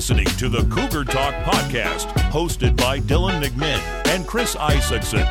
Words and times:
listening 0.00 0.24
to 0.24 0.48
the 0.48 0.62
Cougar 0.74 1.04
Talk 1.04 1.34
podcast, 1.44 2.06
hosted 2.30 2.74
by 2.74 3.00
Dylan 3.00 3.38
McMinn 3.42 3.78
and 4.06 4.26
Chris 4.26 4.56
Isaacson. 4.56 5.26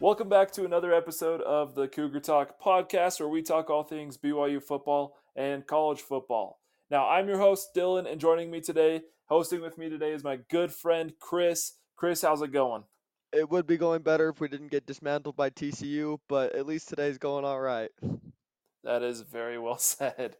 Welcome 0.00 0.30
back 0.30 0.50
to 0.52 0.64
another 0.64 0.94
episode 0.94 1.42
of 1.42 1.74
the 1.74 1.88
Cougar 1.88 2.20
Talk 2.20 2.58
podcast, 2.58 3.20
where 3.20 3.28
we 3.28 3.42
talk 3.42 3.68
all 3.68 3.82
things 3.82 4.16
BYU 4.16 4.62
football 4.62 5.18
and 5.36 5.66
college 5.66 6.00
football. 6.00 6.58
Now, 6.90 7.06
I'm 7.06 7.28
your 7.28 7.36
host, 7.36 7.74
Dylan, 7.76 8.10
and 8.10 8.18
joining 8.18 8.50
me 8.50 8.62
today, 8.62 9.02
hosting 9.26 9.60
with 9.60 9.76
me 9.76 9.90
today, 9.90 10.12
is 10.12 10.24
my 10.24 10.38
good 10.48 10.72
friend, 10.72 11.12
Chris. 11.20 11.72
Chris, 11.96 12.22
how's 12.22 12.40
it 12.40 12.50
going? 12.50 12.84
It 13.30 13.50
would 13.50 13.66
be 13.66 13.76
going 13.76 14.00
better 14.00 14.30
if 14.30 14.40
we 14.40 14.48
didn't 14.48 14.70
get 14.70 14.86
dismantled 14.86 15.36
by 15.36 15.50
TCU, 15.50 16.16
but 16.30 16.54
at 16.54 16.64
least 16.64 16.88
today's 16.88 17.18
going 17.18 17.44
all 17.44 17.60
right. 17.60 17.90
That 18.84 19.02
is 19.02 19.20
very 19.20 19.58
well 19.58 19.76
said. 19.78 20.36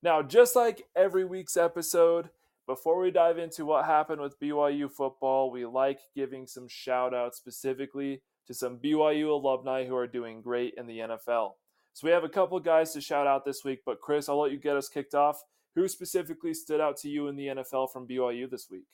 Now, 0.01 0.23
just 0.23 0.55
like 0.55 0.87
every 0.95 1.25
week's 1.25 1.55
episode, 1.55 2.31
before 2.65 2.99
we 2.99 3.11
dive 3.11 3.37
into 3.37 3.63
what 3.63 3.85
happened 3.85 4.21
with 4.21 4.39
BYU 4.39 4.89
football, 4.89 5.51
we 5.51 5.67
like 5.67 5.99
giving 6.15 6.47
some 6.47 6.67
shout 6.67 7.13
outs 7.13 7.37
specifically 7.37 8.23
to 8.47 8.53
some 8.53 8.77
BYU 8.77 9.29
alumni 9.29 9.85
who 9.85 9.95
are 9.95 10.07
doing 10.07 10.41
great 10.41 10.73
in 10.77 10.87
the 10.87 10.99
NFL. 10.99 11.51
So 11.93 12.05
we 12.05 12.11
have 12.11 12.23
a 12.23 12.29
couple 12.29 12.59
guys 12.59 12.93
to 12.93 13.01
shout 13.01 13.27
out 13.27 13.45
this 13.45 13.63
week, 13.63 13.79
but 13.85 14.01
Chris, 14.01 14.29
I'll 14.29 14.39
let 14.39 14.51
you 14.51 14.59
get 14.59 14.77
us 14.77 14.89
kicked 14.89 15.15
off. 15.15 15.41
Who 15.75 15.87
specifically 15.87 16.53
stood 16.53 16.81
out 16.81 16.97
to 16.97 17.09
you 17.09 17.27
in 17.27 17.35
the 17.35 17.47
NFL 17.47 17.91
from 17.91 18.07
BYU 18.07 18.49
this 18.49 18.67
week? 18.69 18.85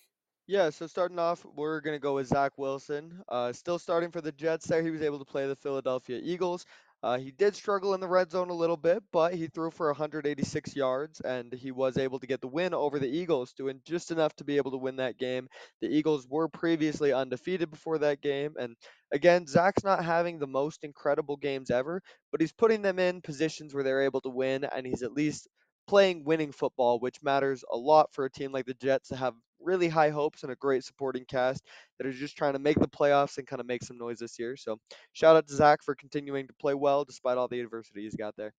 Yeah, 0.48 0.70
so 0.70 0.88
starting 0.88 1.20
off, 1.20 1.46
we're 1.56 1.80
going 1.80 1.96
to 1.96 2.02
go 2.02 2.16
with 2.16 2.28
Zach 2.28 2.52
Wilson. 2.58 3.22
Uh, 3.30 3.54
still 3.54 3.80
starting 3.80 4.12
for 4.12 4.20
the 4.20 4.34
Jets 4.34 4.68
there. 4.68 4.84
He 4.84 4.92
was 4.92 5.02
able 5.02 5.20
to 5.20 5.26
play 5.26 5.48
the 5.48 5.56
Philadelphia 5.56 6.20
Eagles. 6.22 6.66
Uh, 7.04 7.18
he 7.18 7.32
did 7.32 7.54
struggle 7.54 7.94
in 7.94 8.00
the 8.00 8.08
red 8.08 8.32
zone 8.32 8.50
a 8.50 8.54
little 8.54 8.78
bit, 8.78 9.04
but 9.12 9.34
he 9.34 9.48
threw 9.48 9.70
for 9.70 9.88
186 9.88 10.74
yards 10.74 11.20
and 11.22 11.52
he 11.52 11.70
was 11.72 11.98
able 11.98 12.18
to 12.18 12.28
get 12.28 12.40
the 12.40 12.48
win 12.48 12.74
over 12.74 12.98
the 12.98 13.10
Eagles, 13.10 13.52
doing 13.52 13.82
just 13.86 14.10
enough 14.10 14.34
to 14.38 14.46
be 14.46 14.56
able 14.56 14.72
to 14.72 14.78
win 14.78 14.96
that 14.96 15.18
game. 15.18 15.50
The 15.82 15.90
Eagles 15.90 16.26
were 16.30 16.48
previously 16.48 17.12
undefeated 17.12 17.70
before 17.70 17.98
that 17.98 18.22
game. 18.22 18.54
And 18.58 18.78
again, 19.14 19.48
Zach's 19.48 19.84
not 19.84 20.04
having 20.04 20.40
the 20.40 20.48
most 20.48 20.84
incredible 20.84 21.38
games 21.38 21.72
ever, 21.72 22.02
but 22.32 22.42
he's 22.42 22.52
putting 22.52 22.82
them 22.82 23.00
in 23.00 23.22
positions 23.22 23.74
where 23.74 23.84
they're 23.84 24.04
able 24.04 24.22
to 24.22 24.30
win, 24.30 24.66
and 24.66 24.86
he's 24.86 25.04
at 25.04 25.14
least 25.14 25.48
playing 25.88 26.24
winning 26.26 26.52
football, 26.52 27.00
which 27.00 27.24
matters 27.24 27.64
a 27.72 27.78
lot 27.78 28.12
for 28.12 28.26
a 28.26 28.32
team 28.32 28.52
like 28.52 28.66
the 28.66 28.74
Jets 28.74 29.10
to 29.10 29.16
have 29.16 29.36
really 29.60 29.88
high 29.88 30.10
hopes 30.10 30.44
and 30.44 30.52
a 30.52 30.56
great 30.58 30.84
supporting 30.84 31.26
cast 31.26 31.64
that 31.98 32.08
are 32.08 32.12
just 32.12 32.36
trying 32.36 32.54
to 32.54 32.60
make 32.60 32.80
the 32.80 32.88
playoffs 32.88 33.38
and 33.38 33.48
kind 33.48 33.60
of 33.60 33.66
make 33.66 33.84
some 33.84 33.98
noise 33.98 34.20
this 34.20 34.38
year. 34.40 34.58
So 34.58 34.78
shout 35.14 35.36
out 35.36 35.48
to 35.48 35.56
Zach 35.56 35.84
for 35.84 35.96
continuing 35.96 36.48
to 36.48 36.54
play 36.56 36.74
well 36.74 37.06
despite 37.06 37.38
all 37.38 37.48
the 37.48 37.62
adversity 37.62 38.04
he's 38.04 38.16
got 38.16 38.36
there. 38.36 38.54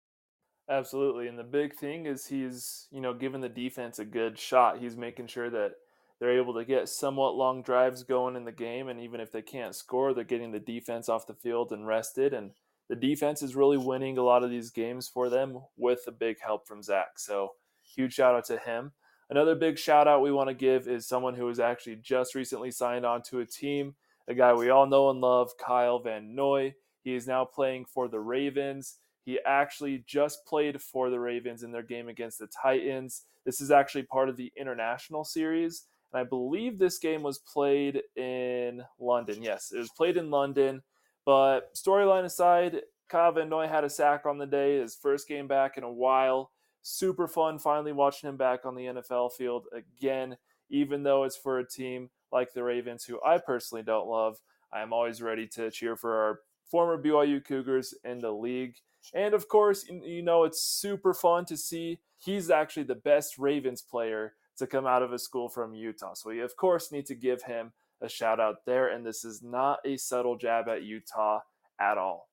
Absolutely. 0.69 1.29
And 1.29 1.39
the 1.39 1.45
big 1.45 1.75
thing 1.75 2.07
is 2.07 2.27
he's, 2.27 2.89
you 2.91 3.01
know, 3.01 3.13
giving 3.13 3.43
the 3.43 3.51
defense 3.51 3.99
a 3.99 4.05
good 4.05 4.39
shot. 4.39 4.79
He's 4.79 4.97
making 4.97 5.27
sure 5.27 5.51
that 5.51 5.73
they're 6.21 6.39
able 6.39 6.55
to 6.55 6.65
get 6.65 6.89
somewhat 6.89 7.35
long 7.35 7.63
drives 7.63 8.03
going 8.03 8.37
in 8.37 8.45
the 8.45 8.53
game. 8.53 8.89
And 8.89 9.01
even 9.01 9.21
if 9.21 9.33
they 9.33 9.43
can't 9.43 9.75
score, 9.75 10.15
they're 10.15 10.25
getting 10.25 10.53
the 10.53 10.61
defense 10.61 11.09
off 11.09 11.27
the 11.27 11.35
field 11.35 11.73
and 11.73 11.87
rested. 11.87 12.33
And 12.33 12.53
the 12.89 12.97
defense 12.97 13.43
is 13.43 13.57
really 13.57 13.79
winning 13.79 14.19
a 14.19 14.23
lot 14.23 14.45
of 14.45 14.51
these 14.51 14.71
games 14.71 15.09
for 15.09 15.29
them 15.29 15.61
with 15.77 16.01
a 16.07 16.13
big 16.13 16.41
help 16.41 16.67
from 16.67 16.83
Zach. 16.83 17.19
So 17.19 17.53
huge 17.83 18.15
shout 18.15 18.35
out 18.35 18.45
to 18.47 18.59
him. 18.59 18.93
Another 19.31 19.55
big 19.55 19.79
shout 19.79 20.07
out 20.07 20.23
we 20.23 20.33
want 20.33 20.49
to 20.49 20.55
give 20.55 20.87
is 20.87 21.09
someone 21.09 21.35
who 21.35 21.47
was 21.47 21.59
actually 21.59 21.97
just 21.97 22.35
recently 22.35 22.71
signed 22.71 23.07
on 23.07 23.23
to 23.23 23.41
a 23.41 23.47
team, 23.47 23.95
a 24.29 24.35
guy 24.35 24.53
we 24.53 24.71
all 24.71 24.87
know 24.87 25.11
and 25.11 25.21
love, 25.21 25.53
Kyle 25.59 25.99
Van 25.99 26.35
Noy. 26.35 26.75
He 27.03 27.15
is 27.15 27.27
now 27.27 27.45
playing 27.45 27.87
for 27.87 28.07
the 28.07 28.21
Ravens. 28.21 28.97
He 29.25 29.39
actually 29.47 30.05
just 30.07 30.45
played 30.47 30.81
for 30.81 31.09
the 31.09 31.21
Ravens 31.21 31.63
in 31.63 31.73
their 31.73 31.83
game 31.83 32.09
against 32.09 32.39
the 32.39 32.49
Titans. 32.63 33.23
This 33.47 33.61
is 33.61 33.71
actually 33.71 34.03
part 34.05 34.29
of 34.29 34.37
the 34.37 34.53
international 34.59 35.25
series. 35.25 35.85
And 36.15 36.21
I 36.21 36.25
believe 36.25 36.79
this 36.79 36.99
game 36.99 37.23
was 37.23 37.39
played 37.39 38.01
in 38.17 38.83
London. 38.99 39.43
Yes, 39.43 39.73
it 39.75 39.79
was 39.79 39.91
played 39.91 40.17
in 40.17 40.31
London. 40.31 40.83
But 41.27 41.75
storyline 41.75 42.25
aside, 42.25 42.83
Kyle 43.09 43.33
Van 43.33 43.49
Noy 43.49 43.67
had 43.67 43.85
a 43.85 43.91
sack 43.91 44.25
on 44.25 44.39
the 44.39 44.47
day, 44.47 44.79
his 44.79 44.95
first 44.95 45.29
game 45.29 45.47
back 45.47 45.77
in 45.77 45.85
a 45.85 45.93
while 45.93 46.51
super 46.85 47.27
fun 47.27 47.59
finally 47.59 47.93
watching 47.93 48.29
him 48.29 48.37
back 48.37 48.65
on 48.65 48.77
the 48.77 48.85
NFL 48.85 49.33
field 49.33 49.67
again, 49.73 50.37
even 50.71 51.03
though 51.03 51.25
it's 51.25 51.37
for 51.37 51.59
a 51.59 51.67
team 51.67 52.11
like 52.31 52.53
the 52.53 52.63
Ravens, 52.63 53.05
who 53.05 53.19
I 53.25 53.39
personally 53.39 53.83
don't 53.83 54.07
love. 54.07 54.39
I'm 54.73 54.93
always 54.93 55.23
ready 55.23 55.47
to 55.49 55.71
cheer 55.71 55.97
for 55.97 56.15
our 56.15 56.41
former 56.71 57.03
BYU 57.03 57.45
Cougars 57.45 57.95
in 58.05 58.19
the 58.19 58.31
league. 58.31 58.77
And 59.15 59.35
of 59.35 59.49
course, 59.49 59.89
you 59.89 60.23
know, 60.23 60.45
it's 60.45 60.63
super 60.63 61.15
fun 61.15 61.47
to 61.47 61.57
see 61.57 62.01
he's 62.19 62.51
actually 62.51 62.85
the 62.85 62.95
best 62.95 63.39
Ravens 63.39 63.81
player 63.83 64.35
to 64.57 64.67
come 64.67 64.87
out 64.87 65.03
of 65.03 65.13
a 65.13 65.19
school 65.19 65.49
from 65.49 65.75
Utah. 65.75 66.15
So 66.15 66.31
we, 66.31 66.41
of 66.41 66.57
course, 66.57 66.93
need 66.93 67.07
to 67.07 67.15
give 67.15 67.43
him 67.43 67.73
a 68.01 68.09
shout 68.09 68.41
out 68.41 68.65
there. 68.67 68.89
And 68.89 69.05
this 69.05 69.25
is 69.25 69.43
not 69.43 69.79
a 69.85 69.97
subtle 69.97 70.37
jab 70.37 70.69
at 70.69 70.83
Utah 70.83 71.41
at 71.81 71.99
all. 71.99 72.29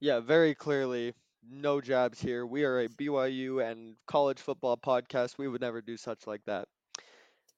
Yeah, 0.00 0.20
very 0.20 0.54
clearly 0.54 1.14
no 1.48 1.80
jabs 1.80 2.20
here. 2.20 2.46
We 2.46 2.64
are 2.64 2.80
a 2.80 2.88
BYU 2.88 3.68
and 3.68 3.96
college 4.06 4.40
football 4.40 4.76
podcast. 4.76 5.38
We 5.38 5.48
would 5.48 5.60
never 5.60 5.80
do 5.82 5.96
such 5.96 6.26
like 6.26 6.42
that. 6.46 6.68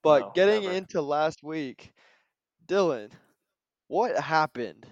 But 0.02 0.20
No, 0.20 0.32
getting 0.34 0.62
never. 0.62 0.74
into 0.74 1.02
last 1.02 1.42
week, 1.42 1.92
Dylan, 2.66 3.10
what 3.88 4.16
happened? 4.18 4.86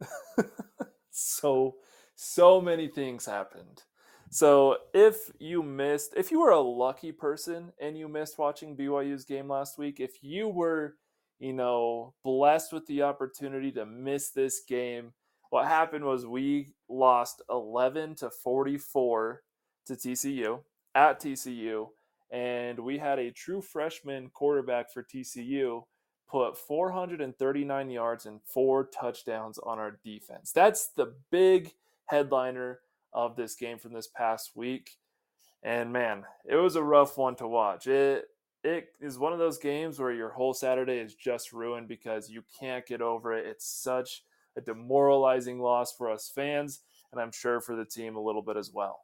so 1.10 1.76
so 2.14 2.60
many 2.60 2.88
things 2.88 3.26
happened. 3.26 3.82
So 4.30 4.76
if 4.94 5.30
you 5.40 5.62
missed, 5.62 6.14
if 6.16 6.30
you 6.30 6.40
were 6.40 6.50
a 6.50 6.60
lucky 6.60 7.10
person 7.10 7.72
and 7.80 7.98
you 7.98 8.08
missed 8.08 8.38
watching 8.38 8.76
BYU's 8.76 9.24
game 9.24 9.48
last 9.48 9.76
week, 9.76 9.98
if 9.98 10.22
you 10.22 10.48
were, 10.48 10.94
you 11.40 11.52
know, 11.52 12.14
blessed 12.22 12.72
with 12.72 12.86
the 12.86 13.02
opportunity 13.02 13.72
to 13.72 13.84
miss 13.84 14.30
this 14.30 14.62
game, 14.68 15.12
what 15.50 15.66
happened 15.66 16.04
was 16.04 16.26
we 16.26 16.74
lost 16.88 17.42
11 17.50 18.14
to 18.16 18.30
44 18.30 19.42
to 19.86 19.94
TCU 19.94 20.60
at 20.94 21.20
TCU 21.20 21.88
and 22.30 22.78
we 22.78 22.98
had 22.98 23.18
a 23.18 23.32
true 23.32 23.60
freshman 23.60 24.30
quarterback 24.30 24.92
for 24.92 25.02
TCU 25.02 25.82
put 26.28 26.56
439 26.56 27.90
yards 27.90 28.26
and 28.26 28.40
four 28.44 28.84
touchdowns 28.84 29.58
on 29.58 29.80
our 29.80 29.98
defense. 30.04 30.52
That's 30.52 30.90
the 30.96 31.14
big 31.32 31.72
headliner 32.06 32.78
of 33.12 33.36
this 33.36 33.54
game 33.54 33.78
from 33.78 33.92
this 33.92 34.08
past 34.08 34.52
week. 34.54 34.90
And 35.62 35.92
man, 35.92 36.24
it 36.46 36.56
was 36.56 36.76
a 36.76 36.82
rough 36.82 37.18
one 37.18 37.36
to 37.36 37.48
watch. 37.48 37.86
It 37.86 38.24
it 38.62 38.88
is 39.00 39.18
one 39.18 39.32
of 39.32 39.38
those 39.38 39.58
games 39.58 39.98
where 39.98 40.12
your 40.12 40.30
whole 40.30 40.52
Saturday 40.52 40.98
is 40.98 41.14
just 41.14 41.52
ruined 41.52 41.88
because 41.88 42.28
you 42.28 42.42
can't 42.58 42.86
get 42.86 43.00
over 43.00 43.32
it. 43.32 43.46
It's 43.46 43.66
such 43.66 44.22
a 44.56 44.60
demoralizing 44.60 45.60
loss 45.60 45.94
for 45.96 46.10
us 46.10 46.30
fans, 46.34 46.80
and 47.12 47.20
I'm 47.20 47.32
sure 47.32 47.60
for 47.60 47.76
the 47.76 47.84
team 47.84 48.16
a 48.16 48.22
little 48.22 48.42
bit 48.42 48.56
as 48.56 48.70
well. 48.72 49.00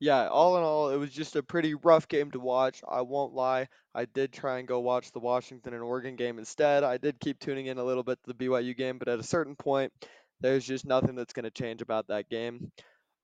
Yeah, 0.00 0.28
all 0.28 0.56
in 0.56 0.62
all, 0.62 0.90
it 0.90 0.96
was 0.96 1.10
just 1.10 1.34
a 1.34 1.42
pretty 1.42 1.74
rough 1.74 2.06
game 2.06 2.30
to 2.30 2.40
watch. 2.40 2.82
I 2.88 3.02
won't 3.02 3.34
lie. 3.34 3.68
I 3.94 4.04
did 4.04 4.32
try 4.32 4.58
and 4.58 4.68
go 4.68 4.78
watch 4.78 5.10
the 5.10 5.18
Washington 5.18 5.74
and 5.74 5.82
Oregon 5.82 6.14
game 6.14 6.38
instead. 6.38 6.84
I 6.84 6.98
did 6.98 7.18
keep 7.18 7.40
tuning 7.40 7.66
in 7.66 7.78
a 7.78 7.84
little 7.84 8.04
bit 8.04 8.18
to 8.22 8.32
the 8.32 8.46
BYU 8.46 8.76
game, 8.76 8.98
but 8.98 9.08
at 9.08 9.18
a 9.18 9.24
certain 9.24 9.56
point, 9.56 9.92
there's 10.40 10.64
just 10.64 10.86
nothing 10.86 11.16
that's 11.16 11.32
going 11.32 11.44
to 11.44 11.50
change 11.50 11.82
about 11.82 12.06
that 12.08 12.28
game. 12.28 12.70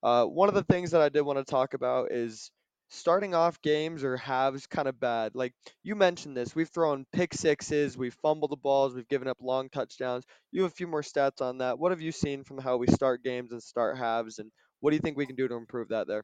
Uh, 0.05 0.23
one 0.23 0.47
of 0.47 0.53
the 0.53 0.63
things 0.63 0.91
that 0.91 1.01
I 1.01 1.09
did 1.09 1.21
want 1.21 1.39
to 1.39 1.43
talk 1.43 1.73
about 1.73 2.11
is 2.11 2.51
starting 2.89 3.33
off 3.33 3.59
games 3.63 4.03
or 4.03 4.15
halves 4.15 4.67
kind 4.67 4.87
of 4.87 4.99
bad. 4.99 5.33
Like 5.33 5.55
you 5.81 5.95
mentioned 5.95 6.37
this, 6.37 6.55
we've 6.55 6.69
thrown 6.69 7.07
pick 7.11 7.33
sixes, 7.33 7.97
we've 7.97 8.13
fumbled 8.21 8.51
the 8.51 8.57
balls, 8.57 8.93
we've 8.93 9.07
given 9.07 9.27
up 9.27 9.37
long 9.41 9.67
touchdowns. 9.69 10.23
You 10.51 10.61
have 10.61 10.71
a 10.71 10.75
few 10.75 10.85
more 10.85 11.01
stats 11.01 11.41
on 11.41 11.57
that. 11.57 11.79
What 11.79 11.91
have 11.91 12.01
you 12.01 12.11
seen 12.11 12.43
from 12.43 12.59
how 12.59 12.77
we 12.77 12.85
start 12.85 13.23
games 13.23 13.51
and 13.51 13.63
start 13.63 13.97
halves, 13.97 14.37
and 14.37 14.51
what 14.79 14.91
do 14.91 14.95
you 14.95 15.01
think 15.01 15.17
we 15.17 15.25
can 15.25 15.35
do 15.35 15.47
to 15.47 15.55
improve 15.55 15.89
that 15.89 16.05
there? 16.05 16.21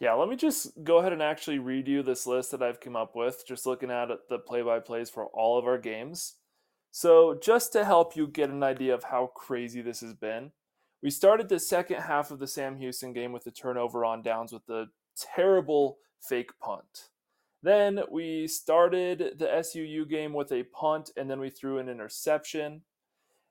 Yeah, 0.00 0.14
let 0.14 0.28
me 0.28 0.34
just 0.34 0.72
go 0.82 0.98
ahead 0.98 1.12
and 1.12 1.22
actually 1.22 1.60
read 1.60 1.86
you 1.86 2.02
this 2.02 2.26
list 2.26 2.50
that 2.50 2.62
I've 2.64 2.80
come 2.80 2.96
up 2.96 3.14
with, 3.14 3.44
just 3.46 3.64
looking 3.64 3.92
at 3.92 4.08
the 4.28 4.40
play 4.40 4.62
by 4.62 4.80
plays 4.80 5.08
for 5.08 5.26
all 5.26 5.56
of 5.56 5.66
our 5.66 5.78
games. 5.78 6.34
So, 6.90 7.38
just 7.40 7.72
to 7.74 7.84
help 7.84 8.16
you 8.16 8.26
get 8.26 8.50
an 8.50 8.64
idea 8.64 8.92
of 8.92 9.04
how 9.04 9.30
crazy 9.36 9.82
this 9.82 10.00
has 10.00 10.14
been, 10.14 10.50
we 11.02 11.10
started 11.10 11.48
the 11.48 11.60
second 11.60 12.00
half 12.00 12.30
of 12.30 12.38
the 12.38 12.46
Sam 12.46 12.76
Houston 12.76 13.12
game 13.12 13.32
with 13.32 13.46
a 13.46 13.50
turnover 13.50 14.04
on 14.04 14.22
downs 14.22 14.52
with 14.52 14.66
the 14.66 14.86
terrible 15.16 15.98
fake 16.20 16.50
punt. 16.60 17.10
Then 17.62 18.00
we 18.10 18.46
started 18.46 19.34
the 19.38 19.46
SUU 19.46 20.08
game 20.08 20.32
with 20.32 20.52
a 20.52 20.64
punt 20.64 21.10
and 21.16 21.30
then 21.30 21.40
we 21.40 21.50
threw 21.50 21.78
an 21.78 21.88
interception. 21.88 22.82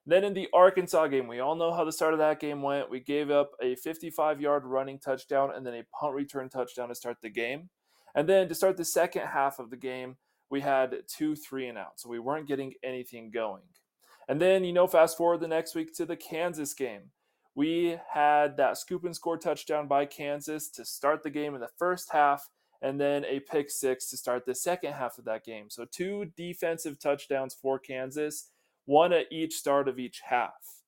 Then 0.06 0.24
in 0.24 0.34
the 0.34 0.48
Arkansas 0.54 1.08
game, 1.08 1.28
we 1.28 1.40
all 1.40 1.56
know 1.56 1.74
how 1.74 1.84
the 1.84 1.92
start 1.92 2.14
of 2.14 2.20
that 2.20 2.40
game 2.40 2.62
went. 2.62 2.90
We 2.90 3.02
gave 3.02 3.30
up 3.30 3.52
a 3.62 3.76
55 3.76 4.40
yard 4.40 4.64
running 4.66 5.00
touchdown 5.00 5.52
and 5.54 5.66
then 5.66 5.74
a 5.74 5.84
punt 6.00 6.14
return 6.14 6.48
touchdown 6.48 6.90
to 6.90 6.96
start 6.96 7.18
the 7.22 7.30
game. 7.30 7.70
And 8.16 8.28
then 8.28 8.48
to 8.48 8.56
start 8.56 8.78
the 8.78 8.86
second 8.86 9.28
half 9.28 9.60
of 9.60 9.70
the 9.70 9.78
game, 9.78 10.16
we 10.50 10.62
had 10.62 10.96
two 11.08 11.36
three 11.36 11.68
and 11.68 11.78
out. 11.78 12.00
So 12.00 12.10
we 12.10 12.20
weren't 12.20 12.48
getting 12.48 12.74
anything 12.84 13.32
going. 13.32 13.64
And 14.30 14.42
then, 14.42 14.64
you 14.64 14.74
know, 14.74 14.88
fast 14.88 15.18
forward 15.18 15.42
the 15.42 15.48
next 15.48 15.76
week 15.76 15.94
to 15.96 16.06
the 16.06 16.16
Kansas 16.16 16.74
game. 16.74 17.12
We 17.58 17.98
had 18.08 18.56
that 18.58 18.78
scoop 18.78 19.04
and 19.04 19.16
score 19.16 19.36
touchdown 19.36 19.88
by 19.88 20.06
Kansas 20.06 20.70
to 20.70 20.86
start 20.86 21.24
the 21.24 21.32
game 21.32 21.56
in 21.56 21.60
the 21.60 21.72
first 21.76 22.12
half, 22.12 22.48
and 22.84 23.02
then 23.02 23.26
a 23.26 23.40
pick 23.40 23.72
six 23.72 24.12
to 24.12 24.18
start 24.18 24.46
the 24.46 24.54
second 24.54 24.94
half 24.94 25.18
of 25.18 25.26
that 25.26 25.44
game. 25.44 25.72
So, 25.72 25.84
two 25.84 26.32
defensive 26.38 27.00
touchdowns 27.00 27.56
for 27.60 27.80
Kansas 27.80 28.52
one 28.86 29.12
at 29.12 29.26
each 29.32 29.56
start 29.56 29.88
of 29.88 29.98
each 29.98 30.22
half. 30.24 30.84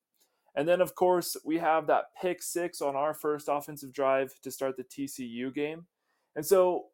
And 0.54 0.68
then, 0.68 0.80
of 0.80 0.94
course, 0.94 1.36
we 1.44 1.58
have 1.58 1.88
that 1.88 2.14
pick 2.22 2.40
six 2.40 2.80
on 2.80 2.94
our 2.94 3.14
first 3.14 3.48
offensive 3.50 3.92
drive 3.92 4.32
to 4.42 4.50
start 4.52 4.76
the 4.76 4.84
TCU 4.84 5.52
game. 5.52 5.86
And 6.36 6.46
so 6.46 6.86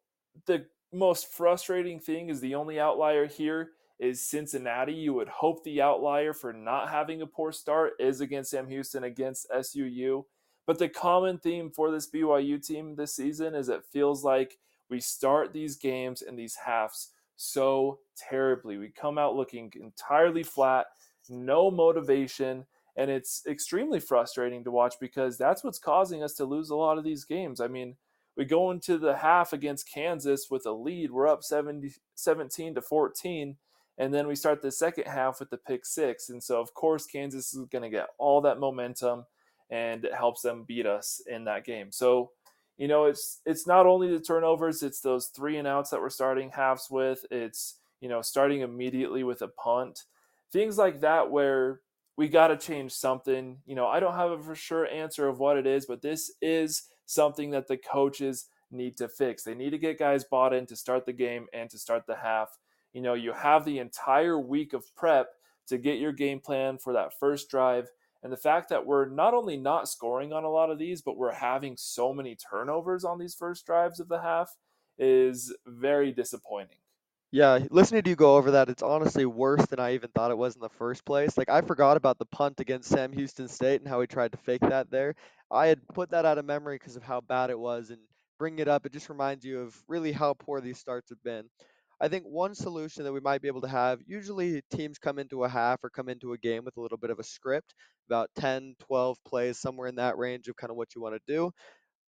the 0.47 0.65
most 0.91 1.31
frustrating 1.31 1.99
thing 1.99 2.29
is 2.29 2.41
the 2.41 2.55
only 2.55 2.79
outlier 2.79 3.27
here 3.27 3.73
is 3.99 4.27
Cincinnati. 4.27 4.93
You 4.93 5.13
would 5.13 5.29
hope 5.29 5.63
the 5.63 5.81
outlier 5.81 6.33
for 6.33 6.53
not 6.53 6.89
having 6.89 7.21
a 7.21 7.27
poor 7.27 7.51
start 7.51 7.93
is 7.99 8.21
against 8.21 8.51
Sam 8.51 8.67
Houston 8.67 9.03
against 9.03 9.49
SUU. 9.49 10.23
But 10.65 10.79
the 10.79 10.89
common 10.89 11.37
theme 11.39 11.71
for 11.71 11.91
this 11.91 12.09
BYU 12.09 12.65
team 12.65 12.95
this 12.95 13.15
season 13.15 13.55
is 13.55 13.69
it 13.69 13.85
feels 13.91 14.23
like 14.23 14.57
we 14.89 14.99
start 14.99 15.53
these 15.53 15.77
games 15.77 16.21
and 16.21 16.37
these 16.37 16.55
halves 16.55 17.11
so 17.37 17.99
terribly. 18.17 18.77
We 18.77 18.89
come 18.89 19.17
out 19.17 19.35
looking 19.35 19.71
entirely 19.79 20.43
flat, 20.43 20.87
no 21.29 21.71
motivation, 21.71 22.65
and 22.97 23.09
it's 23.09 23.43
extremely 23.47 23.99
frustrating 23.99 24.63
to 24.63 24.71
watch 24.71 24.95
because 24.99 25.37
that's 25.37 25.63
what's 25.63 25.79
causing 25.79 26.23
us 26.23 26.33
to 26.33 26.45
lose 26.45 26.69
a 26.69 26.75
lot 26.75 26.97
of 26.97 27.03
these 27.03 27.23
games. 27.23 27.61
I 27.61 27.67
mean, 27.67 27.95
we 28.35 28.45
go 28.45 28.71
into 28.71 28.97
the 28.97 29.15
half 29.15 29.53
against 29.53 29.91
Kansas 29.91 30.47
with 30.49 30.65
a 30.65 30.71
lead. 30.71 31.11
We're 31.11 31.27
up 31.27 31.43
70, 31.43 31.93
17 32.15 32.75
to 32.75 32.81
14. 32.81 33.55
And 33.97 34.13
then 34.13 34.27
we 34.27 34.35
start 34.35 34.61
the 34.61 34.71
second 34.71 35.07
half 35.07 35.39
with 35.39 35.49
the 35.49 35.57
pick 35.57 35.85
six. 35.85 36.29
And 36.29 36.41
so, 36.41 36.59
of 36.61 36.73
course, 36.73 37.05
Kansas 37.05 37.53
is 37.53 37.65
going 37.65 37.81
to 37.83 37.89
get 37.89 38.09
all 38.17 38.41
that 38.41 38.59
momentum 38.59 39.25
and 39.69 40.05
it 40.05 40.13
helps 40.13 40.41
them 40.41 40.65
beat 40.67 40.85
us 40.85 41.21
in 41.27 41.43
that 41.45 41.65
game. 41.65 41.91
So, 41.91 42.31
you 42.77 42.87
know, 42.87 43.05
it's 43.05 43.41
it's 43.45 43.65
not 43.65 43.87
only 43.87 44.09
the 44.09 44.19
turnovers, 44.19 44.83
it's 44.83 45.01
those 45.01 45.27
three 45.27 45.57
and 45.57 45.67
outs 45.67 45.89
that 45.89 45.99
we're 45.99 46.09
starting 46.09 46.51
halves 46.51 46.87
with. 46.91 47.25
It's, 47.31 47.79
you 47.99 48.07
know, 48.07 48.21
starting 48.21 48.61
immediately 48.61 49.23
with 49.23 49.41
a 49.41 49.47
punt. 49.47 50.03
Things 50.53 50.77
like 50.77 51.01
that 51.01 51.31
where 51.31 51.81
we 52.17 52.27
got 52.27 52.47
to 52.47 52.57
change 52.57 52.91
something. 52.91 53.57
You 53.65 53.75
know, 53.75 53.87
I 53.87 53.99
don't 53.99 54.15
have 54.15 54.31
a 54.31 54.39
for 54.41 54.55
sure 54.55 54.87
answer 54.87 55.27
of 55.27 55.39
what 55.39 55.57
it 55.57 55.65
is, 55.65 55.87
but 55.87 56.01
this 56.01 56.31
is 56.41 56.83
something 57.05 57.51
that 57.51 57.67
the 57.67 57.77
coaches 57.77 58.45
need 58.71 58.97
to 58.97 59.07
fix. 59.07 59.43
They 59.43 59.55
need 59.55 59.71
to 59.71 59.77
get 59.77 59.99
guys 59.99 60.23
bought 60.23 60.53
in 60.53 60.65
to 60.67 60.75
start 60.75 61.05
the 61.05 61.13
game 61.13 61.47
and 61.53 61.69
to 61.69 61.79
start 61.79 62.05
the 62.05 62.15
half. 62.15 62.49
You 62.93 63.01
know, 63.01 63.13
you 63.13 63.33
have 63.33 63.65
the 63.65 63.79
entire 63.79 64.39
week 64.39 64.73
of 64.73 64.95
prep 64.95 65.29
to 65.67 65.77
get 65.77 65.99
your 65.99 66.13
game 66.13 66.39
plan 66.39 66.77
for 66.77 66.93
that 66.93 67.19
first 67.19 67.49
drive 67.49 67.89
and 68.23 68.31
the 68.31 68.37
fact 68.37 68.69
that 68.69 68.85
we're 68.85 69.07
not 69.07 69.33
only 69.33 69.57
not 69.57 69.87
scoring 69.87 70.33
on 70.33 70.43
a 70.43 70.49
lot 70.49 70.69
of 70.69 70.79
these, 70.79 71.01
but 71.01 71.17
we're 71.17 71.33
having 71.33 71.77
so 71.77 72.13
many 72.13 72.35
turnovers 72.35 73.03
on 73.03 73.19
these 73.19 73.35
first 73.35 73.65
drives 73.65 73.99
of 73.99 74.07
the 74.07 74.21
half 74.21 74.55
is 74.97 75.55
very 75.65 76.11
disappointing. 76.11 76.77
Yeah, 77.31 77.59
listening 77.71 78.03
to 78.03 78.09
you 78.09 78.15
go 78.15 78.37
over 78.37 78.51
that, 78.51 78.69
it's 78.69 78.81
honestly 78.81 79.25
worse 79.25 79.65
than 79.67 79.79
I 79.79 79.93
even 79.93 80.09
thought 80.15 80.31
it 80.31 80.37
was 80.37 80.55
in 80.55 80.61
the 80.61 80.69
first 80.69 81.05
place. 81.05 81.37
Like 81.37 81.49
I 81.49 81.61
forgot 81.61 81.97
about 81.97 82.17
the 82.17 82.25
punt 82.25 82.59
against 82.59 82.89
Sam 82.89 83.11
Houston 83.11 83.47
State 83.47 83.81
and 83.81 83.87
how 83.87 83.99
he 84.01 84.07
tried 84.07 84.31
to 84.31 84.37
fake 84.37 84.61
that 84.61 84.89
there. 84.89 85.13
I 85.51 85.67
had 85.67 85.85
put 85.89 86.09
that 86.11 86.25
out 86.25 86.37
of 86.37 86.45
memory 86.45 86.75
because 86.75 86.95
of 86.95 87.03
how 87.03 87.21
bad 87.21 87.49
it 87.49 87.59
was, 87.59 87.89
and 87.89 87.99
bringing 88.39 88.59
it 88.59 88.67
up, 88.67 88.85
it 88.85 88.93
just 88.93 89.09
reminds 89.09 89.45
you 89.45 89.59
of 89.59 89.75
really 89.87 90.11
how 90.11 90.33
poor 90.33 90.61
these 90.61 90.79
starts 90.79 91.09
have 91.09 91.21
been. 91.23 91.45
I 91.99 92.07
think 92.09 92.25
one 92.25 92.53
solution 92.55 93.03
that 93.03 93.13
we 93.13 93.19
might 93.19 93.41
be 93.41 93.47
able 93.47 93.61
to 93.61 93.67
have 93.67 94.01
usually 94.05 94.61
teams 94.71 94.99
come 94.99 95.17
into 95.19 95.43
a 95.43 95.49
half 95.49 95.83
or 95.83 95.89
come 95.89 96.09
into 96.09 96.33
a 96.33 96.37
game 96.37 96.63
with 96.63 96.77
a 96.77 96.81
little 96.81 96.97
bit 96.97 97.09
of 97.09 97.19
a 97.19 97.23
script, 97.23 97.73
about 98.07 98.29
10, 98.35 98.75
12 98.79 99.17
plays, 99.25 99.59
somewhere 99.59 99.87
in 99.87 99.95
that 99.95 100.17
range 100.17 100.47
of 100.47 100.55
kind 100.55 100.69
of 100.71 100.77
what 100.77 100.93
you 100.95 101.01
want 101.01 101.15
to 101.15 101.33
do. 101.33 101.51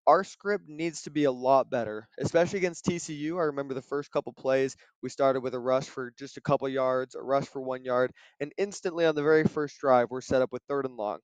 Our 0.06 0.24
script 0.24 0.68
needs 0.68 1.02
to 1.02 1.10
be 1.10 1.24
a 1.24 1.32
lot 1.32 1.70
better, 1.70 2.08
especially 2.18 2.58
against 2.58 2.84
TCU. 2.84 3.38
I 3.38 3.44
remember 3.44 3.74
the 3.74 3.82
first 3.82 4.10
couple 4.10 4.32
plays, 4.32 4.76
we 5.02 5.08
started 5.08 5.40
with 5.42 5.54
a 5.54 5.60
rush 5.60 5.86
for 5.86 6.12
just 6.18 6.36
a 6.36 6.40
couple 6.40 6.68
yards, 6.68 7.14
a 7.14 7.22
rush 7.22 7.46
for 7.46 7.60
one 7.60 7.84
yard, 7.84 8.12
and 8.40 8.52
instantly 8.58 9.04
on 9.06 9.14
the 9.14 9.22
very 9.22 9.44
first 9.44 9.78
drive, 9.80 10.08
we're 10.10 10.20
set 10.20 10.42
up 10.42 10.52
with 10.52 10.62
third 10.68 10.86
and 10.86 10.96
long. 10.96 11.18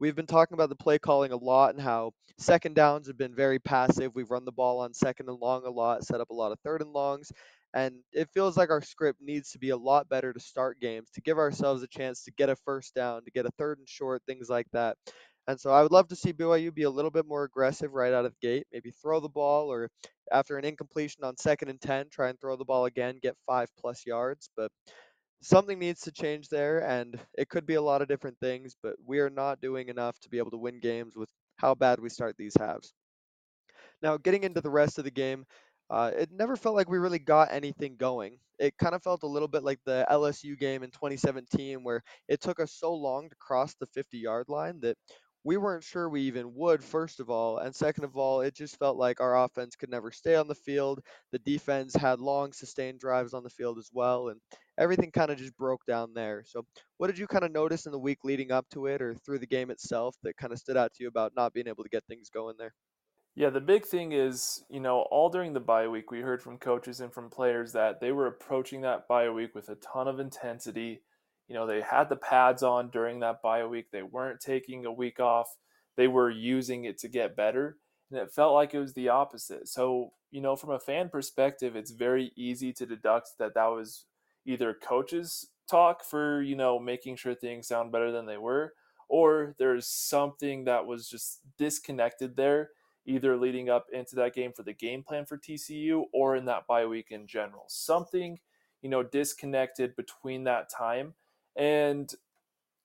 We've 0.00 0.16
been 0.16 0.26
talking 0.26 0.54
about 0.54 0.68
the 0.68 0.76
play 0.76 0.98
calling 0.98 1.32
a 1.32 1.36
lot 1.36 1.74
and 1.74 1.82
how 1.82 2.12
second 2.38 2.74
downs 2.74 3.06
have 3.06 3.16
been 3.18 3.34
very 3.34 3.58
passive. 3.60 4.14
We've 4.14 4.30
run 4.30 4.44
the 4.44 4.52
ball 4.52 4.80
on 4.80 4.94
second 4.94 5.28
and 5.28 5.38
long 5.38 5.64
a 5.64 5.70
lot, 5.70 6.04
set 6.04 6.20
up 6.20 6.30
a 6.30 6.34
lot 6.34 6.52
of 6.52 6.58
third 6.60 6.82
and 6.82 6.92
longs. 6.92 7.30
And 7.74 7.96
it 8.12 8.28
feels 8.34 8.56
like 8.56 8.70
our 8.70 8.82
script 8.82 9.20
needs 9.22 9.50
to 9.52 9.58
be 9.58 9.70
a 9.70 9.76
lot 9.76 10.08
better 10.08 10.32
to 10.32 10.40
start 10.40 10.80
games, 10.80 11.10
to 11.14 11.22
give 11.22 11.38
ourselves 11.38 11.82
a 11.82 11.86
chance 11.86 12.22
to 12.24 12.32
get 12.32 12.50
a 12.50 12.56
first 12.56 12.94
down, 12.94 13.24
to 13.24 13.30
get 13.30 13.46
a 13.46 13.50
third 13.58 13.78
and 13.78 13.88
short, 13.88 14.22
things 14.26 14.48
like 14.50 14.66
that. 14.72 14.96
And 15.48 15.58
so 15.58 15.70
I 15.70 15.82
would 15.82 15.90
love 15.92 16.08
to 16.08 16.16
see 16.16 16.32
BYU 16.32 16.72
be 16.72 16.84
a 16.84 16.90
little 16.90 17.10
bit 17.10 17.26
more 17.26 17.44
aggressive 17.44 17.92
right 17.92 18.12
out 18.12 18.24
of 18.24 18.32
the 18.32 18.46
gate, 18.46 18.66
maybe 18.72 18.92
throw 18.92 19.20
the 19.20 19.28
ball 19.28 19.72
or 19.72 19.88
after 20.30 20.56
an 20.56 20.64
incompletion 20.64 21.24
on 21.24 21.36
second 21.36 21.68
and 21.68 21.80
10, 21.80 22.06
try 22.12 22.28
and 22.28 22.40
throw 22.40 22.56
the 22.56 22.64
ball 22.64 22.84
again, 22.84 23.18
get 23.20 23.36
five 23.46 23.68
plus 23.78 24.06
yards. 24.06 24.50
But 24.56 24.70
something 25.42 25.78
needs 25.78 26.02
to 26.02 26.12
change 26.12 26.48
there, 26.48 26.78
and 26.88 27.18
it 27.36 27.48
could 27.48 27.66
be 27.66 27.74
a 27.74 27.82
lot 27.82 28.02
of 28.02 28.08
different 28.08 28.38
things, 28.38 28.76
but 28.82 28.94
we 29.04 29.18
are 29.18 29.30
not 29.30 29.60
doing 29.60 29.88
enough 29.88 30.18
to 30.20 30.28
be 30.28 30.38
able 30.38 30.52
to 30.52 30.56
win 30.56 30.78
games 30.78 31.16
with 31.16 31.28
how 31.56 31.74
bad 31.74 31.98
we 32.00 32.08
start 32.08 32.36
these 32.38 32.54
halves. 32.58 32.92
Now, 34.00 34.16
getting 34.16 34.44
into 34.44 34.60
the 34.60 34.70
rest 34.70 34.98
of 34.98 35.04
the 35.04 35.10
game, 35.10 35.44
uh, 35.92 36.10
it 36.16 36.30
never 36.32 36.56
felt 36.56 36.76
like 36.76 36.90
we 36.90 36.98
really 36.98 37.20
got 37.20 37.52
anything 37.52 37.96
going. 37.96 38.38
It 38.58 38.78
kind 38.78 38.94
of 38.96 39.02
felt 39.04 39.24
a 39.24 39.28
little 39.28 39.48
bit 39.48 39.64
like 39.64 39.80
the 39.86 40.06
LSU 40.10 40.56
game 40.56 40.82
in 40.84 40.90
2017, 40.90 41.84
where 41.84 42.02
it 42.28 42.40
took 42.40 42.60
us 42.60 42.72
so 42.72 42.94
long 42.94 43.30
to 43.30 43.36
cross 43.36 43.74
the 43.76 43.86
50 43.86 44.18
yard 44.18 44.48
line 44.48 44.80
that 44.82 44.96
we 45.44 45.56
weren't 45.56 45.84
sure 45.84 46.08
we 46.08 46.22
even 46.22 46.54
would, 46.54 46.84
first 46.84 47.20
of 47.20 47.28
all. 47.30 47.58
And 47.58 47.74
second 47.74 48.04
of 48.04 48.16
all, 48.16 48.42
it 48.42 48.54
just 48.54 48.78
felt 48.78 48.96
like 48.96 49.20
our 49.20 49.44
offense 49.44 49.76
could 49.76 49.90
never 49.90 50.12
stay 50.12 50.36
on 50.36 50.48
the 50.48 50.54
field. 50.54 51.00
The 51.32 51.40
defense 51.40 51.94
had 51.96 52.20
long, 52.20 52.52
sustained 52.52 53.00
drives 53.00 53.34
on 53.34 53.42
the 53.44 53.50
field 53.50 53.78
as 53.78 53.90
well. 53.92 54.28
And 54.28 54.40
everything 54.78 55.10
kind 55.10 55.30
of 55.32 55.38
just 55.38 55.56
broke 55.56 55.84
down 55.86 56.14
there. 56.14 56.44
So, 56.46 56.64
what 56.98 57.08
did 57.08 57.18
you 57.18 57.26
kind 57.26 57.44
of 57.44 57.52
notice 57.52 57.86
in 57.86 57.92
the 57.92 57.98
week 57.98 58.24
leading 58.24 58.52
up 58.52 58.68
to 58.70 58.86
it 58.86 59.02
or 59.02 59.14
through 59.14 59.40
the 59.40 59.46
game 59.46 59.70
itself 59.70 60.16
that 60.22 60.36
kind 60.36 60.52
of 60.52 60.58
stood 60.60 60.76
out 60.76 60.94
to 60.94 61.02
you 61.02 61.08
about 61.08 61.32
not 61.36 61.52
being 61.52 61.68
able 61.68 61.84
to 61.84 61.90
get 61.90 62.04
things 62.08 62.30
going 62.30 62.56
there? 62.58 62.72
Yeah, 63.34 63.48
the 63.48 63.60
big 63.60 63.86
thing 63.86 64.12
is, 64.12 64.62
you 64.68 64.80
know, 64.80 65.00
all 65.10 65.30
during 65.30 65.54
the 65.54 65.60
bye 65.60 65.88
week, 65.88 66.10
we 66.10 66.20
heard 66.20 66.42
from 66.42 66.58
coaches 66.58 67.00
and 67.00 67.12
from 67.12 67.30
players 67.30 67.72
that 67.72 67.98
they 68.00 68.12
were 68.12 68.26
approaching 68.26 68.82
that 68.82 69.08
bye 69.08 69.30
week 69.30 69.54
with 69.54 69.68
a 69.70 69.76
ton 69.76 70.08
of 70.08 70.20
intensity 70.20 71.02
you 71.48 71.56
know, 71.58 71.66
they 71.66 71.82
had 71.82 72.08
the 72.08 72.16
pads 72.16 72.62
on 72.62 72.88
during 72.88 73.20
that 73.20 73.42
bye 73.42 73.66
week. 73.66 73.90
They 73.90 74.02
weren't 74.04 74.40
taking 74.40 74.86
a 74.86 74.92
week 74.92 75.20
off. 75.20 75.48
They 75.96 76.08
were 76.08 76.30
using 76.30 76.84
it 76.84 76.96
to 76.98 77.08
get 77.08 77.36
better. 77.36 77.76
And 78.10 78.18
it 78.20 78.32
felt 78.32 78.54
like 78.54 78.72
it 78.72 78.78
was 78.78 78.94
the 78.94 79.10
opposite. 79.10 79.68
So, 79.68 80.12
you 80.30 80.40
know, 80.40 80.56
from 80.56 80.70
a 80.70 80.78
fan 80.78 81.10
perspective, 81.10 81.76
it's 81.76 81.90
very 81.90 82.32
easy 82.36 82.72
to 82.74 82.86
deduct 82.86 83.30
that 83.38 83.54
that 83.54 83.66
was 83.66 84.06
either 84.46 84.72
coaches 84.72 85.48
talk 85.68 86.04
for, 86.04 86.40
you 86.40 86.56
know, 86.56 86.78
making 86.78 87.16
sure 87.16 87.34
things 87.34 87.66
sound 87.68 87.92
better 87.92 88.12
than 88.12 88.24
they 88.24 88.38
were, 88.38 88.72
or 89.08 89.54
there's 89.58 89.86
something 89.86 90.64
that 90.64 90.86
was 90.86 91.08
just 91.08 91.40
disconnected 91.58 92.36
there, 92.36 92.70
either 93.06 93.36
leading 93.36 93.68
up 93.68 93.86
into 93.92 94.14
that 94.16 94.34
game 94.34 94.52
for 94.52 94.62
the 94.62 94.72
game 94.72 95.02
plan 95.02 95.26
for 95.26 95.36
TCU 95.36 96.04
or 96.12 96.36
in 96.36 96.44
that 96.46 96.66
bye 96.66 96.86
week 96.86 97.08
in 97.10 97.26
general. 97.26 97.64
Something, 97.68 98.38
you 98.80 98.88
know, 98.88 99.02
disconnected 99.02 99.96
between 99.96 100.44
that 100.44 100.68
time 100.68 101.14
and 101.56 102.14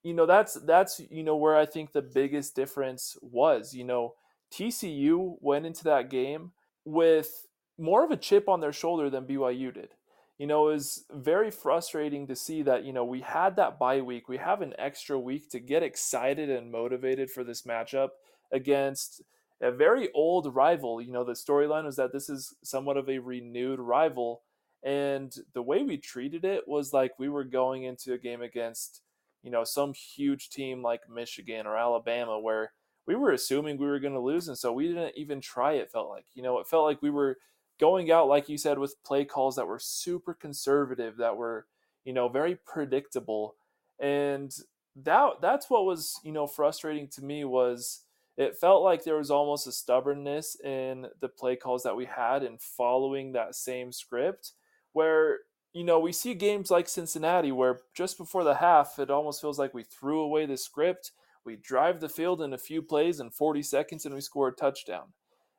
you 0.04 0.14
know 0.14 0.26
that's 0.26 0.54
that's 0.66 1.02
you 1.10 1.24
know 1.24 1.36
where 1.36 1.56
I 1.56 1.66
think 1.66 1.92
the 1.92 2.02
biggest 2.02 2.56
difference 2.56 3.18
was. 3.22 3.74
You 3.74 3.84
know, 3.84 4.14
TCU 4.52 5.38
went 5.42 5.66
into 5.66 5.84
that 5.86 6.10
game 6.10 6.52
with 6.86 7.48
more 7.78 8.04
of 8.04 8.12
a 8.12 8.18
chip 8.18 8.48
on 8.48 8.62
their 8.62 8.74
shoulder 8.74 9.10
than 9.10 9.26
BYU 9.26 9.74
did. 9.74 9.90
You 10.38 10.48
know, 10.48 10.70
it 10.70 10.74
was 10.74 11.06
very 11.12 11.50
frustrating 11.50 12.28
to 12.28 12.36
see 12.36 12.62
that, 12.62 12.86
you 12.86 12.94
know, 12.94 13.04
we 13.04 13.22
had 13.22 13.56
that 13.56 13.80
bye 13.80 14.02
week. 14.02 14.30
We 14.30 14.38
have 14.38 14.62
an 14.62 14.74
extra 14.78 15.20
week 15.20 15.50
to 15.50 15.60
get 15.60 15.82
excited 15.82 16.50
and 16.50 16.72
motivated 16.72 17.32
for 17.32 17.44
this 17.44 17.64
matchup 17.64 18.10
against 18.52 19.24
a 19.62 19.72
very 19.72 20.10
old 20.14 20.54
rival. 20.54 21.02
You 21.02 21.12
know, 21.12 21.24
the 21.24 21.34
storyline 21.34 21.86
was 21.86 21.96
that 21.96 22.14
this 22.14 22.30
is 22.30 22.56
somewhat 22.64 22.98
of 22.98 23.10
a 23.10 23.20
renewed 23.20 23.80
rival. 23.80 24.42
And 24.84 25.36
the 25.54 25.64
way 25.64 25.84
we 25.84 25.98
treated 25.98 26.46
it 26.46 26.68
was 26.68 26.94
like 26.94 27.18
we 27.18 27.30
were 27.30 27.44
going 27.44 27.84
into 27.84 28.14
a 28.14 28.18
game 28.18 28.42
against, 28.42 29.02
you 29.42 29.52
know, 29.52 29.64
some 29.64 29.94
huge 29.94 30.50
team 30.50 30.82
like 30.84 31.10
Michigan 31.10 31.66
or 31.66 31.78
Alabama 31.78 32.40
where 32.40 32.72
we 33.08 33.16
were 33.16 33.32
assuming 33.32 33.78
we 33.78 33.88
were 33.88 34.00
going 34.00 34.14
to 34.14 34.20
lose. 34.20 34.48
And 34.48 34.58
so 34.58 34.72
we 34.72 34.88
didn't 34.88 35.18
even 35.18 35.42
try, 35.42 35.74
it 35.74 35.92
felt 35.92 36.10
like. 36.10 36.26
You 36.34 36.44
know, 36.44 36.60
it 36.60 36.68
felt 36.68 36.86
like 36.86 37.02
we 37.02 37.10
were 37.10 37.38
going 37.80 38.12
out, 38.12 38.28
like 38.28 38.50
you 38.50 38.58
said, 38.58 38.78
with 38.78 39.02
play 39.04 39.26
calls 39.26 39.56
that 39.56 39.68
were 39.68 39.80
super 39.80 40.34
conservative, 40.34 41.18
that 41.18 41.38
were, 41.38 41.66
you 42.06 42.14
know, 42.14 42.30
very 42.30 42.56
predictable. 42.56 43.56
And 44.00 44.56
that 45.04 45.42
that's 45.42 45.70
what 45.70 45.86
was, 45.86 46.20
you 46.24 46.32
know, 46.32 46.48
frustrating 46.48 47.08
to 47.10 47.24
me 47.24 47.46
was 47.46 48.02
it 48.38 48.56
felt 48.56 48.84
like 48.84 49.04
there 49.04 49.18
was 49.18 49.32
almost 49.32 49.68
a 49.68 49.72
stubbornness 49.72 50.56
in 50.64 51.08
the 51.20 51.28
play 51.28 51.56
calls 51.56 51.84
that 51.84 51.96
we 51.96 52.06
had 52.06 52.44
in 52.44 52.58
following 52.60 53.32
that 53.32 53.56
same 53.56 53.92
script 53.92 54.54
where 54.94 55.40
you 55.74 55.84
know 55.84 56.00
we 56.00 56.12
see 56.12 56.34
games 56.34 56.72
like 56.72 56.88
Cincinnati 56.88 57.52
where 57.52 57.80
just 57.96 58.18
before 58.18 58.44
the 58.44 58.56
half 58.56 59.00
it 59.00 59.10
almost 59.10 59.42
feels 59.42 59.60
like 59.60 59.74
we 59.74 59.84
threw 59.84 60.22
away 60.22 60.46
the 60.46 60.58
script 60.58 61.12
we 61.48 61.56
drive 61.56 62.00
the 62.00 62.10
field 62.10 62.42
in 62.42 62.54
a 62.54 62.58
few 62.58 62.82
plays 62.82 63.20
in 63.20 63.32
40 63.32 63.64
seconds 63.64 64.06
and 64.06 64.14
we 64.14 64.22
score 64.22 64.50
a 64.50 64.52
touchdown. 64.52 65.14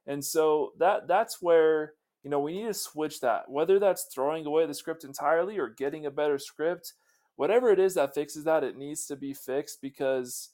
And 0.07 0.25
so 0.25 0.73
that 0.79 1.09
that's 1.09 1.43
where 1.43 1.95
you 2.23 2.31
know 2.31 2.41
we 2.41 2.53
need 2.53 2.67
to 2.67 2.75
switch 2.75 3.21
that 3.21 3.51
whether 3.51 3.79
that's 3.79 4.05
throwing 4.05 4.47
away 4.47 4.67
the 4.67 4.75
script 4.75 5.05
entirely 5.05 5.59
or 5.59 5.69
getting 5.69 6.07
a 6.07 6.11
better 6.11 6.39
script 6.39 6.95
whatever 7.37 7.71
it 7.71 7.79
is 7.79 7.95
that 7.95 8.15
fixes 8.15 8.45
that 8.45 8.65
it 8.65 8.77
needs 8.77 9.07
to 9.07 9.17
be 9.17 9.33
fixed 9.33 9.81
because 9.81 10.51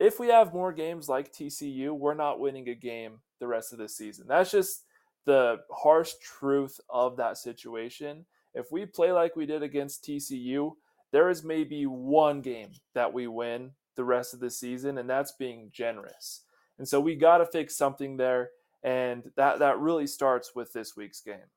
if 0.00 0.18
we 0.18 0.28
have 0.28 0.54
more 0.54 0.72
games 0.72 1.08
like 1.08 1.32
TCU, 1.32 1.90
we're 1.92 2.14
not 2.14 2.40
winning 2.40 2.68
a 2.70 2.74
game 2.74 3.20
the 3.38 3.46
rest 3.46 3.72
of 3.72 3.78
the 3.78 3.88
season. 3.88 4.26
That's 4.26 4.50
just 4.50 4.84
the 5.26 5.58
harsh 5.70 6.12
truth 6.22 6.80
of 6.88 7.18
that 7.18 7.36
situation. 7.36 8.24
If 8.54 8.72
we 8.72 8.86
play 8.86 9.12
like 9.12 9.36
we 9.36 9.46
did 9.46 9.62
against 9.62 10.02
TCU, 10.02 10.72
there 11.12 11.28
is 11.28 11.44
maybe 11.44 11.84
one 11.84 12.40
game 12.40 12.70
that 12.94 13.12
we 13.12 13.26
win 13.26 13.72
the 13.96 14.04
rest 14.04 14.32
of 14.32 14.40
the 14.40 14.50
season, 14.50 14.96
and 14.96 15.08
that's 15.08 15.32
being 15.32 15.68
generous. 15.72 16.44
And 16.78 16.88
so 16.88 16.98
we 16.98 17.14
got 17.14 17.38
to 17.38 17.46
fix 17.46 17.76
something 17.76 18.16
there, 18.16 18.50
and 18.82 19.30
that 19.36 19.58
that 19.58 19.78
really 19.78 20.06
starts 20.06 20.54
with 20.54 20.72
this 20.72 20.96
week's 20.96 21.20
game. 21.20 21.50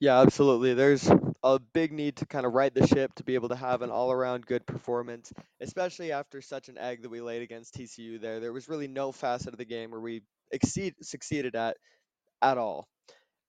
Yeah, 0.00 0.20
absolutely. 0.20 0.74
There's 0.74 1.10
a 1.42 1.58
big 1.58 1.92
need 1.92 2.16
to 2.16 2.26
kind 2.26 2.44
of 2.44 2.52
right 2.52 2.74
the 2.74 2.86
ship 2.86 3.14
to 3.14 3.24
be 3.24 3.34
able 3.34 3.48
to 3.48 3.56
have 3.56 3.82
an 3.82 3.90
all 3.90 4.12
around 4.12 4.46
good 4.46 4.66
performance, 4.66 5.32
especially 5.60 6.12
after 6.12 6.42
such 6.42 6.68
an 6.68 6.78
egg 6.78 7.02
that 7.02 7.08
we 7.08 7.20
laid 7.20 7.42
against 7.42 7.74
TCU 7.74 8.20
there. 8.20 8.40
There 8.40 8.52
was 8.52 8.68
really 8.68 8.88
no 8.88 9.12
facet 9.12 9.52
of 9.54 9.58
the 9.58 9.64
game 9.64 9.90
where 9.90 10.00
we 10.00 10.22
exceed, 10.50 10.94
succeeded 11.02 11.56
at 11.56 11.76
at 12.42 12.58
all. 12.58 12.88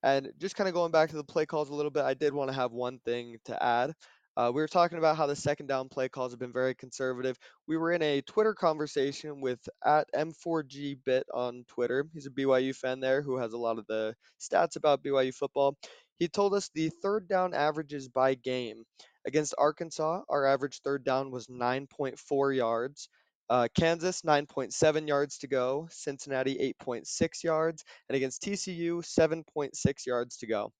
And 0.02 0.32
just 0.38 0.56
kind 0.56 0.68
of 0.68 0.74
going 0.74 0.92
back 0.92 1.10
to 1.10 1.16
the 1.16 1.24
play 1.24 1.46
calls 1.46 1.70
a 1.70 1.74
little 1.74 1.90
bit, 1.90 2.04
I 2.04 2.14
did 2.14 2.34
want 2.34 2.50
to 2.50 2.56
have 2.56 2.72
one 2.72 2.98
thing 3.04 3.38
to 3.46 3.62
add. 3.62 3.92
Uh, 4.36 4.50
we 4.52 4.62
were 4.62 4.68
talking 4.68 4.98
about 4.98 5.16
how 5.16 5.26
the 5.26 5.36
second 5.36 5.66
down 5.66 5.88
play 5.90 6.08
calls 6.08 6.32
have 6.32 6.40
been 6.40 6.52
very 6.52 6.74
conservative. 6.74 7.36
We 7.68 7.76
were 7.76 7.92
in 7.92 8.02
a 8.02 8.22
Twitter 8.22 8.54
conversation 8.54 9.40
with 9.42 9.60
at 9.84 10.08
M4G 10.14 10.98
Bit 11.04 11.26
on 11.34 11.64
Twitter. 11.68 12.06
He's 12.14 12.26
a 12.26 12.30
BYU 12.30 12.74
fan 12.74 13.00
there 13.00 13.20
who 13.20 13.36
has 13.36 13.52
a 13.52 13.58
lot 13.58 13.78
of 13.78 13.86
the 13.88 14.14
stats 14.40 14.76
about 14.76 15.02
BYU 15.04 15.34
football. 15.34 15.76
He 16.22 16.28
told 16.28 16.54
us 16.54 16.70
the 16.72 16.88
third 17.02 17.26
down 17.26 17.52
averages 17.52 18.08
by 18.08 18.34
game. 18.34 18.84
Against 19.26 19.56
Arkansas, 19.58 20.22
our 20.28 20.46
average 20.46 20.80
third 20.84 21.02
down 21.02 21.32
was 21.32 21.48
9.4 21.48 22.56
yards. 22.56 23.08
Uh, 23.50 23.66
Kansas, 23.76 24.22
9.7 24.22 25.08
yards 25.08 25.38
to 25.38 25.48
go. 25.48 25.88
Cincinnati, 25.90 26.72
8.6 26.80 27.42
yards. 27.42 27.82
And 28.08 28.14
against 28.14 28.40
TCU, 28.40 28.98
7.6 28.98 30.06
yards 30.06 30.36
to 30.36 30.46
go. 30.46 30.72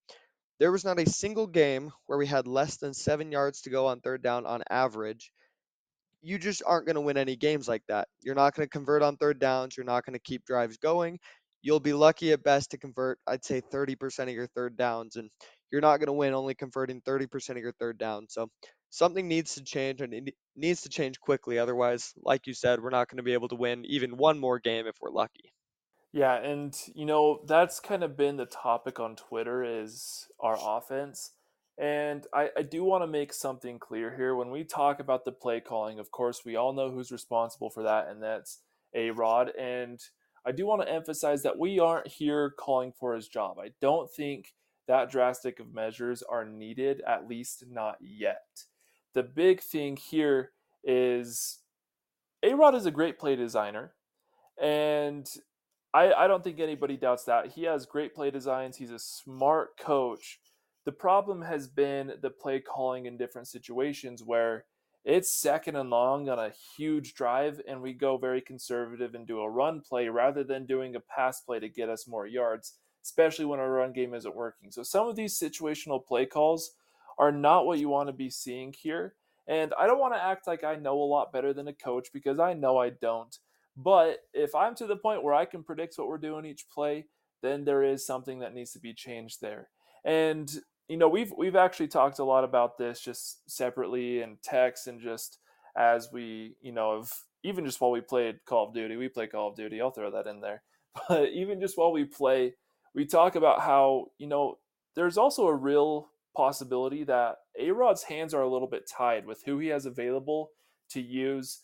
There 0.60 0.70
was 0.70 0.84
not 0.84 1.00
a 1.00 1.10
single 1.10 1.48
game 1.48 1.90
where 2.06 2.18
we 2.20 2.28
had 2.28 2.46
less 2.46 2.76
than 2.76 2.94
seven 2.94 3.32
yards 3.32 3.62
to 3.62 3.70
go 3.70 3.88
on 3.88 4.00
third 4.00 4.22
down 4.22 4.46
on 4.46 4.62
average. 4.70 5.32
You 6.20 6.38
just 6.38 6.62
aren't 6.64 6.86
going 6.86 6.94
to 6.94 7.00
win 7.00 7.16
any 7.16 7.34
games 7.34 7.66
like 7.66 7.82
that. 7.88 8.06
You're 8.20 8.36
not 8.36 8.54
going 8.54 8.68
to 8.68 8.70
convert 8.70 9.02
on 9.02 9.16
third 9.16 9.40
downs. 9.40 9.76
You're 9.76 9.86
not 9.86 10.06
going 10.06 10.14
to 10.14 10.22
keep 10.22 10.44
drives 10.44 10.76
going. 10.76 11.18
You'll 11.62 11.80
be 11.80 11.92
lucky 11.92 12.32
at 12.32 12.42
best 12.42 12.72
to 12.72 12.78
convert, 12.78 13.18
I'd 13.26 13.44
say, 13.44 13.60
30% 13.60 14.22
of 14.24 14.28
your 14.30 14.48
third 14.48 14.76
downs. 14.76 15.16
And 15.16 15.30
you're 15.70 15.80
not 15.80 15.98
going 15.98 16.08
to 16.08 16.12
win 16.12 16.34
only 16.34 16.54
converting 16.54 17.00
30% 17.00 17.50
of 17.50 17.56
your 17.58 17.72
third 17.72 17.98
down. 17.98 18.26
So 18.28 18.48
something 18.90 19.26
needs 19.26 19.54
to 19.54 19.64
change 19.64 20.00
and 20.00 20.12
it 20.12 20.34
needs 20.54 20.82
to 20.82 20.88
change 20.88 21.18
quickly. 21.18 21.58
Otherwise, 21.58 22.12
like 22.22 22.46
you 22.46 22.54
said, 22.54 22.80
we're 22.80 22.90
not 22.90 23.08
going 23.08 23.16
to 23.16 23.22
be 23.22 23.32
able 23.32 23.48
to 23.48 23.56
win 23.56 23.84
even 23.86 24.16
one 24.16 24.38
more 24.38 24.58
game 24.58 24.86
if 24.86 24.96
we're 25.00 25.10
lucky. 25.10 25.52
Yeah, 26.12 26.34
and 26.34 26.76
you 26.94 27.06
know, 27.06 27.40
that's 27.46 27.80
kind 27.80 28.04
of 28.04 28.18
been 28.18 28.36
the 28.36 28.44
topic 28.44 29.00
on 29.00 29.16
Twitter 29.16 29.64
is 29.64 30.28
our 30.38 30.58
offense. 30.60 31.30
And 31.78 32.26
I, 32.34 32.50
I 32.54 32.62
do 32.62 32.84
want 32.84 33.02
to 33.02 33.06
make 33.06 33.32
something 33.32 33.78
clear 33.78 34.14
here. 34.14 34.36
When 34.36 34.50
we 34.50 34.62
talk 34.62 35.00
about 35.00 35.24
the 35.24 35.32
play 35.32 35.60
calling, 35.60 35.98
of 35.98 36.10
course, 36.10 36.42
we 36.44 36.54
all 36.54 36.74
know 36.74 36.90
who's 36.90 37.10
responsible 37.10 37.70
for 37.70 37.82
that, 37.84 38.08
and 38.08 38.22
that's 38.22 38.58
A 38.94 39.10
Rod. 39.10 39.52
And 39.58 39.98
I 40.44 40.52
do 40.52 40.66
want 40.66 40.82
to 40.82 40.92
emphasize 40.92 41.42
that 41.42 41.58
we 41.58 41.78
aren't 41.78 42.08
here 42.08 42.50
calling 42.58 42.92
for 42.92 43.14
his 43.14 43.28
job. 43.28 43.58
I 43.58 43.70
don't 43.80 44.10
think 44.10 44.54
that 44.88 45.10
drastic 45.10 45.60
of 45.60 45.72
measures 45.72 46.22
are 46.22 46.44
needed, 46.44 47.02
at 47.06 47.28
least 47.28 47.64
not 47.70 47.96
yet. 48.00 48.64
The 49.14 49.22
big 49.22 49.60
thing 49.60 49.96
here 49.96 50.50
is 50.82 51.60
A 52.42 52.54
Rod 52.54 52.74
is 52.74 52.86
a 52.86 52.90
great 52.90 53.18
play 53.18 53.36
designer. 53.36 53.92
And 54.60 55.28
I, 55.94 56.12
I 56.12 56.26
don't 56.26 56.42
think 56.42 56.58
anybody 56.58 56.96
doubts 56.96 57.24
that. 57.24 57.52
He 57.52 57.64
has 57.64 57.86
great 57.86 58.14
play 58.14 58.30
designs. 58.30 58.76
He's 58.76 58.90
a 58.90 58.98
smart 58.98 59.78
coach. 59.78 60.40
The 60.84 60.92
problem 60.92 61.42
has 61.42 61.68
been 61.68 62.14
the 62.20 62.30
play 62.30 62.60
calling 62.60 63.06
in 63.06 63.16
different 63.16 63.46
situations 63.46 64.22
where 64.24 64.64
it's 65.04 65.34
second 65.34 65.76
and 65.76 65.90
long 65.90 66.28
on 66.28 66.38
a 66.38 66.52
huge 66.76 67.14
drive, 67.14 67.60
and 67.66 67.82
we 67.82 67.92
go 67.92 68.16
very 68.16 68.40
conservative 68.40 69.14
and 69.14 69.26
do 69.26 69.40
a 69.40 69.50
run 69.50 69.80
play 69.80 70.08
rather 70.08 70.44
than 70.44 70.66
doing 70.66 70.94
a 70.94 71.00
pass 71.00 71.40
play 71.40 71.58
to 71.58 71.68
get 71.68 71.88
us 71.88 72.06
more 72.06 72.26
yards, 72.26 72.74
especially 73.02 73.44
when 73.44 73.58
our 73.58 73.70
run 73.70 73.92
game 73.92 74.14
isn't 74.14 74.36
working. 74.36 74.70
So, 74.70 74.82
some 74.82 75.08
of 75.08 75.16
these 75.16 75.38
situational 75.38 76.04
play 76.04 76.26
calls 76.26 76.72
are 77.18 77.32
not 77.32 77.66
what 77.66 77.78
you 77.78 77.88
want 77.88 78.08
to 78.08 78.12
be 78.12 78.30
seeing 78.30 78.72
here. 78.72 79.14
And 79.48 79.74
I 79.78 79.86
don't 79.86 79.98
want 79.98 80.14
to 80.14 80.22
act 80.22 80.46
like 80.46 80.62
I 80.62 80.76
know 80.76 81.00
a 81.02 81.04
lot 81.04 81.32
better 81.32 81.52
than 81.52 81.68
a 81.68 81.72
coach 81.72 82.08
because 82.12 82.38
I 82.38 82.54
know 82.54 82.78
I 82.78 82.90
don't. 82.90 83.36
But 83.76 84.18
if 84.32 84.54
I'm 84.54 84.74
to 84.76 84.86
the 84.86 84.96
point 84.96 85.22
where 85.22 85.34
I 85.34 85.44
can 85.44 85.64
predict 85.64 85.98
what 85.98 86.08
we're 86.08 86.18
doing 86.18 86.44
each 86.44 86.66
play, 86.72 87.06
then 87.42 87.64
there 87.64 87.82
is 87.82 88.06
something 88.06 88.38
that 88.38 88.54
needs 88.54 88.72
to 88.72 88.78
be 88.78 88.94
changed 88.94 89.40
there. 89.40 89.68
And 90.04 90.50
you 90.92 90.98
know, 90.98 91.08
we've 91.08 91.32
we've 91.38 91.56
actually 91.56 91.88
talked 91.88 92.18
a 92.18 92.24
lot 92.24 92.44
about 92.44 92.76
this 92.76 93.00
just 93.00 93.50
separately 93.50 94.20
in 94.20 94.36
text 94.44 94.86
and 94.88 95.00
just 95.00 95.38
as 95.74 96.10
we, 96.12 96.54
you 96.60 96.70
know, 96.70 96.98
have 96.98 97.10
even 97.42 97.64
just 97.64 97.80
while 97.80 97.90
we 97.90 98.02
played 98.02 98.44
Call 98.44 98.68
of 98.68 98.74
Duty, 98.74 98.96
we 98.96 99.08
play 99.08 99.26
Call 99.26 99.48
of 99.48 99.56
Duty. 99.56 99.80
I'll 99.80 99.90
throw 99.90 100.10
that 100.10 100.26
in 100.26 100.40
there. 100.40 100.62
But 101.08 101.30
even 101.30 101.58
just 101.62 101.78
while 101.78 101.92
we 101.92 102.04
play, 102.04 102.52
we 102.94 103.06
talk 103.06 103.34
about 103.36 103.62
how 103.62 104.08
you 104.18 104.26
know 104.26 104.58
there's 104.94 105.16
also 105.16 105.46
a 105.46 105.54
real 105.54 106.10
possibility 106.36 107.04
that 107.04 107.36
A 107.58 107.70
Rod's 107.70 108.02
hands 108.02 108.34
are 108.34 108.42
a 108.42 108.52
little 108.52 108.68
bit 108.68 108.86
tied 108.86 109.24
with 109.24 109.42
who 109.46 109.58
he 109.58 109.68
has 109.68 109.86
available 109.86 110.50
to 110.90 111.00
use 111.00 111.62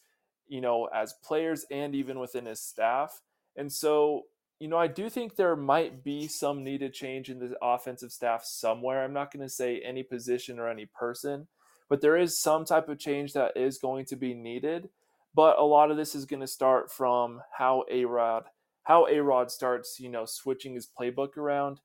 you 0.49 0.62
know, 0.62 0.88
as 0.94 1.14
players 1.23 1.66
and 1.70 1.94
even 1.94 2.18
within 2.18 2.47
his 2.47 2.61
staff. 2.62 3.20
And 3.56 3.70
so, 3.70 4.23
you 4.60 4.66
know, 4.68 4.76
I 4.76 4.88
do 4.88 5.08
think 5.08 5.36
there 5.36 5.54
might 5.54 6.02
be 6.02 6.26
some 6.26 6.64
needed 6.64 6.92
change 6.92 7.30
in 7.30 7.38
the 7.38 7.54
offensive 7.62 8.10
staff 8.10 8.44
somewhere. 8.44 9.04
I'm 9.04 9.12
not 9.12 9.32
going 9.32 9.46
to 9.46 9.52
say 9.52 9.80
any 9.80 10.02
position 10.02 10.58
or 10.58 10.68
any 10.68 10.86
person, 10.86 11.46
but 11.88 12.00
there 12.00 12.16
is 12.16 12.40
some 12.40 12.64
type 12.64 12.88
of 12.88 12.98
change 12.98 13.32
that 13.34 13.56
is 13.56 13.78
going 13.78 14.04
to 14.06 14.16
be 14.16 14.34
needed. 14.34 14.88
But 15.34 15.58
a 15.58 15.64
lot 15.64 15.90
of 15.90 15.96
this 15.96 16.14
is 16.14 16.24
going 16.24 16.40
to 16.40 16.48
start 16.48 16.90
from 16.90 17.40
how 17.56 17.84
A 17.90 18.04
Rod, 18.04 18.44
how 18.82 19.06
A 19.06 19.22
Rod 19.22 19.52
starts, 19.52 20.00
you 20.00 20.08
know, 20.08 20.24
switching 20.24 20.74
his 20.74 20.88
playbook 20.88 21.36
around. 21.36 21.80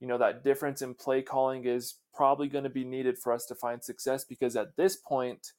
You 0.00 0.06
know, 0.06 0.18
that 0.18 0.44
difference 0.44 0.82
in 0.82 0.94
play 0.94 1.22
calling 1.22 1.64
is 1.64 1.94
probably 2.14 2.48
going 2.48 2.64
to 2.64 2.70
be 2.70 2.84
needed 2.84 3.18
for 3.18 3.32
us 3.32 3.46
to 3.46 3.54
find 3.54 3.82
success 3.82 4.24
because 4.24 4.56
at 4.56 4.76
this 4.76 4.96
point, 4.96 5.52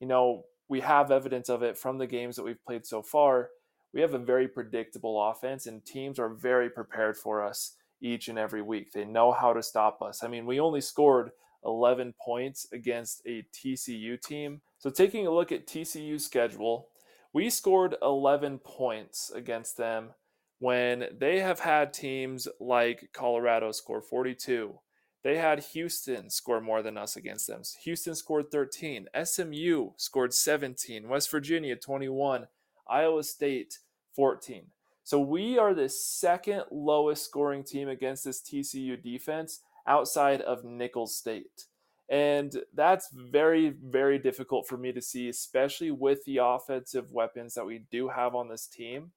you 0.00 0.06
know, 0.06 0.44
we 0.68 0.80
have 0.80 1.10
evidence 1.10 1.48
of 1.48 1.62
it 1.62 1.76
from 1.76 1.98
the 1.98 2.06
games 2.06 2.36
that 2.36 2.44
we've 2.44 2.64
played 2.64 2.86
so 2.86 3.02
far. 3.02 3.50
We 3.92 4.00
have 4.00 4.14
a 4.14 4.18
very 4.18 4.48
predictable 4.48 5.30
offense, 5.30 5.66
and 5.66 5.84
teams 5.84 6.18
are 6.18 6.28
very 6.28 6.70
prepared 6.70 7.16
for 7.16 7.44
us 7.44 7.76
each 8.00 8.28
and 8.28 8.38
every 8.38 8.62
week. 8.62 8.92
They 8.92 9.04
know 9.04 9.32
how 9.32 9.52
to 9.52 9.62
stop 9.62 10.00
us. 10.02 10.22
I 10.22 10.28
mean, 10.28 10.46
we 10.46 10.60
only 10.60 10.80
scored 10.80 11.30
11 11.64 12.14
points 12.24 12.66
against 12.72 13.22
a 13.26 13.44
TCU 13.52 14.20
team. 14.20 14.60
So, 14.78 14.90
taking 14.90 15.26
a 15.26 15.30
look 15.30 15.52
at 15.52 15.66
TCU's 15.66 16.24
schedule, 16.24 16.88
we 17.32 17.50
scored 17.50 17.96
11 18.02 18.58
points 18.58 19.30
against 19.34 19.76
them 19.76 20.10
when 20.60 21.06
they 21.18 21.40
have 21.40 21.60
had 21.60 21.92
teams 21.92 22.46
like 22.60 23.10
Colorado 23.14 23.72
score 23.72 24.02
42, 24.02 24.78
they 25.24 25.38
had 25.38 25.60
Houston 25.72 26.28
score 26.28 26.60
more 26.60 26.82
than 26.82 26.98
us 26.98 27.16
against 27.16 27.46
them. 27.46 27.62
Houston 27.82 28.14
scored 28.14 28.50
13. 28.50 29.08
SMU 29.24 29.90
scored 29.96 30.34
17. 30.34 31.08
West 31.08 31.30
Virginia 31.30 31.76
21. 31.76 32.46
Iowa 32.90 33.22
State 33.22 33.78
14. 34.16 34.66
So 35.04 35.20
we 35.20 35.58
are 35.58 35.74
the 35.74 35.88
second 35.88 36.64
lowest 36.70 37.24
scoring 37.24 37.64
team 37.64 37.88
against 37.88 38.24
this 38.24 38.42
TCU 38.42 39.02
defense 39.02 39.60
outside 39.86 40.40
of 40.42 40.64
Nicholls 40.64 41.16
State. 41.16 41.66
And 42.08 42.54
that's 42.74 43.08
very, 43.12 43.74
very 43.84 44.18
difficult 44.18 44.66
for 44.66 44.76
me 44.76 44.92
to 44.92 45.00
see, 45.00 45.28
especially 45.28 45.92
with 45.92 46.24
the 46.24 46.38
offensive 46.42 47.10
weapons 47.12 47.54
that 47.54 47.64
we 47.64 47.84
do 47.90 48.08
have 48.08 48.34
on 48.34 48.48
this 48.48 48.66
team. 48.66 49.12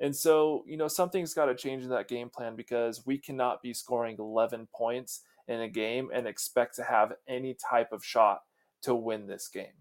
And 0.00 0.14
so, 0.14 0.64
you 0.66 0.76
know, 0.76 0.88
something's 0.88 1.34
got 1.34 1.46
to 1.46 1.54
change 1.54 1.84
in 1.84 1.90
that 1.90 2.08
game 2.08 2.28
plan 2.28 2.56
because 2.56 3.06
we 3.06 3.18
cannot 3.18 3.62
be 3.62 3.72
scoring 3.72 4.16
11 4.18 4.66
points 4.74 5.20
in 5.46 5.60
a 5.60 5.68
game 5.68 6.10
and 6.12 6.26
expect 6.26 6.74
to 6.76 6.82
have 6.82 7.12
any 7.28 7.56
type 7.70 7.92
of 7.92 8.04
shot 8.04 8.40
to 8.82 8.94
win 8.94 9.28
this 9.28 9.48
game. 9.48 9.74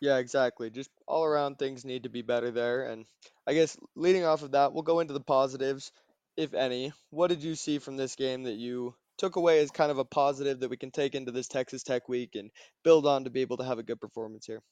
Yeah, 0.00 0.18
exactly. 0.18 0.70
Just 0.70 0.90
all 1.06 1.24
around 1.24 1.58
things 1.58 1.84
need 1.84 2.02
to 2.02 2.08
be 2.08 2.22
better 2.22 2.50
there. 2.50 2.90
And 2.90 3.06
I 3.46 3.54
guess 3.54 3.76
leading 3.94 4.24
off 4.24 4.42
of 4.42 4.52
that, 4.52 4.72
we'll 4.72 4.82
go 4.82 5.00
into 5.00 5.14
the 5.14 5.20
positives, 5.20 5.90
if 6.36 6.52
any. 6.54 6.92
What 7.10 7.28
did 7.28 7.42
you 7.42 7.54
see 7.54 7.78
from 7.78 7.96
this 7.96 8.14
game 8.14 8.44
that 8.44 8.56
you 8.56 8.94
took 9.18 9.36
away 9.36 9.60
as 9.60 9.70
kind 9.70 9.90
of 9.90 9.98
a 9.98 10.04
positive 10.04 10.60
that 10.60 10.70
we 10.70 10.76
can 10.76 10.90
take 10.90 11.14
into 11.14 11.32
this 11.32 11.48
Texas 11.48 11.82
Tech 11.82 12.08
week 12.08 12.34
and 12.34 12.50
build 12.84 13.06
on 13.06 13.24
to 13.24 13.30
be 13.30 13.40
able 13.40 13.56
to 13.56 13.64
have 13.64 13.78
a 13.78 13.82
good 13.82 14.00
performance 14.00 14.46
here? 14.46 14.62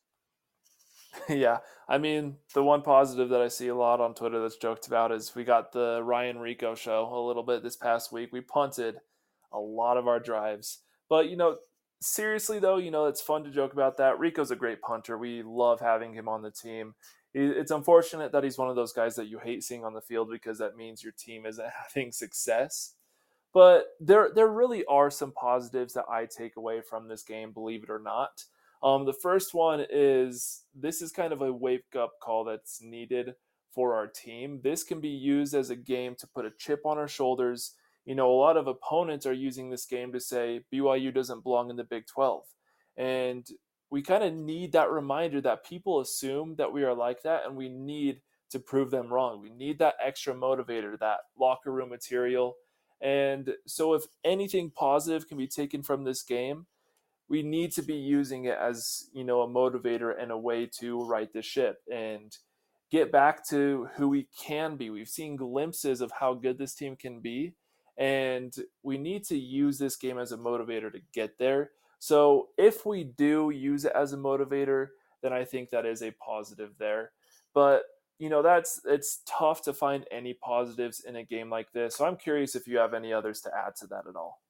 yeah, 1.28 1.58
I 1.88 1.98
mean, 1.98 2.36
the 2.54 2.62
one 2.62 2.82
positive 2.82 3.28
that 3.30 3.40
I 3.40 3.48
see 3.48 3.68
a 3.68 3.74
lot 3.74 4.00
on 4.00 4.14
Twitter 4.14 4.40
that's 4.40 4.56
joked 4.56 4.86
about 4.86 5.12
is 5.12 5.34
we 5.34 5.44
got 5.44 5.72
the 5.72 6.02
Ryan 6.02 6.36
Rehkow 6.38 6.76
show 6.76 7.08
a 7.12 7.26
little 7.26 7.42
bit 7.42 7.62
this 7.62 7.76
past 7.76 8.12
week. 8.12 8.30
We 8.32 8.40
punted 8.40 8.96
a 9.52 9.58
lot 9.58 9.96
of 9.96 10.08
our 10.08 10.18
drives. 10.18 10.80
But, 11.08 11.28
you 11.28 11.36
know, 11.36 11.58
seriously 12.04 12.58
though, 12.58 12.76
you 12.76 12.90
know, 12.90 13.06
it's 13.06 13.20
fun 13.20 13.44
to 13.44 13.50
joke 13.50 13.72
about 13.72 13.96
that. 13.98 14.18
Rehkow's 14.18 14.50
a 14.50 14.56
great 14.56 14.80
punter. 14.80 15.18
We 15.18 15.42
love 15.42 15.80
having 15.80 16.14
him 16.14 16.28
on 16.28 16.42
the 16.42 16.50
team. 16.50 16.94
It's 17.32 17.72
unfortunate 17.72 18.30
that 18.32 18.44
he's 18.44 18.58
one 18.58 18.70
of 18.70 18.76
those 18.76 18.92
guys 18.92 19.16
that 19.16 19.26
you 19.26 19.40
hate 19.40 19.64
seeing 19.64 19.84
on 19.84 19.92
the 19.92 20.00
field 20.00 20.30
because 20.30 20.58
that 20.58 20.76
means 20.76 21.02
your 21.02 21.14
team 21.18 21.46
isn't 21.46 21.66
having 21.94 22.12
success. 22.12 22.94
But 23.52 23.86
there, 24.00 24.30
there 24.34 24.48
really 24.48 24.84
are 24.86 25.10
some 25.10 25.32
positives 25.32 25.94
that 25.94 26.06
I 26.10 26.26
take 26.26 26.56
away 26.56 26.80
from 26.80 27.08
this 27.08 27.22
game, 27.22 27.52
believe 27.52 27.82
it 27.84 27.90
or 27.90 28.00
not. 28.00 28.44
Um, 28.82 29.04
the 29.06 29.12
first 29.12 29.54
one 29.54 29.84
is 29.90 30.62
this 30.74 31.00
is 31.00 31.10
kind 31.10 31.32
of 31.32 31.40
a 31.40 31.52
wake 31.52 31.96
up 31.98 32.12
call 32.22 32.44
that's 32.44 32.82
needed 32.82 33.34
for 33.74 33.94
our 33.94 34.06
team. 34.06 34.60
This 34.62 34.84
can 34.84 35.00
be 35.00 35.08
used 35.08 35.54
as 35.54 35.70
a 35.70 35.76
game 35.76 36.14
to 36.18 36.26
put 36.26 36.44
a 36.44 36.52
chip 36.58 36.82
on 36.84 36.98
our 36.98 37.08
shoulders 37.08 37.74
you 38.04 38.14
know, 38.14 38.30
a 38.30 38.36
lot 38.36 38.56
of 38.56 38.66
opponents 38.66 39.26
are 39.26 39.32
using 39.32 39.70
this 39.70 39.86
game 39.86 40.12
to 40.12 40.20
say 40.20 40.60
BYU 40.72 41.12
doesn't 41.14 41.42
belong 41.42 41.70
in 41.70 41.76
the 41.76 41.84
Big 41.84 42.06
12. 42.06 42.42
And 42.96 43.46
we 43.90 44.02
kind 44.02 44.24
of 44.24 44.34
need 44.34 44.72
that 44.72 44.90
reminder 44.90 45.40
that 45.40 45.64
people 45.64 46.00
assume 46.00 46.56
that 46.56 46.72
we 46.72 46.84
are 46.84 46.94
like 46.94 47.22
that, 47.22 47.46
and 47.46 47.56
we 47.56 47.68
need 47.68 48.20
to 48.50 48.58
prove 48.58 48.90
them 48.90 49.12
wrong. 49.12 49.40
We 49.40 49.50
need 49.50 49.78
that 49.78 49.94
extra 50.04 50.34
motivator, 50.34 50.98
that 50.98 51.20
locker 51.38 51.72
room 51.72 51.90
material. 51.90 52.56
And 53.00 53.52
so, 53.66 53.94
if 53.94 54.04
anything 54.24 54.70
positive 54.70 55.28
can 55.28 55.38
be 55.38 55.48
taken 55.48 55.82
from 55.82 56.04
this 56.04 56.22
game, 56.22 56.66
we 57.28 57.42
need 57.42 57.72
to 57.72 57.82
be 57.82 57.94
using 57.94 58.44
it 58.44 58.56
as 58.60 59.08
you 59.12 59.24
know 59.24 59.42
a 59.42 59.48
motivator 59.48 60.12
and 60.20 60.30
a 60.30 60.38
way 60.38 60.68
to 60.80 61.04
right 61.04 61.32
the 61.32 61.42
ship 61.42 61.78
and 61.92 62.36
get 62.90 63.10
back 63.10 63.46
to 63.48 63.88
who 63.96 64.08
we 64.08 64.28
can 64.40 64.76
be. 64.76 64.90
We've 64.90 65.08
seen 65.08 65.36
glimpses 65.36 66.00
of 66.00 66.12
how 66.20 66.34
good 66.34 66.58
this 66.58 66.74
team 66.74 66.96
can 66.96 67.20
be, 67.20 67.54
and 67.96 68.54
we 68.82 68.98
need 68.98 69.24
to 69.24 69.38
use 69.38 69.78
this 69.78 69.96
game 69.96 70.18
as 70.18 70.32
a 70.32 70.36
motivator 70.36 70.92
to 70.92 71.00
get 71.12 71.38
there. 71.38 71.70
So 71.98 72.48
if 72.58 72.84
we 72.84 73.04
do 73.04 73.50
use 73.50 73.84
it 73.84 73.92
as 73.94 74.12
a 74.12 74.18
motivator, 74.18 74.88
then 75.22 75.32
I 75.32 75.44
think 75.44 75.70
that 75.70 75.86
is 75.86 76.02
a 76.02 76.10
positive 76.12 76.72
there. 76.78 77.12
But 77.54 77.84
you 78.18 78.28
know 78.28 78.42
that's 78.42 78.80
it's 78.84 79.22
tough 79.26 79.62
to 79.62 79.72
find 79.72 80.06
any 80.10 80.34
positives 80.34 81.00
in 81.00 81.16
a 81.16 81.24
game 81.24 81.50
like 81.50 81.72
this. 81.72 81.96
So 81.96 82.04
I'm 82.04 82.16
curious 82.16 82.54
if 82.54 82.66
you 82.66 82.78
have 82.78 82.94
any 82.94 83.12
others 83.12 83.40
to 83.42 83.50
add 83.54 83.76
to 83.76 83.86
that 83.88 84.06
at 84.08 84.16
all. 84.16 84.40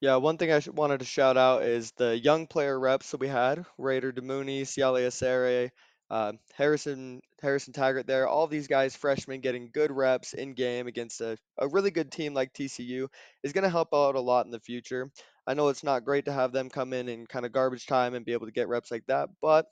Yeah, 0.00 0.16
one 0.16 0.38
thing 0.38 0.50
I 0.50 0.60
wanted 0.72 1.00
to 1.00 1.06
shout 1.06 1.36
out 1.36 1.62
is 1.62 1.90
the 1.92 2.18
young 2.18 2.46
player 2.46 2.78
reps 2.78 3.10
that 3.10 3.20
we 3.20 3.28
had: 3.28 3.64
Raider 3.78 4.12
Damuni, 4.12 4.62
Siale 4.62 5.06
Esera, 5.06 5.70
uh, 6.10 6.32
Harrison 6.54 7.20
Harrison 7.40 7.72
Taggart 7.72 8.06
there, 8.06 8.28
all 8.28 8.46
these 8.46 8.66
guys, 8.66 8.96
freshmen, 8.96 9.40
getting 9.40 9.70
good 9.72 9.90
reps 9.90 10.34
in 10.34 10.54
game 10.54 10.86
against 10.86 11.20
a, 11.20 11.38
a 11.58 11.68
really 11.68 11.90
good 11.90 12.10
team 12.10 12.34
like 12.34 12.52
TCU 12.52 13.08
is 13.42 13.52
going 13.52 13.64
to 13.64 13.70
help 13.70 13.88
out 13.94 14.16
a 14.16 14.20
lot 14.20 14.44
in 14.44 14.52
the 14.52 14.60
future. 14.60 15.10
I 15.46 15.54
know 15.54 15.68
it's 15.68 15.84
not 15.84 16.04
great 16.04 16.26
to 16.26 16.32
have 16.32 16.52
them 16.52 16.68
come 16.68 16.92
in 16.92 17.08
in 17.08 17.26
kind 17.26 17.46
of 17.46 17.52
garbage 17.52 17.86
time 17.86 18.14
and 18.14 18.26
be 18.26 18.32
able 18.32 18.46
to 18.46 18.52
get 18.52 18.68
reps 18.68 18.90
like 18.90 19.06
that, 19.06 19.30
but 19.40 19.66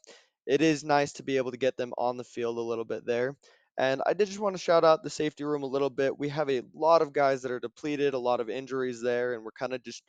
it 0.47 0.63
is 0.63 0.83
nice 0.83 1.13
to 1.15 1.23
be 1.23 1.37
able 1.37 1.51
to 1.51 1.59
get 1.59 1.77
them 1.77 1.93
on 1.99 2.17
the 2.17 2.25
field 2.25 2.57
a 2.57 2.63
little 2.63 2.85
bit 2.85 3.05
there. 3.05 3.37
And 3.77 4.03
I 4.07 4.13
did 4.13 4.27
just 4.27 4.41
want 4.41 4.57
to 4.57 4.63
shout 4.63 4.85
out 4.85 5.05
the 5.05 5.11
safety 5.11 5.45
room 5.45 5.63
a 5.63 5.67
little 5.67 5.91
bit. 5.91 6.19
We 6.19 6.31
have 6.31 6.51
a 6.51 6.63
lot 6.75 7.01
of 7.01 7.13
guys 7.13 7.43
that 7.43 7.53
are 7.53 7.61
depleted, 7.61 8.15
a 8.15 8.19
lot 8.19 8.41
of 8.41 8.51
injuries 8.51 9.01
there, 9.01 9.35
and 9.35 9.45
we're 9.45 9.53
kind 9.53 9.73
of 9.73 9.85
just 9.85 10.03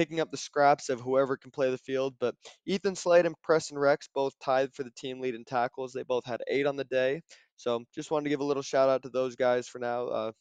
picking 0.00 0.20
up 0.20 0.30
the 0.30 0.36
scraps 0.38 0.88
of 0.88 0.98
whoever 0.98 1.36
can 1.36 1.50
play 1.50 1.70
the 1.70 1.76
field. 1.76 2.14
But 2.18 2.34
Ethan 2.64 2.96
Slade 2.96 3.26
and 3.26 3.34
Preston 3.42 3.78
Rex 3.78 4.08
both 4.14 4.32
tied 4.42 4.72
for 4.72 4.82
the 4.82 4.90
team 4.96 5.20
lead 5.20 5.34
in 5.34 5.44
tackles. 5.44 5.92
They 5.92 6.04
both 6.04 6.24
had 6.24 6.40
eight 6.48 6.64
on 6.64 6.76
the 6.76 6.84
day. 6.84 7.20
So 7.58 7.84
just 7.94 8.10
wanted 8.10 8.24
to 8.24 8.30
give 8.30 8.40
a 8.40 8.44
little 8.44 8.62
shout 8.62 8.88
out 8.88 9.02
to 9.02 9.10
those 9.10 9.36
guys 9.36 9.68
for 9.68 9.78
now. 9.78 10.06
Uh, 10.06 10.32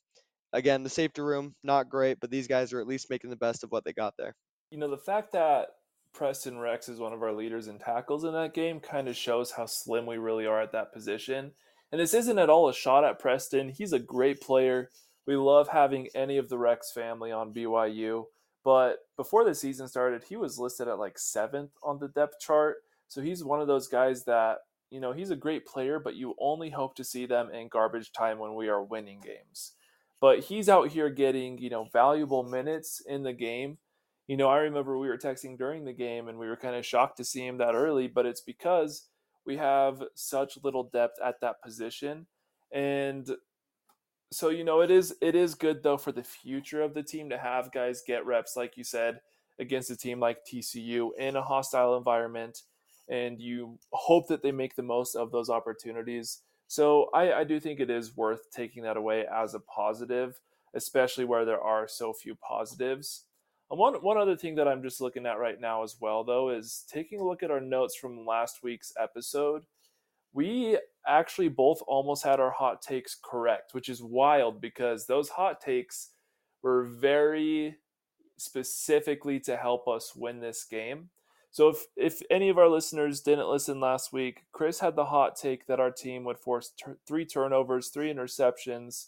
again, 0.53 0.83
the 0.83 0.89
safety 0.89 1.21
room, 1.21 1.55
not 1.61 1.89
great, 1.89 2.21
but 2.21 2.31
these 2.31 2.47
guys 2.47 2.71
are 2.71 2.79
at 2.79 2.87
least 2.87 3.09
making 3.09 3.31
the 3.31 3.35
best 3.35 3.65
of 3.65 3.69
what 3.69 3.83
they 3.83 3.91
got 3.91 4.13
there. 4.17 4.33
You 4.71 4.77
know, 4.77 4.89
the 4.89 4.97
fact 4.97 5.33
that 5.33 5.67
Preston 6.13 6.57
Rex 6.57 6.87
is 6.87 7.01
one 7.01 7.11
of 7.11 7.21
our 7.21 7.33
leaders 7.33 7.67
in 7.67 7.79
tackles 7.79 8.23
in 8.23 8.31
that 8.31 8.53
game 8.53 8.79
kind 8.79 9.09
of 9.09 9.17
shows 9.17 9.51
how 9.51 9.65
slim 9.65 10.05
we 10.05 10.17
really 10.17 10.45
are 10.45 10.61
at 10.61 10.71
that 10.71 10.93
position. 10.93 11.51
And 11.91 11.99
this 11.99 12.13
isn't 12.13 12.39
at 12.39 12.49
all 12.49 12.69
a 12.69 12.73
shot 12.73 13.03
at 13.03 13.19
Preston. 13.19 13.67
He's 13.67 13.91
a 13.91 13.99
great 13.99 14.39
player. 14.39 14.89
We 15.27 15.35
love 15.35 15.67
having 15.67 16.07
any 16.15 16.37
of 16.37 16.47
the 16.47 16.57
Rex 16.57 16.93
family 16.93 17.33
on 17.33 17.53
BYU. 17.53 18.23
But 18.63 18.97
before 19.15 19.45
the 19.45 19.55
season 19.55 19.87
started, 19.87 20.23
he 20.23 20.35
was 20.35 20.59
listed 20.59 20.87
at 20.87 20.99
like 20.99 21.17
seventh 21.17 21.71
on 21.83 21.99
the 21.99 22.09
depth 22.09 22.39
chart. 22.39 22.77
So 23.07 23.21
he's 23.21 23.43
one 23.43 23.61
of 23.61 23.67
those 23.67 23.87
guys 23.87 24.25
that, 24.25 24.59
you 24.89 24.99
know, 24.99 25.13
he's 25.13 25.31
a 25.31 25.35
great 25.35 25.65
player, 25.65 25.99
but 25.99 26.15
you 26.15 26.35
only 26.39 26.69
hope 26.69 26.95
to 26.95 27.03
see 27.03 27.25
them 27.25 27.49
in 27.51 27.67
garbage 27.67 28.11
time 28.11 28.37
when 28.39 28.55
we 28.55 28.69
are 28.69 28.83
winning 28.83 29.21
games. 29.21 29.73
But 30.21 30.39
he's 30.39 30.67
out 30.67 30.89
here 30.89 31.09
getting, 31.09 31.57
you 31.57 31.69
know, 31.69 31.87
valuable 31.93 32.43
minutes 32.43 33.01
in 33.07 33.23
the 33.23 33.33
game. 33.33 33.77
You 34.27 34.37
know, 34.37 34.49
I 34.49 34.57
remember 34.57 34.97
we 34.97 35.07
were 35.07 35.17
texting 35.17 35.57
during 35.57 35.85
the 35.85 35.93
game 35.93 36.27
and 36.27 36.37
we 36.37 36.47
were 36.47 36.57
kind 36.57 36.75
of 36.75 36.85
shocked 36.85 37.17
to 37.17 37.23
see 37.23 37.45
him 37.45 37.57
that 37.59 37.73
early, 37.73 38.07
but 38.07 38.25
it's 38.25 38.41
because 38.41 39.07
we 39.45 39.57
have 39.57 40.03
such 40.13 40.59
little 40.63 40.83
depth 40.83 41.17
at 41.23 41.41
that 41.41 41.61
position. 41.63 42.27
And 42.71 43.27
so 44.31 44.49
you 44.49 44.63
know 44.63 44.81
it 44.81 44.91
is 44.91 45.15
it 45.21 45.35
is 45.35 45.55
good 45.55 45.81
though 45.81 45.97
for 45.97 46.11
the 46.11 46.23
future 46.23 46.81
of 46.81 46.93
the 46.93 47.03
team 47.03 47.29
to 47.29 47.37
have 47.37 47.71
guys 47.71 48.03
get 48.05 48.25
reps 48.25 48.55
like 48.55 48.77
you 48.77 48.83
said 48.83 49.19
against 49.59 49.91
a 49.91 49.95
team 49.95 50.19
like 50.19 50.45
TCU 50.45 51.09
in 51.17 51.35
a 51.35 51.41
hostile 51.41 51.97
environment 51.97 52.63
and 53.09 53.39
you 53.41 53.77
hope 53.91 54.27
that 54.27 54.41
they 54.41 54.51
make 54.51 54.75
the 54.75 54.83
most 54.83 55.15
of 55.15 55.31
those 55.31 55.49
opportunities. 55.49 56.39
So 56.67 57.09
I, 57.13 57.33
I 57.33 57.43
do 57.43 57.59
think 57.59 57.79
it 57.79 57.89
is 57.89 58.15
worth 58.15 58.51
taking 58.51 58.83
that 58.83 58.95
away 58.95 59.25
as 59.25 59.55
a 59.55 59.59
positive 59.59 60.39
especially 60.75 61.25
where 61.25 61.45
there 61.45 61.61
are 61.61 61.87
so 61.87 62.13
few 62.13 62.35
positives. 62.35 63.25
And 63.71 63.79
one, 63.79 63.95
one 63.95 64.17
other 64.17 64.35
thing 64.35 64.55
that 64.55 64.67
i'm 64.67 64.81
just 64.81 64.99
looking 64.99 65.25
at 65.27 65.39
right 65.39 65.61
now 65.61 65.83
as 65.83 65.95
well 65.99 66.23
though 66.23 66.49
is 66.49 66.85
taking 66.91 67.19
a 67.19 67.23
look 67.23 67.43
at 67.43 67.51
our 67.51 67.61
notes 67.61 67.95
from 67.95 68.25
last 68.25 68.63
week's 68.63 68.93
episode 68.99 69.63
we 70.33 70.77
actually 71.07 71.49
both 71.49 71.81
almost 71.87 72.23
had 72.23 72.39
our 72.39 72.51
hot 72.51 72.81
takes 72.81 73.15
correct, 73.15 73.73
which 73.73 73.89
is 73.89 74.01
wild 74.01 74.61
because 74.61 75.05
those 75.05 75.29
hot 75.29 75.59
takes 75.59 76.09
were 76.61 76.85
very 76.85 77.75
specifically 78.37 79.39
to 79.41 79.57
help 79.57 79.87
us 79.87 80.13
win 80.15 80.39
this 80.39 80.63
game. 80.63 81.09
So 81.51 81.69
if 81.69 81.85
if 81.95 82.21
any 82.29 82.49
of 82.49 82.57
our 82.57 82.67
listeners 82.67 83.21
didn't 83.21 83.49
listen 83.49 83.79
last 83.79 84.13
week, 84.13 84.43
Chris 84.51 84.79
had 84.79 84.95
the 84.95 85.05
hot 85.05 85.35
take 85.35 85.65
that 85.65 85.79
our 85.79 85.91
team 85.91 86.23
would 86.25 86.37
force 86.37 86.73
three 87.07 87.25
turnovers, 87.25 87.87
three 87.87 88.13
interceptions, 88.13 89.07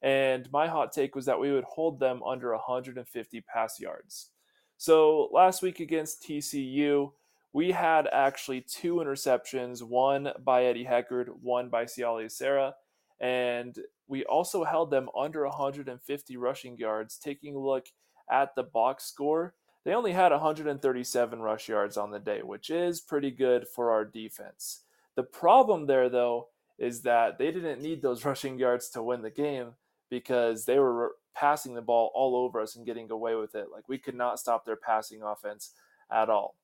and 0.00 0.50
my 0.52 0.68
hot 0.68 0.92
take 0.92 1.14
was 1.14 1.26
that 1.26 1.38
we 1.38 1.52
would 1.52 1.64
hold 1.64 2.00
them 2.00 2.22
under 2.24 2.50
150 2.52 3.40
pass 3.42 3.78
yards. 3.78 4.30
So 4.78 5.28
last 5.32 5.62
week 5.62 5.80
against 5.80 6.22
TCU, 6.22 7.12
we 7.52 7.70
had 7.72 8.08
actually 8.12 8.62
two 8.62 8.96
interceptions, 8.96 9.82
one 9.82 10.30
by 10.44 10.64
Eddie 10.64 10.86
Heckard, 10.86 11.28
one 11.42 11.68
by 11.68 11.84
Siale 11.84 12.24
Esera, 12.24 12.72
and 13.20 13.78
we 14.08 14.24
also 14.24 14.64
held 14.64 14.90
them 14.90 15.08
under 15.16 15.44
150 15.44 16.36
rushing 16.36 16.76
yards. 16.76 17.18
Taking 17.18 17.54
a 17.54 17.58
look 17.58 17.86
at 18.30 18.54
the 18.54 18.62
box 18.62 19.04
score, 19.04 19.54
they 19.84 19.94
only 19.94 20.12
had 20.12 20.32
137 20.32 21.40
rush 21.40 21.68
yards 21.68 21.96
on 21.96 22.10
the 22.10 22.18
day, 22.18 22.42
which 22.42 22.70
is 22.70 23.00
pretty 23.00 23.30
good 23.30 23.66
for 23.68 23.90
our 23.90 24.04
defense. 24.04 24.82
The 25.14 25.22
problem 25.22 25.86
there, 25.86 26.08
though, 26.08 26.48
is 26.78 27.02
that 27.02 27.38
they 27.38 27.52
didn't 27.52 27.82
need 27.82 28.02
those 28.02 28.24
rushing 28.26 28.58
yards 28.58 28.88
to 28.90 29.02
win 29.02 29.22
the 29.22 29.30
game 29.30 29.72
because 30.10 30.64
they 30.64 30.78
were 30.78 31.16
passing 31.34 31.74
the 31.74 31.82
ball 31.82 32.12
all 32.14 32.36
over 32.36 32.60
us 32.60 32.76
and 32.76 32.86
getting 32.86 33.10
away 33.10 33.34
with 33.34 33.54
it. 33.54 33.68
Like 33.72 33.88
we 33.88 33.98
could 33.98 34.14
not 34.14 34.38
stop 34.38 34.66
their 34.66 34.76
passing 34.76 35.22
offense 35.22 35.72
at 36.10 36.28
all. 36.28 36.56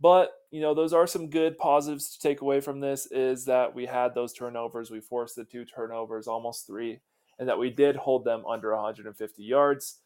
But, 0.00 0.30
you 0.50 0.60
know, 0.60 0.74
those 0.74 0.92
are 0.92 1.06
some 1.06 1.30
good 1.30 1.56
positives 1.56 2.10
to 2.10 2.20
take 2.20 2.42
away 2.42 2.60
from 2.60 2.80
this 2.80 3.06
is 3.10 3.46
that 3.46 3.74
we 3.74 3.86
had 3.86 4.14
those 4.14 4.32
turnovers. 4.32 4.90
We 4.90 5.00
forced 5.00 5.36
the 5.36 5.44
two 5.44 5.64
turnovers, 5.64 6.26
almost 6.28 6.66
three. 6.66 7.00
and 7.38 7.48
that 7.48 7.58
we 7.58 7.70
did 7.70 7.96
hold 7.96 8.24
them 8.24 8.44
under 8.46 8.74
150 8.74 9.42
yards, 9.42 10.00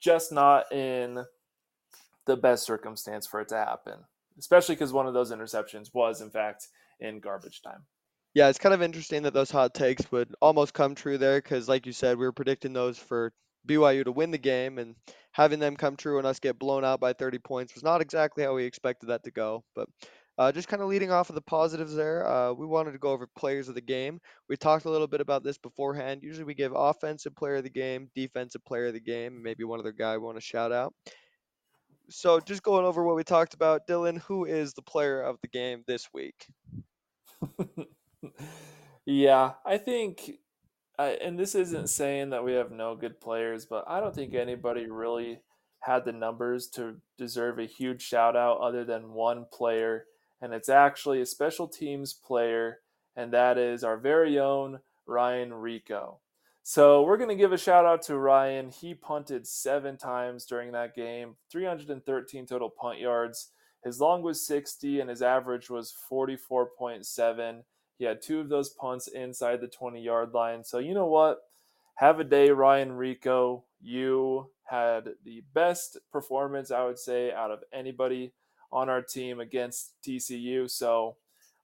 just 0.00 0.32
not 0.32 0.70
in 0.72 1.24
the 2.26 2.36
best 2.36 2.64
circumstance 2.64 3.26
for 3.26 3.40
it 3.40 3.48
to 3.48 3.56
happen, 3.56 3.94
especially 4.38 4.74
because 4.74 4.92
one 4.92 5.06
of 5.06 5.14
those 5.14 5.32
interceptions 5.32 5.92
was, 5.92 6.20
in 6.20 6.30
fact, 6.30 6.68
in 7.00 7.20
garbage 7.20 7.62
time. 7.62 7.84
Yeah, 8.34 8.48
it's 8.48 8.58
kind 8.58 8.74
of 8.74 8.82
interesting 8.82 9.22
that 9.22 9.34
those 9.34 9.50
hot 9.50 9.74
takes 9.74 10.10
would 10.12 10.34
almost 10.40 10.74
come 10.74 10.94
true 10.94 11.18
there 11.18 11.38
because, 11.38 11.68
like 11.68 11.86
you 11.86 11.92
said, 11.92 12.18
we 12.18 12.26
were 12.26 12.32
predicting 12.32 12.72
those 12.72 12.98
for 12.98 13.32
BYU 13.66 14.04
to 14.04 14.12
win 14.12 14.30
the 14.30 14.38
game, 14.38 14.78
and 14.78 14.94
having 15.38 15.60
them 15.60 15.76
come 15.76 15.96
true 15.96 16.18
and 16.18 16.26
us 16.26 16.40
get 16.40 16.58
blown 16.58 16.84
out 16.84 16.98
by 16.98 17.12
30 17.12 17.38
points 17.38 17.72
was 17.72 17.84
not 17.84 18.00
exactly 18.00 18.42
how 18.42 18.52
we 18.52 18.64
expected 18.64 19.06
that 19.06 19.22
to 19.22 19.30
go. 19.30 19.62
But 19.76 19.88
uh, 20.36 20.50
just 20.50 20.66
kind 20.66 20.82
of 20.82 20.88
leading 20.88 21.12
off 21.12 21.28
of 21.28 21.36
the 21.36 21.40
positives 21.40 21.94
there, 21.94 22.26
uh, 22.26 22.52
we 22.52 22.66
wanted 22.66 22.90
to 22.90 22.98
go 22.98 23.10
over 23.10 23.28
players 23.36 23.68
of 23.68 23.76
the 23.76 23.80
game. 23.80 24.20
We 24.48 24.56
talked 24.56 24.84
a 24.84 24.90
little 24.90 25.06
bit 25.06 25.20
about 25.20 25.44
this 25.44 25.56
beforehand. 25.56 26.24
Usually 26.24 26.44
we 26.44 26.54
give 26.54 26.72
offensive 26.74 27.36
player 27.36 27.56
of 27.56 27.62
the 27.62 27.70
game, 27.70 28.10
defensive 28.16 28.64
player 28.64 28.86
of 28.86 28.94
the 28.94 29.00
game, 29.00 29.40
maybe 29.40 29.62
one 29.62 29.78
other 29.78 29.92
guy 29.92 30.16
we 30.16 30.24
want 30.24 30.36
to 30.38 30.40
shout 30.40 30.72
out. 30.72 30.92
So 32.10 32.40
just 32.40 32.64
going 32.64 32.84
over 32.84 33.04
what 33.04 33.14
we 33.14 33.22
talked 33.22 33.54
about, 33.54 33.86
Dylan, 33.86 34.18
who 34.22 34.44
is 34.44 34.72
the 34.72 34.82
player 34.82 35.22
of 35.22 35.36
the 35.40 35.48
game 35.48 35.84
this 35.86 36.08
week? 36.12 36.48
yeah, 39.06 39.52
I 39.64 39.78
think, 39.78 40.32
uh, 40.98 41.14
and 41.20 41.38
this 41.38 41.54
isn't 41.54 41.88
saying 41.88 42.30
that 42.30 42.44
we 42.44 42.52
have 42.54 42.70
no 42.70 42.94
good 42.96 43.20
players, 43.20 43.66
but 43.66 43.84
I 43.86 44.00
don't 44.00 44.14
think 44.14 44.34
anybody 44.34 44.90
really 44.90 45.40
had 45.80 46.04
the 46.04 46.12
numbers 46.12 46.66
to 46.68 46.96
deserve 47.16 47.58
a 47.58 47.66
huge 47.66 48.02
shout 48.02 48.36
out 48.36 48.58
other 48.60 48.84
than 48.84 49.12
one 49.12 49.46
player 49.52 50.06
and 50.40 50.52
it's 50.52 50.68
actually 50.68 51.20
a 51.20 51.26
special 51.26 51.66
teams 51.66 52.12
player, 52.12 52.80
and 53.16 53.32
that 53.32 53.58
is 53.58 53.82
our 53.82 53.96
very 53.96 54.38
own 54.38 54.80
Ryan 55.06 55.50
Rehkow. 55.50 56.16
So 56.62 57.02
we're 57.02 57.16
going 57.16 57.30
to 57.30 57.34
give 57.34 57.52
a 57.52 57.58
shout 57.58 57.86
out 57.86 58.02
to 58.02 58.18
Ryan. 58.18 58.70
He 58.70 58.94
punted 58.94 59.46
seven 59.46 59.96
times 59.96 60.44
during 60.44 60.72
that 60.72 60.94
game, 60.94 61.36
313 61.50 62.46
total 62.46 62.70
punt 62.70 63.00
yards. 63.00 63.50
His 63.82 64.00
long 64.00 64.22
was 64.22 64.46
60 64.46 65.00
and 65.00 65.08
his 65.08 65.22
average 65.22 65.70
was 65.70 65.94
44.7. 66.10 67.62
He 67.98 68.04
had 68.04 68.22
two 68.22 68.40
of 68.40 68.48
those 68.48 68.70
punts 68.70 69.08
inside 69.08 69.60
the 69.60 69.68
20 69.68 70.00
yard 70.00 70.32
line. 70.32 70.64
So, 70.64 70.78
you 70.78 70.94
know 70.94 71.06
what? 71.06 71.40
Have 71.96 72.20
a 72.20 72.24
day, 72.24 72.50
Ryan 72.50 72.90
Rehkow. 72.90 73.62
You 73.80 74.50
had 74.64 75.10
the 75.24 75.42
best 75.54 75.98
performance, 76.12 76.70
I 76.70 76.84
would 76.84 76.98
say, 76.98 77.32
out 77.32 77.50
of 77.50 77.64
anybody 77.72 78.32
on 78.72 78.88
our 78.88 79.02
team 79.02 79.40
against 79.40 79.94
TCU. 80.06 80.70
So 80.70 81.16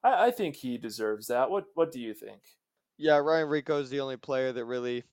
I, 0.02 0.26
I 0.26 0.30
think 0.30 0.56
he 0.56 0.78
deserves 0.78 1.26
that. 1.28 1.50
What 1.50 1.66
What 1.74 1.92
do 1.92 2.00
you 2.00 2.14
think? 2.14 2.40
Yeah, 2.96 3.16
Ryan 3.16 3.48
Rehkow 3.48 3.80
is 3.80 3.90
the 3.90 4.00
only 4.00 4.16
player 4.16 4.52
that 4.52 4.64
really 4.64 5.04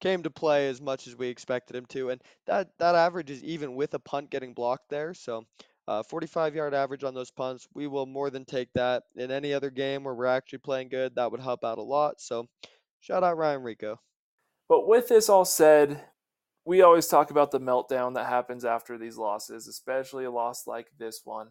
came 0.00 0.22
to 0.22 0.30
play 0.30 0.68
as 0.68 0.80
much 0.80 1.06
as 1.06 1.16
we 1.16 1.28
expected 1.28 1.76
him 1.76 1.86
to, 1.86 2.10
and 2.10 2.22
that 2.46 2.70
that 2.78 2.94
average 2.94 3.30
is 3.30 3.44
even 3.44 3.74
with 3.74 3.94
a 3.94 3.98
punt 3.98 4.30
getting 4.30 4.54
blocked 4.54 4.88
there. 4.88 5.14
So, 5.14 5.44
uh, 5.88 6.02
45 6.02 6.54
yard 6.54 6.74
average 6.74 7.04
on 7.04 7.14
those 7.14 7.30
punts, 7.30 7.68
we 7.74 7.86
will 7.86 8.06
more 8.06 8.30
than 8.30 8.44
take 8.44 8.72
that. 8.74 9.04
In 9.16 9.30
any 9.30 9.52
other 9.52 9.70
game 9.70 10.04
where 10.04 10.14
we're 10.14 10.26
actually 10.26 10.58
playing 10.58 10.88
good, 10.88 11.14
that 11.14 11.30
would 11.30 11.40
help 11.40 11.64
out 11.64 11.78
a 11.78 11.82
lot. 11.82 12.20
So, 12.20 12.46
shout 13.00 13.22
out 13.22 13.36
Ryan 13.36 13.62
Rehkow. 13.62 13.96
But 14.68 14.88
with 14.88 15.08
this 15.08 15.28
all 15.28 15.44
said, 15.44 16.02
we 16.64 16.82
always 16.82 17.06
talk 17.06 17.30
about 17.30 17.52
the 17.52 17.60
meltdown 17.60 18.14
that 18.14 18.26
happens 18.26 18.64
after 18.64 18.98
these 18.98 19.16
losses, 19.16 19.68
especially 19.68 20.24
a 20.24 20.30
loss 20.30 20.66
like 20.66 20.88
this 20.98 21.20
one. 21.24 21.50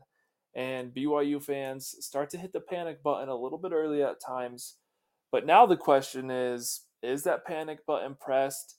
And 0.54 0.93
BYU 0.93 1.41
fans 1.41 1.95
start 2.00 2.30
to 2.32 2.38
hit 2.38 2.52
the 2.52 2.60
panic 2.60 3.02
button 3.02 3.30
a 3.30 3.36
little 3.36 3.58
bit 3.58 3.71
early 3.71 4.04
at 4.04 4.21
times. 4.26 4.76
But 5.32 5.45
now 5.45 5.65
the 5.65 5.78
question 5.78 6.30
is 6.30 6.82
is 7.02 7.24
that 7.24 7.45
panic 7.45 7.86
button 7.86 8.15
pressed? 8.19 8.78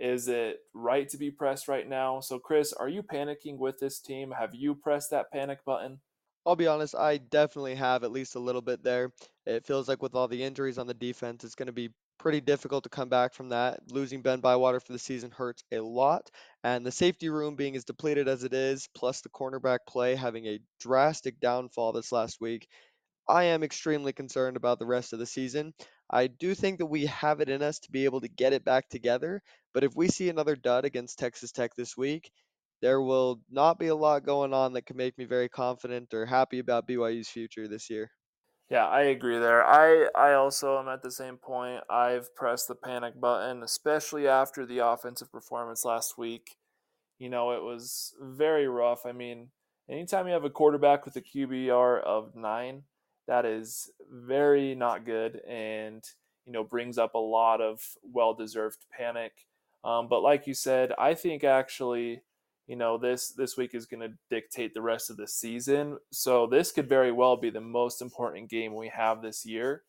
Is 0.00 0.28
it 0.28 0.60
right 0.74 1.08
to 1.08 1.16
be 1.16 1.30
pressed 1.30 1.68
right 1.68 1.88
now? 1.88 2.20
So, 2.20 2.38
Chris, 2.38 2.72
are 2.72 2.88
you 2.88 3.02
panicking 3.02 3.58
with 3.58 3.78
this 3.78 4.00
team? 4.00 4.32
Have 4.38 4.54
you 4.54 4.74
pressed 4.74 5.10
that 5.10 5.30
panic 5.32 5.64
button? 5.64 6.00
I'll 6.46 6.56
be 6.56 6.66
honest, 6.66 6.94
I 6.94 7.18
definitely 7.18 7.74
have 7.74 8.04
at 8.04 8.12
least 8.12 8.34
a 8.34 8.40
little 8.40 8.62
bit 8.62 8.82
there. 8.82 9.12
It 9.44 9.66
feels 9.66 9.88
like 9.88 10.00
with 10.00 10.14
all 10.14 10.28
the 10.28 10.42
injuries 10.42 10.78
on 10.78 10.86
the 10.86 10.94
defense, 10.94 11.44
it's 11.44 11.54
going 11.54 11.66
to 11.66 11.72
be 11.72 11.90
pretty 12.18 12.40
difficult 12.40 12.84
to 12.84 12.90
come 12.90 13.08
back 13.08 13.34
from 13.34 13.50
that. 13.50 13.80
Losing 13.90 14.22
Ben 14.22 14.40
Bywater 14.40 14.80
for 14.80 14.92
the 14.92 14.98
season 14.98 15.30
hurts 15.30 15.62
a 15.72 15.80
lot, 15.80 16.30
and 16.64 16.86
the 16.86 16.92
safety 16.92 17.28
room 17.28 17.54
being 17.54 17.76
as 17.76 17.84
depleted 17.84 18.28
as 18.28 18.44
it 18.44 18.54
is, 18.54 18.88
plus 18.94 19.20
the 19.20 19.28
cornerback 19.28 19.80
play 19.86 20.14
having 20.14 20.46
a 20.46 20.60
drastic 20.80 21.38
downfall 21.40 21.92
this 21.92 22.12
last 22.12 22.40
week, 22.40 22.66
I 23.28 23.44
am 23.44 23.62
extremely 23.62 24.12
concerned 24.14 24.56
about 24.56 24.78
the 24.78 24.86
rest 24.86 25.12
of 25.12 25.18
the 25.18 25.26
season. 25.26 25.74
I 26.10 26.26
do 26.26 26.54
think 26.54 26.78
that 26.78 26.86
we 26.86 27.06
have 27.06 27.40
it 27.40 27.48
in 27.48 27.62
us 27.62 27.78
to 27.80 27.90
be 27.90 28.04
able 28.04 28.20
to 28.22 28.28
get 28.28 28.52
it 28.52 28.64
back 28.64 28.88
together, 28.88 29.42
but 29.74 29.84
if 29.84 29.94
we 29.94 30.08
see 30.08 30.28
another 30.28 30.56
dud 30.56 30.84
against 30.84 31.18
Texas 31.18 31.52
Tech 31.52 31.74
this 31.74 31.96
week, 31.96 32.30
there 32.80 33.02
will 33.02 33.40
not 33.50 33.78
be 33.78 33.88
a 33.88 33.96
lot 33.96 34.24
going 34.24 34.54
on 34.54 34.72
that 34.72 34.86
can 34.86 34.96
make 34.96 35.18
me 35.18 35.24
very 35.24 35.48
confident 35.48 36.14
or 36.14 36.26
happy 36.26 36.60
about 36.60 36.86
BYU's 36.86 37.28
future 37.28 37.68
this 37.68 37.90
year. 37.90 38.10
Yeah, 38.70 38.86
I 38.86 39.02
agree 39.02 39.38
there. 39.38 39.64
I 39.64 40.08
I 40.14 40.34
also 40.34 40.78
am 40.78 40.88
at 40.88 41.02
the 41.02 41.10
same 41.10 41.38
point. 41.38 41.84
I've 41.88 42.34
pressed 42.34 42.68
the 42.68 42.74
panic 42.74 43.18
button, 43.18 43.62
especially 43.62 44.28
after 44.28 44.66
the 44.66 44.78
offensive 44.78 45.32
performance 45.32 45.84
last 45.84 46.18
week. 46.18 46.56
You 47.18 47.30
know, 47.30 47.52
it 47.52 47.62
was 47.62 48.14
very 48.20 48.68
rough. 48.68 49.06
I 49.06 49.12
mean, 49.12 49.50
anytime 49.88 50.26
you 50.26 50.34
have 50.34 50.44
a 50.44 50.50
quarterback 50.50 51.04
with 51.06 51.16
a 51.16 51.22
QBR 51.22 52.02
of 52.02 52.36
9, 52.36 52.82
that 53.28 53.44
is 53.44 53.90
very 54.10 54.74
not 54.74 55.04
good 55.06 55.40
and, 55.48 56.02
you 56.46 56.52
know, 56.52 56.64
brings 56.64 56.98
up 56.98 57.14
a 57.14 57.18
lot 57.18 57.60
of 57.60 57.80
well-deserved 58.02 58.86
panic. 58.90 59.32
Um, 59.84 60.08
but 60.08 60.22
like 60.22 60.46
you 60.46 60.54
said, 60.54 60.92
I 60.98 61.14
think 61.14 61.44
actually 61.44 62.22
you 62.68 62.76
know 62.76 62.98
this 62.98 63.30
this 63.30 63.56
week 63.56 63.74
is 63.74 63.86
going 63.86 64.08
to 64.08 64.16
dictate 64.30 64.74
the 64.74 64.82
rest 64.82 65.10
of 65.10 65.16
the 65.16 65.26
season 65.26 65.96
so 66.12 66.46
this 66.46 66.70
could 66.70 66.88
very 66.88 67.10
well 67.10 67.36
be 67.36 67.50
the 67.50 67.60
most 67.60 68.00
important 68.00 68.48
game 68.48 68.74
we 68.74 68.88
have 68.88 69.22
this 69.22 69.44
year 69.44 69.82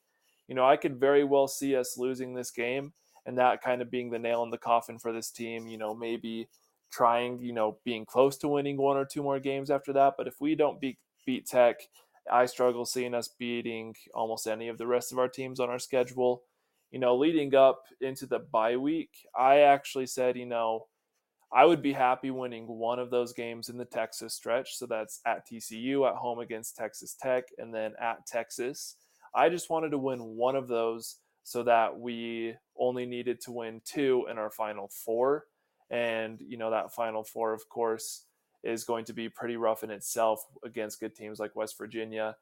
you 0.47 0.55
know 0.55 0.65
i 0.65 0.77
could 0.77 0.99
very 0.99 1.23
well 1.23 1.47
see 1.47 1.75
us 1.75 1.97
losing 1.97 2.33
this 2.33 2.49
game 2.49 2.93
and 3.25 3.37
that 3.37 3.61
kind 3.61 3.81
of 3.81 3.91
being 3.91 4.09
the 4.09 4.17
nail 4.17 4.43
in 4.43 4.49
the 4.49 4.57
coffin 4.57 4.97
for 4.97 5.11
this 5.11 5.29
team 5.29 5.67
you 5.67 5.77
know 5.77 5.93
maybe 5.93 6.47
trying 6.89 7.39
you 7.39 7.53
know 7.53 7.77
being 7.83 8.05
close 8.05 8.37
to 8.37 8.47
winning 8.47 8.77
one 8.77 8.97
or 8.97 9.05
two 9.05 9.21
more 9.21 9.39
games 9.39 9.69
after 9.69 9.93
that 9.93 10.13
but 10.17 10.27
if 10.27 10.39
we 10.39 10.55
don't 10.55 10.81
beat 10.81 10.97
beat 11.25 11.45
tech 11.45 11.81
i 12.31 12.45
struggle 12.45 12.85
seeing 12.85 13.13
us 13.13 13.29
beating 13.39 13.95
almost 14.13 14.47
any 14.47 14.67
of 14.67 14.77
the 14.77 14.87
rest 14.87 15.11
of 15.11 15.19
our 15.19 15.27
teams 15.27 15.59
on 15.59 15.69
our 15.69 15.79
schedule 15.79 16.43
you 16.91 16.99
know 16.99 17.15
leading 17.15 17.53
up 17.55 17.83
into 18.01 18.25
the 18.25 18.39
bye 18.39 18.77
week 18.77 19.09
i 19.37 19.59
actually 19.59 20.05
said 20.05 20.37
you 20.37 20.45
know 20.45 20.85
I 21.51 21.65
would 21.65 21.81
be 21.81 21.93
happy 21.93 22.29
winning 22.29 22.67
one 22.67 22.99
of 22.99 23.09
those 23.09 23.33
games 23.33 23.69
in 23.69 23.77
the 23.77 23.85
Texas 23.85 24.35
stretch. 24.35 24.77
So 24.77 24.85
that's 24.85 25.19
at 25.25 25.47
TCU, 25.47 26.07
at 26.07 26.15
home 26.15 26.39
against 26.39 26.75
Texas 26.75 27.15
Tech, 27.19 27.45
and 27.57 27.73
then 27.73 27.93
at 27.99 28.25
Texas. 28.27 28.97
I 29.33 29.49
just 29.49 29.69
wanted 29.69 29.89
to 29.91 29.97
win 29.97 30.19
one 30.19 30.55
of 30.55 30.67
those 30.67 31.17
so 31.43 31.63
that 31.63 31.99
we 31.99 32.55
only 32.77 33.05
needed 33.05 33.41
to 33.41 33.51
win 33.51 33.81
two 33.83 34.27
in 34.29 34.37
our 34.37 34.51
final 34.51 34.89
four. 34.89 35.45
And, 35.89 36.39
you 36.39 36.57
know, 36.57 36.69
that 36.69 36.93
final 36.93 37.23
four, 37.23 37.53
of 37.53 37.67
course, 37.67 38.25
is 38.63 38.83
going 38.83 39.05
to 39.05 39.13
be 39.13 39.29
pretty 39.29 39.55
rough 39.55 39.83
in 39.83 39.91
itself 39.91 40.45
against 40.63 40.99
good 40.99 41.15
teams 41.15 41.39
like 41.39 41.55
West 41.55 41.77
Virginia, 41.77 42.35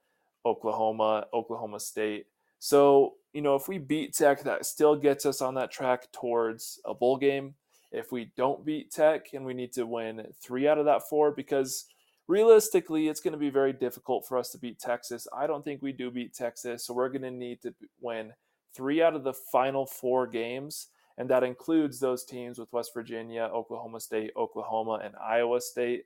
Oklahoma, 0.46 1.28
Oklahoma 1.34 1.80
State. 1.80 2.28
So, 2.60 3.16
you 3.34 3.42
know, 3.42 3.56
if 3.56 3.68
we 3.68 3.78
beat 3.78 4.16
Tech, 4.16 4.44
that 4.44 4.66
still 4.66 4.96
gets 4.96 5.26
us 5.26 5.42
on 5.42 5.54
that 5.56 5.72
track 5.72 6.12
towards 6.12 6.80
a 6.86 6.94
bowl 6.94 7.18
game 7.18 7.54
if 7.92 8.12
we 8.12 8.32
don't 8.36 8.66
beat 8.66 8.92
Tech 8.92 9.28
and 9.34 9.46
we 9.46 9.54
need 9.54 9.74
to 9.74 9.86
win 9.86 10.26
three 10.42 10.68
out 10.68 10.78
of 10.78 10.86
that 10.86 11.08
four 11.08 11.32
because 11.32 11.86
realistically 12.28 13.08
it's 13.08 13.22
going 13.22 13.34
to 13.34 13.38
be 13.38 13.50
very 13.50 13.74
difficult 13.74 14.28
for 14.28 14.38
us 14.38 14.50
to 14.52 14.58
beat 14.58 14.80
Texas. 14.80 15.28
I 15.36 15.48
don't 15.48 15.64
think 15.64 15.82
we 15.82 15.94
do 15.94 16.12
beat 16.12 16.34
Texas, 16.34 16.86
so 16.86 16.94
we're 16.94 17.10
going 17.10 17.22
to 17.22 17.32
need 17.32 17.62
to 17.62 17.74
win 18.02 18.34
three 18.74 19.02
out 19.02 19.16
of 19.16 19.24
the 19.24 19.34
final 19.34 19.86
four 19.86 20.28
games, 20.28 20.88
and 21.18 21.30
that 21.30 21.44
includes 21.44 22.00
those 22.00 22.24
teams 22.24 22.60
with 22.60 22.72
West 22.72 22.92
Virginia, 22.94 23.50
Oklahoma 23.54 24.00
State, 24.00 24.32
Oklahoma, 24.38 25.02
and 25.04 25.16
Iowa 25.16 25.60
State. 25.60 26.06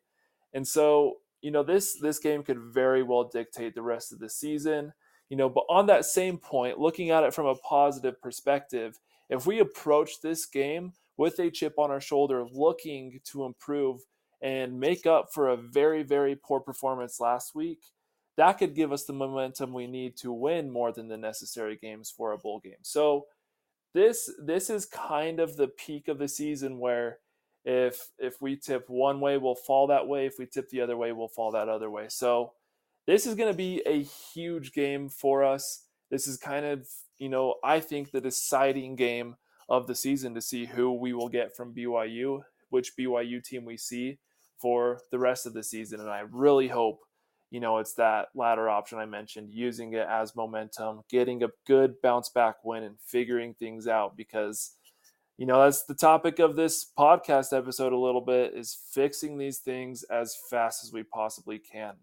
And 0.53 0.67
so, 0.67 1.17
you 1.41 1.51
know, 1.51 1.63
this 1.63 1.99
this 1.99 2.19
game 2.19 2.43
could 2.43 2.59
very 2.59 3.03
well 3.03 3.25
dictate 3.25 3.75
the 3.75 3.81
rest 3.81 4.11
of 4.11 4.19
the 4.19 4.29
season. 4.29 4.93
You 5.29 5.37
know, 5.37 5.49
but 5.49 5.63
on 5.69 5.85
that 5.87 6.05
same 6.05 6.37
point, 6.37 6.77
looking 6.77 7.09
at 7.09 7.23
it 7.23 7.33
from 7.33 7.45
a 7.45 7.55
positive 7.55 8.21
perspective, 8.21 8.99
if 9.29 9.45
we 9.45 9.59
approach 9.59 10.21
this 10.21 10.45
game 10.45 10.93
with 11.17 11.39
a 11.39 11.49
chip 11.49 11.75
on 11.77 11.89
our 11.89 12.01
shoulder, 12.01 12.45
looking 12.51 13.19
to 13.25 13.45
improve 13.45 14.01
and 14.41 14.79
make 14.79 15.05
up 15.05 15.29
for 15.33 15.49
a 15.49 15.57
very, 15.57 16.03
very 16.03 16.35
poor 16.35 16.59
performance 16.59 17.19
last 17.19 17.55
week, 17.55 17.79
that 18.37 18.53
could 18.53 18.75
give 18.75 18.91
us 18.91 19.05
the 19.05 19.13
momentum 19.13 19.71
we 19.71 19.87
need 19.87 20.17
to 20.17 20.33
win 20.33 20.69
more 20.69 20.91
than 20.91 21.07
the 21.07 21.17
necessary 21.17 21.77
games 21.81 22.13
for 22.15 22.31
a 22.31 22.37
bowl 22.37 22.59
game. 22.59 22.73
So 22.81 23.27
this 23.93 24.31
this 24.43 24.69
is 24.69 24.85
kind 24.85 25.39
of 25.39 25.57
the 25.57 25.67
peak 25.67 26.07
of 26.07 26.17
the 26.17 26.27
season 26.27 26.79
where 26.79 27.19
if 27.63 28.09
if 28.17 28.41
we 28.41 28.55
tip 28.55 28.89
one 28.89 29.19
way, 29.19 29.37
we'll 29.37 29.55
fall 29.55 29.87
that 29.87 30.07
way. 30.07 30.25
If 30.25 30.35
we 30.39 30.45
tip 30.45 30.69
the 30.69 30.81
other 30.81 30.97
way, 30.97 31.11
we'll 31.11 31.27
fall 31.27 31.51
that 31.51 31.69
other 31.69 31.89
way. 31.89 32.05
So 32.09 32.53
this 33.07 33.25
is 33.25 33.35
going 33.35 33.51
to 33.51 33.57
be 33.57 33.81
a 33.85 34.03
huge 34.03 34.73
game 34.73 35.09
for 35.09 35.43
us. 35.43 35.85
This 36.09 36.27
is 36.27 36.37
kind 36.37 36.65
of, 36.65 36.87
you 37.17 37.29
know, 37.29 37.55
I 37.63 37.79
think 37.79 38.11
the 38.11 38.21
deciding 38.21 38.95
game 38.95 39.35
of 39.69 39.87
the 39.87 39.95
season 39.95 40.33
to 40.35 40.41
see 40.41 40.65
who 40.65 40.93
we 40.93 41.13
will 41.13 41.29
get 41.29 41.55
from 41.55 41.73
BYU, 41.73 42.41
which 42.69 42.95
BYU 42.97 43.43
team 43.43 43.65
we 43.65 43.77
see 43.77 44.19
for 44.57 44.99
the 45.11 45.19
rest 45.19 45.45
of 45.45 45.53
the 45.53 45.63
season. 45.63 45.99
And 45.99 46.09
I 46.09 46.23
really 46.29 46.67
hope, 46.67 46.99
you 47.51 47.59
know, 47.59 47.77
it's 47.77 47.93
that 47.95 48.29
latter 48.33 48.69
option 48.69 48.97
I 48.97 49.05
mentioned, 49.05 49.51
using 49.51 49.93
it 49.93 50.07
as 50.09 50.35
momentum, 50.35 51.01
getting 51.09 51.43
a 51.43 51.49
good 51.67 51.95
bounce 52.01 52.29
back 52.29 52.55
win 52.63 52.83
and 52.83 52.95
figuring 53.05 53.53
things 53.53 53.87
out 53.87 54.17
because 54.17 54.71
you 55.37 55.45
know 55.45 55.63
that's 55.63 55.83
the 55.83 55.95
topic 55.95 56.39
of 56.39 56.55
this 56.55 56.91
podcast 56.97 57.55
episode 57.55 57.93
a 57.93 57.97
little 57.97 58.21
bit 58.21 58.53
is 58.53 58.77
fixing 58.93 59.37
these 59.37 59.59
things 59.59 60.03
as 60.03 60.37
fast 60.49 60.83
as 60.83 60.93
we 60.93 61.03
possibly 61.03 61.59
can 61.59 61.93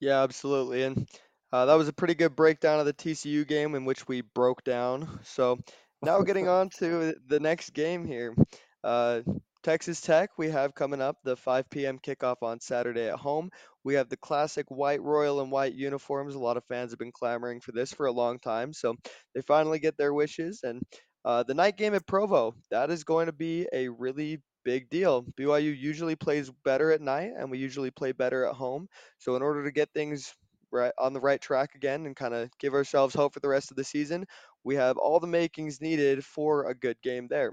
Yeah, 0.00 0.22
absolutely. 0.22 0.82
And 0.82 1.08
uh, 1.52 1.66
that 1.66 1.74
was 1.74 1.88
a 1.88 1.92
pretty 1.92 2.14
good 2.14 2.34
breakdown 2.34 2.80
of 2.80 2.86
the 2.86 2.92
TCU 2.92 3.46
game 3.46 3.74
in 3.74 3.84
which 3.84 4.08
we 4.08 4.20
broke 4.20 4.64
down. 4.64 5.20
So 5.22 5.58
now 6.02 6.20
getting 6.22 6.48
on 6.58 6.68
to 6.78 7.14
the 7.28 7.40
next 7.40 7.70
game 7.70 8.04
here. 8.04 8.34
Uh, 8.82 9.20
Texas 9.66 10.00
Tech, 10.00 10.30
we 10.38 10.48
have 10.50 10.76
coming 10.76 11.00
up 11.00 11.16
the 11.24 11.34
5 11.34 11.68
p.m. 11.70 11.98
kickoff 11.98 12.36
on 12.40 12.60
Saturday 12.60 13.08
at 13.08 13.18
home. 13.18 13.50
We 13.82 13.94
have 13.94 14.08
the 14.08 14.16
classic 14.16 14.66
white 14.68 15.02
royal 15.02 15.40
and 15.40 15.50
white 15.50 15.74
uniforms. 15.74 16.36
A 16.36 16.38
lot 16.38 16.56
of 16.56 16.64
fans 16.66 16.92
have 16.92 17.00
been 17.00 17.10
clamoring 17.10 17.60
for 17.60 17.72
this 17.72 17.92
for 17.92 18.06
a 18.06 18.12
long 18.12 18.38
time. 18.38 18.72
So 18.72 18.94
they 19.34 19.40
finally 19.40 19.80
get 19.80 19.96
their 19.96 20.14
wishes. 20.14 20.60
And 20.62 20.82
uh, 21.24 21.42
the 21.42 21.54
night 21.54 21.76
game 21.76 21.96
at 21.96 22.06
Provo, 22.06 22.54
that 22.70 22.92
is 22.92 23.02
going 23.02 23.26
to 23.26 23.32
be 23.32 23.66
a 23.72 23.88
really 23.88 24.40
big 24.64 24.88
deal. 24.88 25.24
BYU 25.36 25.76
usually 25.76 26.14
plays 26.14 26.48
better 26.64 26.92
at 26.92 27.00
night, 27.00 27.32
and 27.36 27.50
we 27.50 27.58
usually 27.58 27.90
play 27.90 28.12
better 28.12 28.44
at 28.44 28.54
home. 28.54 28.86
So 29.18 29.34
in 29.34 29.42
order 29.42 29.64
to 29.64 29.72
get 29.72 29.88
things 29.92 30.32
right 30.70 30.92
on 30.96 31.12
the 31.12 31.20
right 31.20 31.40
track 31.40 31.74
again 31.74 32.06
and 32.06 32.14
kind 32.14 32.34
of 32.34 32.50
give 32.60 32.74
ourselves 32.74 33.16
hope 33.16 33.34
for 33.34 33.40
the 33.40 33.48
rest 33.48 33.72
of 33.72 33.76
the 33.76 33.82
season, 33.82 34.26
we 34.62 34.76
have 34.76 34.96
all 34.96 35.18
the 35.18 35.26
makings 35.26 35.80
needed 35.80 36.24
for 36.24 36.68
a 36.68 36.74
good 36.76 37.02
game 37.02 37.26
there. 37.28 37.52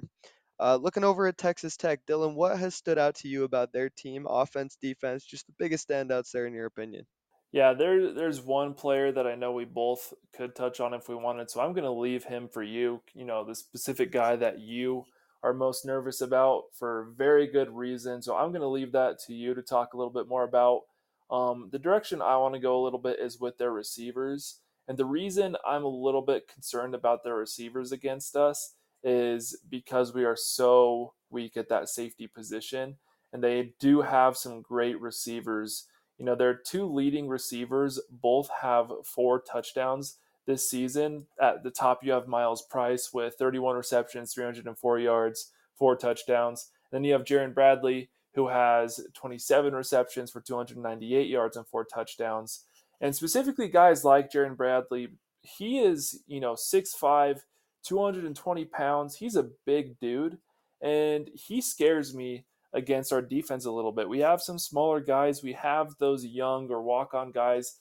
Uh, 0.63 0.77
looking 0.77 1.03
over 1.03 1.27
at 1.27 1.37
Texas 1.37 1.75
Tech, 1.75 1.99
Dylan, 2.07 2.35
what 2.35 2.57
has 2.57 2.73
stood 2.73 2.97
out 2.97 3.15
to 3.15 3.27
you 3.27 3.43
about 3.43 3.73
their 3.73 3.89
team, 3.89 4.25
offense, 4.29 4.77
defense, 4.81 5.25
just 5.25 5.45
the 5.45 5.53
biggest 5.59 5.89
standouts 5.89 6.31
there 6.31 6.45
in 6.47 6.53
your 6.53 6.67
opinion? 6.67 7.05
Yeah, 7.51 7.73
there 7.73 8.13
there's 8.13 8.41
one 8.41 8.73
player 8.73 9.11
that 9.11 9.27
I 9.27 9.35
know 9.35 9.51
we 9.51 9.65
both 9.65 10.13
could 10.33 10.55
touch 10.55 10.79
on 10.79 10.93
if 10.93 11.09
we 11.09 11.15
wanted, 11.15 11.51
so 11.51 11.59
I'm 11.59 11.73
going 11.73 11.83
to 11.83 11.91
leave 11.91 12.23
him 12.23 12.47
for 12.47 12.63
you. 12.63 13.01
You 13.13 13.25
know, 13.25 13.43
the 13.43 13.55
specific 13.55 14.13
guy 14.13 14.37
that 14.37 14.61
you 14.61 15.03
are 15.43 15.53
most 15.53 15.85
nervous 15.85 16.21
about 16.21 16.63
for 16.79 17.09
very 17.17 17.45
good 17.45 17.69
reason. 17.69 18.21
So 18.21 18.33
I'm 18.33 18.51
going 18.51 18.61
to 18.61 18.67
leave 18.67 18.93
that 18.93 19.19
to 19.27 19.33
you 19.33 19.53
to 19.55 19.61
talk 19.61 19.93
a 19.93 19.97
little 19.97 20.13
bit 20.13 20.29
more 20.29 20.45
about. 20.45 20.83
Um, 21.29 21.67
the 21.73 21.79
direction 21.79 22.21
I 22.21 22.37
want 22.37 22.53
to 22.53 22.61
go 22.61 22.81
a 22.81 22.85
little 22.85 22.99
bit 22.99 23.19
is 23.19 23.37
with 23.37 23.57
their 23.57 23.73
receivers. 23.73 24.59
And 24.87 24.97
the 24.97 25.05
reason 25.05 25.57
I'm 25.67 25.83
a 25.83 25.89
little 25.89 26.21
bit 26.21 26.47
concerned 26.47 26.95
about 26.95 27.25
their 27.25 27.35
receivers 27.35 27.91
against 27.91 28.37
us 28.37 28.75
is 29.03 29.57
because 29.69 30.13
we 30.13 30.25
are 30.25 30.35
so 30.35 31.13
weak 31.29 31.57
at 31.57 31.69
that 31.69 31.89
safety 31.89 32.27
position. 32.27 32.97
And 33.31 33.43
they 33.43 33.73
do 33.79 34.01
have 34.01 34.37
some 34.37 34.61
great 34.61 34.99
receivers 35.01 35.87
you 36.17 36.25
know, 36.25 36.35
their 36.35 36.53
two 36.53 36.85
leading 36.85 37.27
receivers 37.27 37.99
both 38.09 38.49
have 38.61 38.91
four 39.03 39.41
touchdowns 39.41 40.17
this 40.45 40.69
season. 40.69 41.25
At 41.41 41.63
the 41.63 41.71
top, 41.71 42.03
you 42.03 42.11
have 42.11 42.27
Myles 42.27 42.61
Price 42.61 43.11
with 43.13 43.35
31 43.35 43.75
receptions, 43.75 44.33
304 44.33 44.99
yards, 44.99 45.51
four 45.75 45.95
touchdowns. 45.95 46.69
Then 46.91 47.03
you 47.03 47.13
have 47.13 47.25
Jerand 47.25 47.55
Bradley, 47.55 48.09
who 48.35 48.47
has 48.47 48.99
27 49.15 49.73
receptions 49.73 50.31
for 50.31 50.41
298 50.41 51.27
yards 51.27 51.57
and 51.57 51.67
four 51.67 51.83
touchdowns. 51.83 52.65
And 53.01 53.15
specifically, 53.15 53.67
guys 53.67 54.05
like 54.05 54.31
Jerand 54.31 54.57
Bradley, 54.57 55.09
he 55.41 55.79
is, 55.79 56.21
you 56.27 56.39
know, 56.39 56.53
6'5, 56.53 57.41
220 57.83 58.65
pounds. 58.65 59.15
He's 59.15 59.35
a 59.35 59.49
big 59.65 59.99
dude, 59.99 60.37
and 60.81 61.29
he 61.33 61.61
scares 61.61 62.13
me 62.13 62.45
against 62.73 63.13
our 63.13 63.21
defense 63.21 63.65
a 63.65 63.71
little 63.71 63.91
bit. 63.91 64.09
We 64.09 64.19
have 64.19 64.41
some 64.41 64.57
smaller 64.57 64.99
guys, 64.99 65.43
we 65.43 65.53
have 65.53 65.95
those 65.99 66.25
young 66.25 66.71
or 66.71 66.81
walk 66.81 67.13
on 67.13 67.31
guys 67.31 67.79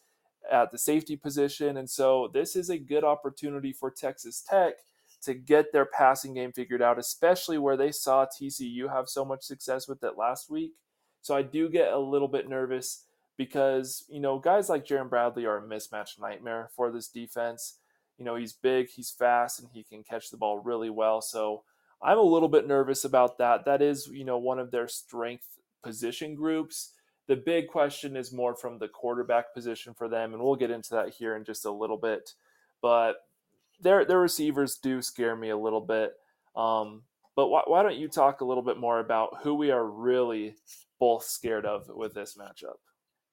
at 0.51 0.71
the 0.71 0.79
safety 0.79 1.17
position. 1.17 1.77
And 1.77 1.89
so 1.89 2.31
this 2.33 2.57
is 2.57 2.69
a 2.69 2.79
good 2.79 3.05
opportunity 3.05 3.73
for 3.73 3.91
Texas 3.91 4.45
Tech 4.47 4.75
to 5.23 5.35
get 5.35 5.73
their 5.73 5.87
passing 5.87 6.35
game 6.35 6.53
figured 6.53 6.83
out, 6.83 6.99
especially 6.99 7.57
where 7.57 7.77
they 7.77 7.93
saw 7.93 8.27
TCU 8.27 8.93
have 8.93 9.09
so 9.09 9.25
much 9.25 9.43
success 9.43 9.87
with 9.89 10.03
it 10.03 10.19
last 10.19 10.51
week. 10.51 10.73
So 11.23 11.37
I 11.37 11.43
do 11.43 11.69
get 11.69 11.93
a 11.93 11.99
little 11.99 12.29
bit 12.29 12.49
nervous 12.49 13.05
because, 13.37 14.05
you 14.09 14.21
know, 14.21 14.39
guys 14.39 14.69
like 14.69 14.85
Jerand 14.85 15.11
Bradley 15.11 15.47
are 15.47 15.59
a 15.59 15.63
mismatch 15.63 16.21
nightmare 16.21 16.71
for 16.75 16.91
this 16.91 17.09
defense. 17.09 17.79
You 18.23 18.27
know, 18.27 18.37
he's 18.37 18.53
big, 18.53 18.89
he's 18.89 19.11
fast, 19.11 19.59
and 19.59 19.69
he 19.73 19.83
can 19.83 20.05
catch 20.05 20.31
the 20.31 20.37
ball 20.37 20.61
really 20.61 20.91
well. 20.91 21.21
So 21.21 21.65
I'm 22.01 22.19
a 22.19 22.23
little 22.23 22.49
bit 22.49 22.69
nervous 22.69 23.05
about 23.05 23.37
that. 23.39 23.65
That 23.65 23.83
is, 23.83 24.07
you 24.07 24.25
know, 24.25 24.39
one 24.39 24.61
of 24.61 24.71
their 24.71 24.87
strength 24.87 25.59
position 25.83 26.37
groups. 26.37 26.93
The 27.27 27.35
big 27.35 27.67
question 27.67 28.17
is 28.17 28.33
more 28.33 28.55
from 28.55 28.79
the 28.79 28.87
quarterback 28.87 29.53
position 29.53 29.93
for 29.93 30.09
them, 30.09 30.35
and 30.35 30.41
we'll 30.41 30.55
get 30.55 30.71
into 30.71 30.91
that 30.91 31.09
here 31.09 31.35
in 31.35 31.43
just 31.43 31.65
a 31.65 31.73
little 31.73 31.97
bit. 31.97 32.35
But 32.81 33.17
their 33.81 34.05
their 34.05 34.21
receivers 34.21 34.77
do 34.77 35.03
scare 35.03 35.35
me 35.35 35.51
a 35.51 35.59
little 35.59 35.81
bit. 35.81 36.13
Um, 36.55 37.03
but 37.35 37.49
why, 37.49 37.63
why 37.67 37.83
don't 37.83 37.97
you 37.97 38.07
talk 38.07 38.41
a 38.41 38.45
little 38.45 38.63
bit 38.63 38.79
more 38.79 39.01
about 39.01 39.39
who 39.43 39.57
we 39.57 39.73
are 39.73 39.85
really 39.85 40.55
both 41.01 41.25
scared 41.25 41.67
of 41.67 41.89
with 41.89 42.15
this 42.15 42.39
matchup? 42.39 42.77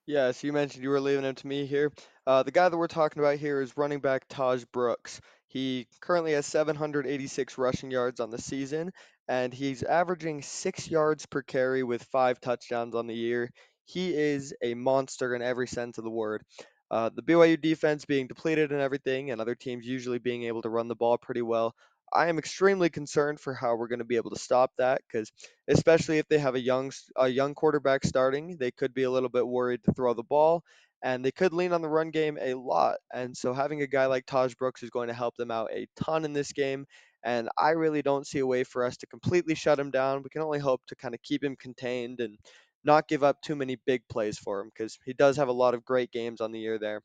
Yeah, 0.09 0.31
so 0.31 0.47
you 0.47 0.53
mentioned 0.53 0.83
you 0.83 0.89
were 0.89 0.99
leaving 0.99 1.23
him 1.23 1.35
to 1.35 1.47
me 1.47 1.67
here. 1.67 1.91
Uh, 2.25 2.41
the 2.41 2.49
guy 2.51 2.67
that 2.67 2.75
we're 2.75 2.87
talking 2.87 3.21
about 3.21 3.37
here 3.37 3.61
is 3.61 3.77
running 3.77 3.99
back 3.99 4.27
Tahj 4.27 4.65
Brooks. 4.71 5.21
He 5.47 5.85
currently 6.01 6.33
has 6.33 6.47
786 6.47 7.59
rushing 7.59 7.91
yards 7.91 8.19
on 8.19 8.31
the 8.31 8.41
season, 8.41 8.91
and 9.27 9.53
he's 9.53 9.83
averaging 9.83 10.41
six 10.41 10.89
yards 10.89 11.27
per 11.27 11.43
carry 11.43 11.83
with 11.83 12.01
five 12.05 12.41
touchdowns 12.41 12.95
on 12.95 13.05
the 13.05 13.13
year. 13.13 13.51
He 13.85 14.11
is 14.11 14.51
a 14.63 14.73
monster 14.73 15.35
in 15.35 15.43
every 15.43 15.67
sense 15.67 15.99
of 15.99 16.03
the 16.03 16.09
word. 16.09 16.41
Uh, 16.89 17.11
the 17.13 17.21
BYU 17.21 17.61
defense 17.61 18.05
being 18.05 18.25
depleted 18.25 18.71
and 18.71 18.81
everything, 18.81 19.29
and 19.29 19.39
other 19.39 19.53
teams 19.53 19.85
usually 19.85 20.17
being 20.17 20.45
able 20.45 20.63
to 20.63 20.69
run 20.69 20.87
the 20.87 20.95
ball 20.95 21.19
pretty 21.19 21.43
well. 21.43 21.75
I 22.13 22.27
am 22.27 22.37
extremely 22.37 22.89
concerned 22.89 23.39
for 23.39 23.53
how 23.53 23.75
we're 23.75 23.87
going 23.87 23.99
to 23.99 24.05
be 24.05 24.15
able 24.15 24.31
to 24.31 24.39
stop 24.39 24.71
that 24.77 25.01
because, 25.07 25.31
especially 25.67 26.17
if 26.17 26.27
they 26.27 26.39
have 26.39 26.55
a 26.55 26.59
young 26.59 26.91
a 27.15 27.27
young 27.27 27.53
quarterback 27.53 28.03
starting, 28.05 28.57
they 28.59 28.71
could 28.71 28.93
be 28.93 29.03
a 29.03 29.11
little 29.11 29.29
bit 29.29 29.47
worried 29.47 29.83
to 29.83 29.93
throw 29.93 30.13
the 30.13 30.23
ball 30.23 30.63
and 31.01 31.23
they 31.23 31.31
could 31.31 31.53
lean 31.53 31.73
on 31.73 31.81
the 31.81 31.89
run 31.89 32.11
game 32.11 32.37
a 32.41 32.53
lot. 32.53 32.97
And 33.13 33.35
so 33.35 33.53
having 33.53 33.81
a 33.81 33.87
guy 33.87 34.07
like 34.07 34.25
Tahj 34.25 34.57
Brooks 34.57 34.83
is 34.83 34.89
going 34.89 35.07
to 35.07 35.13
help 35.13 35.35
them 35.37 35.51
out 35.51 35.71
a 35.71 35.87
ton 35.95 36.25
in 36.25 36.33
this 36.33 36.51
game. 36.51 36.85
And 37.23 37.49
I 37.57 37.71
really 37.71 38.01
don't 38.01 38.27
see 38.27 38.39
a 38.39 38.47
way 38.47 38.63
for 38.63 38.85
us 38.85 38.97
to 38.97 39.07
completely 39.07 39.55
shut 39.55 39.79
him 39.79 39.91
down. 39.91 40.23
We 40.23 40.29
can 40.29 40.41
only 40.41 40.59
hope 40.59 40.81
to 40.87 40.95
kind 40.95 41.13
of 41.13 41.21
keep 41.21 41.43
him 41.43 41.55
contained 41.55 42.19
and 42.21 42.37
not 42.83 43.07
give 43.07 43.23
up 43.23 43.41
too 43.41 43.55
many 43.55 43.77
big 43.85 44.01
plays 44.09 44.37
for 44.37 44.61
him 44.61 44.71
because 44.73 44.97
he 45.05 45.13
does 45.13 45.35
have 45.37 45.49
a 45.49 45.53
lot 45.53 45.73
of 45.73 45.83
great 45.83 46.11
games 46.11 46.41
on 46.41 46.51
the 46.51 46.59
year 46.59 46.79
there. 46.79 47.01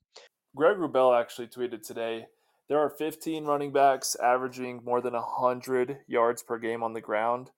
Greg 0.57 0.77
Wrubell 0.77 1.19
actually 1.21 1.49
tweeted 1.49 1.85
today 1.85 2.27
there 2.69 2.79
are 2.79 2.91
15 2.91 3.45
running 3.45 3.73
backs 3.73 4.17
averaging 4.23 4.83
more 4.85 5.01
than 5.01 5.15
100 5.15 5.99
yards 6.07 6.43
per 6.43 6.59
game 6.59 6.83
on 6.83 6.93
the 6.93 7.01
ground, 7.01 7.51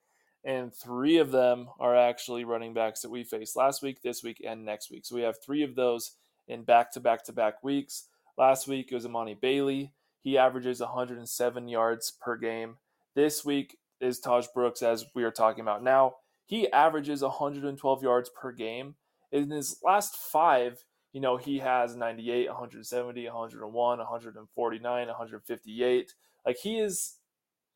and 0.44 0.74
three 0.74 1.18
of 1.18 1.30
them 1.30 1.68
are 1.78 1.96
actually 1.96 2.44
running 2.44 2.74
backs 2.74 3.02
that 3.02 3.10
we 3.10 3.24
faced 3.24 3.56
last 3.56 3.82
week, 3.82 4.02
this 4.02 4.22
week, 4.22 4.42
and 4.46 4.64
next 4.64 4.90
week. 4.90 5.04
So 5.04 5.14
we 5.14 5.22
have 5.22 5.36
three 5.44 5.62
of 5.62 5.74
those 5.74 6.12
in 6.48 6.64
back 6.64 6.92
to 6.92 7.00
back 7.00 7.24
to 7.24 7.32
back 7.32 7.62
weeks. 7.62 8.08
Last 8.38 8.68
week 8.68 8.88
it 8.90 8.94
was 8.94 9.06
Emani 9.06 9.40
Bailey. 9.40 9.92
He 10.22 10.38
averages 10.38 10.80
107 10.80 11.68
yards 11.68 12.12
per 12.20 12.36
game. 12.36 12.76
This 13.14 13.44
week 13.44 13.78
is 14.00 14.20
Tahj 14.20 14.52
Brooks, 14.52 14.82
as 14.82 15.06
we 15.14 15.24
are 15.24 15.30
talking 15.30 15.62
about 15.62 15.82
now. 15.82 16.16
He 16.46 16.70
averages 16.70 17.22
112 17.22 18.02
yards 18.02 18.30
per 18.30 18.52
game. 18.52 18.96
In 19.32 19.50
his 19.50 19.78
last 19.82 20.16
five, 20.16 20.84
you 21.16 21.22
know, 21.22 21.38
he 21.38 21.60
has 21.60 21.96
98, 21.96 22.46
170, 22.48 23.24
101, 23.24 23.98
149, 23.98 25.06
158. 25.06 26.14
Like 26.44 26.58
he 26.58 26.78
is 26.78 27.14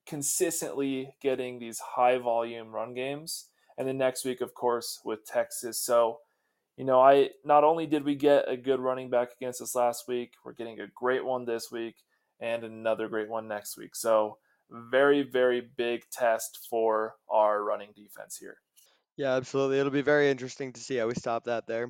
consistently 0.07 1.15
getting 1.23 1.59
these 1.59 1.79
high 1.79 2.19
volume 2.19 2.71
run 2.71 2.93
games. 2.93 3.47
And 3.79 3.89
then 3.89 3.97
next 3.97 4.27
week, 4.27 4.43
of 4.43 4.53
course, 4.53 5.01
with 5.07 5.25
Texas. 5.25 5.81
So 5.81 6.19
you 6.77 6.85
know, 6.85 7.01
I 7.01 7.31
not 7.43 7.65
only 7.65 7.87
did 7.87 8.05
we 8.05 8.15
get 8.15 8.45
a 8.47 8.59
good 8.59 8.79
running 8.79 9.09
back 9.09 9.31
against 9.41 9.63
us 9.63 9.75
last 9.75 10.07
week, 10.07 10.33
we're 10.45 10.53
getting 10.53 10.79
a 10.81 10.87
great 10.95 11.25
one 11.25 11.47
this 11.47 11.73
week 11.73 11.97
and 12.41 12.63
another 12.63 13.09
great 13.09 13.31
one 13.31 13.49
next 13.49 13.79
week. 13.79 13.97
So, 13.97 14.37
very, 14.71 15.23
very 15.23 15.63
big 15.79 16.03
test 16.13 16.67
for 16.69 17.17
our 17.31 17.65
running 17.65 17.93
defense 17.97 18.37
here. 18.37 18.59
Yeah, 19.17 19.35
absolutely. 19.35 19.79
It'll 19.79 19.91
be 19.91 20.03
very 20.03 20.31
interesting 20.31 20.75
to 20.75 20.81
see 20.81 20.97
how 20.97 21.07
we 21.07 21.15
stop 21.15 21.45
that 21.45 21.67
there. 21.67 21.89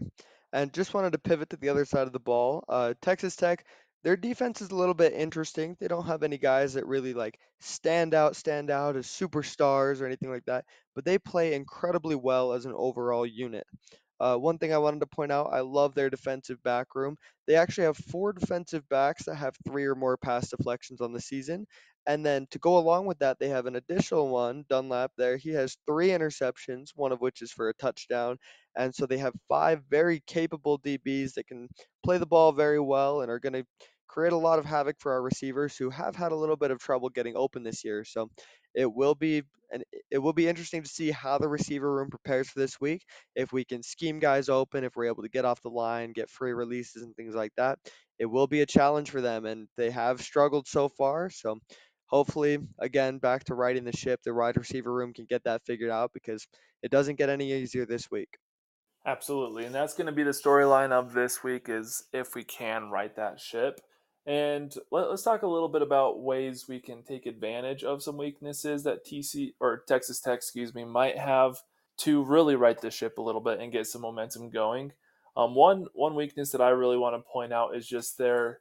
And 0.53 0.73
just 0.73 0.95
wanted 0.95 1.13
to 1.13 1.19
pivot 1.19 1.51
to 1.51 1.57
the 1.57 1.69
other 1.69 1.85
side 1.85 2.07
of 2.07 2.13
the 2.13 2.19
ball. 2.21 2.65
Uh, 2.69 2.95
Texas 3.03 3.37
Tech, 3.37 3.65
their 4.03 4.17
defense 4.17 4.61
is 4.61 4.71
a 4.71 4.75
little 4.77 4.95
bit 4.95 5.13
interesting. 5.13 5.77
They 5.81 5.89
don't 5.89 6.07
have 6.07 6.23
any 6.23 6.39
guys 6.39 6.75
that 6.75 6.87
really 6.87 7.15
like 7.15 7.39
stand 7.61 8.15
out, 8.15 8.37
stand 8.37 8.71
out 8.71 8.97
as 8.97 9.07
superstars 9.07 10.01
or 10.01 10.07
anything 10.07 10.31
like 10.31 10.45
that, 10.47 10.65
but 10.95 11.05
they 11.05 11.19
play 11.19 11.55
incredibly 11.55 12.17
well 12.17 12.53
as 12.53 12.65
an 12.67 12.73
overall 12.75 13.27
unit. 13.27 13.67
Uh, 14.21 14.37
one 14.37 14.59
thing 14.59 14.73
I 14.73 14.79
wanted 14.79 15.01
to 15.01 15.07
point 15.07 15.33
out, 15.33 15.49
I 15.53 15.61
love 15.61 15.95
their 15.95 16.11
defensive 16.11 16.63
back 16.63 16.95
room. 16.95 17.17
They 17.47 17.55
actually 17.57 17.85
have 17.85 17.97
four 17.97 18.33
defensive 18.33 18.89
backs 18.89 19.25
that 19.25 19.37
have 19.37 19.57
three 19.67 19.85
or 19.87 19.95
more 19.95 20.17
pass 20.19 20.51
deflections 20.51 21.01
on 21.01 21.13
the 21.13 21.21
season. 21.21 21.67
And 22.07 22.25
then 22.25 22.47
to 22.51 22.59
go 22.59 22.79
along 22.79 23.07
with 23.07 23.19
that, 23.21 23.39
they 23.39 23.49
have 23.49 23.67
an 23.67 23.77
additional 23.77 24.29
one, 24.29 24.65
Dunlap 24.69 25.13
there. 25.17 25.37
He 25.37 25.51
has 25.51 25.77
three 25.87 26.09
interceptions, 26.09 26.89
one 26.95 27.13
of 27.13 27.21
which 27.21 27.43
is 27.43 27.53
for 27.53 27.69
a 27.69 27.75
touchdown. 27.75 28.39
And 28.77 28.95
so 28.95 29.07
they 29.07 29.19
have 29.19 29.35
five 29.49 29.83
very 29.91 30.23
capable 30.27 30.79
DBs 30.79 31.35
that 31.35 31.47
can 31.47 31.69
play 32.05 32.19
the 32.19 32.27
ball 32.27 32.53
very 32.53 32.81
well 32.81 33.21
and 33.21 33.31
are 33.31 33.39
going 33.39 33.53
to 33.53 33.65
create 34.09 34.33
a 34.33 34.37
lot 34.37 34.59
of 34.59 34.65
havoc 34.65 34.97
for 34.99 35.13
our 35.13 35.23
receivers 35.23 35.77
who 35.77 35.89
have 35.91 36.17
had 36.17 36.33
a 36.33 36.37
little 36.37 36.57
bit 36.57 36.71
of 36.73 36.79
trouble 36.79 37.09
getting 37.09 37.37
open 37.37 37.63
this 37.63 37.85
year. 37.85 38.05
So 38.05 38.29
it 38.75 38.93
will 38.93 39.15
be 39.15 39.43
and 39.73 39.85
it 40.11 40.19
will 40.19 40.33
be 40.33 40.49
interesting 40.49 40.83
to 40.83 40.89
see 40.89 41.13
how 41.13 41.39
the 41.39 41.49
receiver 41.49 41.95
room 41.95 42.11
prepares 42.11 42.51
for 42.51 42.59
this 42.59 42.81
week. 42.81 43.05
If 43.37 43.53
we 43.53 43.65
can 43.65 43.85
scheme 43.85 44.19
guys 44.19 44.49
open, 44.49 44.83
if 44.83 44.97
we're 44.97 45.07
able 45.07 45.23
to 45.23 45.29
get 45.29 45.45
off 45.45 45.63
the 45.63 45.69
line, 45.71 46.13
get 46.13 46.29
free 46.29 46.53
releases 46.53 47.05
and 47.05 47.15
things 47.15 47.37
like 47.37 47.53
that, 47.57 47.79
it 48.19 48.27
will 48.27 48.49
be 48.49 48.63
a 48.63 48.67
challenge 48.67 49.11
for 49.11 49.21
them. 49.21 49.47
And 49.47 49.69
they 49.77 49.91
have 49.91 50.21
struggled 50.23 50.67
so 50.67 50.89
far. 50.89 51.31
So 51.31 51.61
hopefully, 52.11 52.59
again, 52.79 53.19
back 53.19 53.45
to 53.45 53.55
riding 53.55 53.85
the 53.85 53.97
ship, 53.97 54.21
the 54.25 54.35
wide 54.35 54.57
receiver 54.57 54.93
room 54.93 55.13
can 55.13 55.27
get 55.27 55.45
that 55.45 55.63
figured 55.65 55.91
out 55.91 56.11
because 56.13 56.47
it 56.83 56.91
doesn't 56.91 57.17
get 57.17 57.31
any 57.31 57.53
easier 57.53 57.87
this 57.87 58.11
week. 58.11 58.37
Absolutely. 59.07 59.65
And 59.65 59.75
that's 59.75 59.95
going 59.95 60.07
to 60.07 60.13
be 60.13 60.25
the 60.25 60.31
storyline 60.31 60.91
of 60.91 61.15
this 61.15 61.43
week 61.43 61.69
is 61.69 62.05
if 62.13 62.35
we 62.35 62.45
can 62.45 62.91
right 62.91 63.15
that 63.17 63.41
ship. 63.41 63.81
And 64.27 64.75
let, 64.91 65.07
us 65.07 65.23
talk 65.23 65.43
a 65.43 65.49
little 65.49 65.69
bit 65.69 65.81
about 65.81 66.21
ways 66.21 66.67
we 66.69 66.81
can 66.81 67.03
take 67.03 67.25
advantage 67.25 67.83
of 67.83 68.03
some 68.03 68.19
weaknesses 68.19 68.85
that 68.85 69.07
TC 69.07 69.55
or 69.61 69.83
Texas 69.89 70.21
Tech, 70.21 70.37
excuse 70.37 70.75
me, 70.75 70.85
might 70.85 71.17
have 71.17 71.57
to 71.99 72.23
really 72.25 72.57
right 72.57 72.79
the 72.79 72.91
ship 72.91 73.17
a 73.17 73.23
little 73.23 73.41
bit 73.41 73.61
and 73.61 73.73
get 73.73 73.87
some 73.87 74.03
momentum 74.03 74.51
going. 74.51 74.93
Um, 75.37 75.55
one 75.55 75.87
one 75.95 76.15
weakness 76.15 76.51
that 76.51 76.61
I 76.61 76.71
really 76.71 76.99
want 76.99 77.15
to 77.17 77.31
point 77.31 77.53
out 77.53 77.75
is 77.75 77.87
just 77.87 78.19
their 78.19 78.61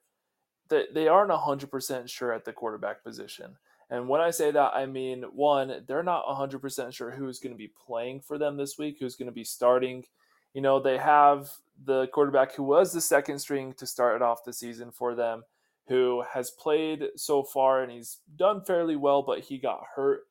that 0.69 0.93
they 0.93 1.07
aren't 1.07 1.31
hundred 1.31 1.71
percent 1.71 2.09
sure 2.09 2.33
at 2.33 2.45
the 2.45 2.53
quarterback 2.53 3.03
position. 3.03 3.57
And 3.91 4.07
when 4.07 4.21
I 4.21 4.29
say 4.29 4.51
that, 4.51 4.71
I 4.75 4.85
mean 4.85 5.23
one, 5.33 5.83
they're 5.87 6.03
not 6.03 6.25
hundred 6.27 6.59
percent 6.59 6.93
sure 6.93 7.11
who's 7.11 7.39
going 7.39 7.53
to 7.53 7.57
be 7.57 7.71
playing 7.85 8.21
for 8.21 8.37
them 8.37 8.57
this 8.57 8.77
week, 8.77 8.97
who's 8.99 9.15
going 9.15 9.27
to 9.27 9.33
be 9.33 9.43
starting. 9.43 10.05
You 10.53 10.61
know, 10.61 10.79
they 10.79 10.97
have 10.97 11.49
the 11.85 12.07
quarterback 12.07 12.53
who 12.53 12.63
was 12.63 12.91
the 12.91 13.01
second 13.01 13.39
string 13.39 13.73
to 13.73 13.85
start 13.85 14.21
off 14.21 14.43
the 14.43 14.53
season 14.53 14.91
for 14.91 15.15
them, 15.15 15.43
who 15.87 16.23
has 16.31 16.51
played 16.51 17.07
so 17.15 17.43
far 17.43 17.81
and 17.81 17.91
he's 17.91 18.17
done 18.35 18.61
fairly 18.61 18.95
well, 18.95 19.21
but 19.21 19.39
he 19.39 19.57
got 19.57 19.83
hurt. 19.95 20.21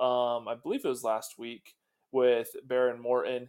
Um, 0.00 0.48
I 0.48 0.54
believe 0.62 0.84
it 0.84 0.88
was 0.88 1.04
last 1.04 1.38
week 1.38 1.74
with 2.12 2.54
Behren 2.66 2.98
Morton. 2.98 3.48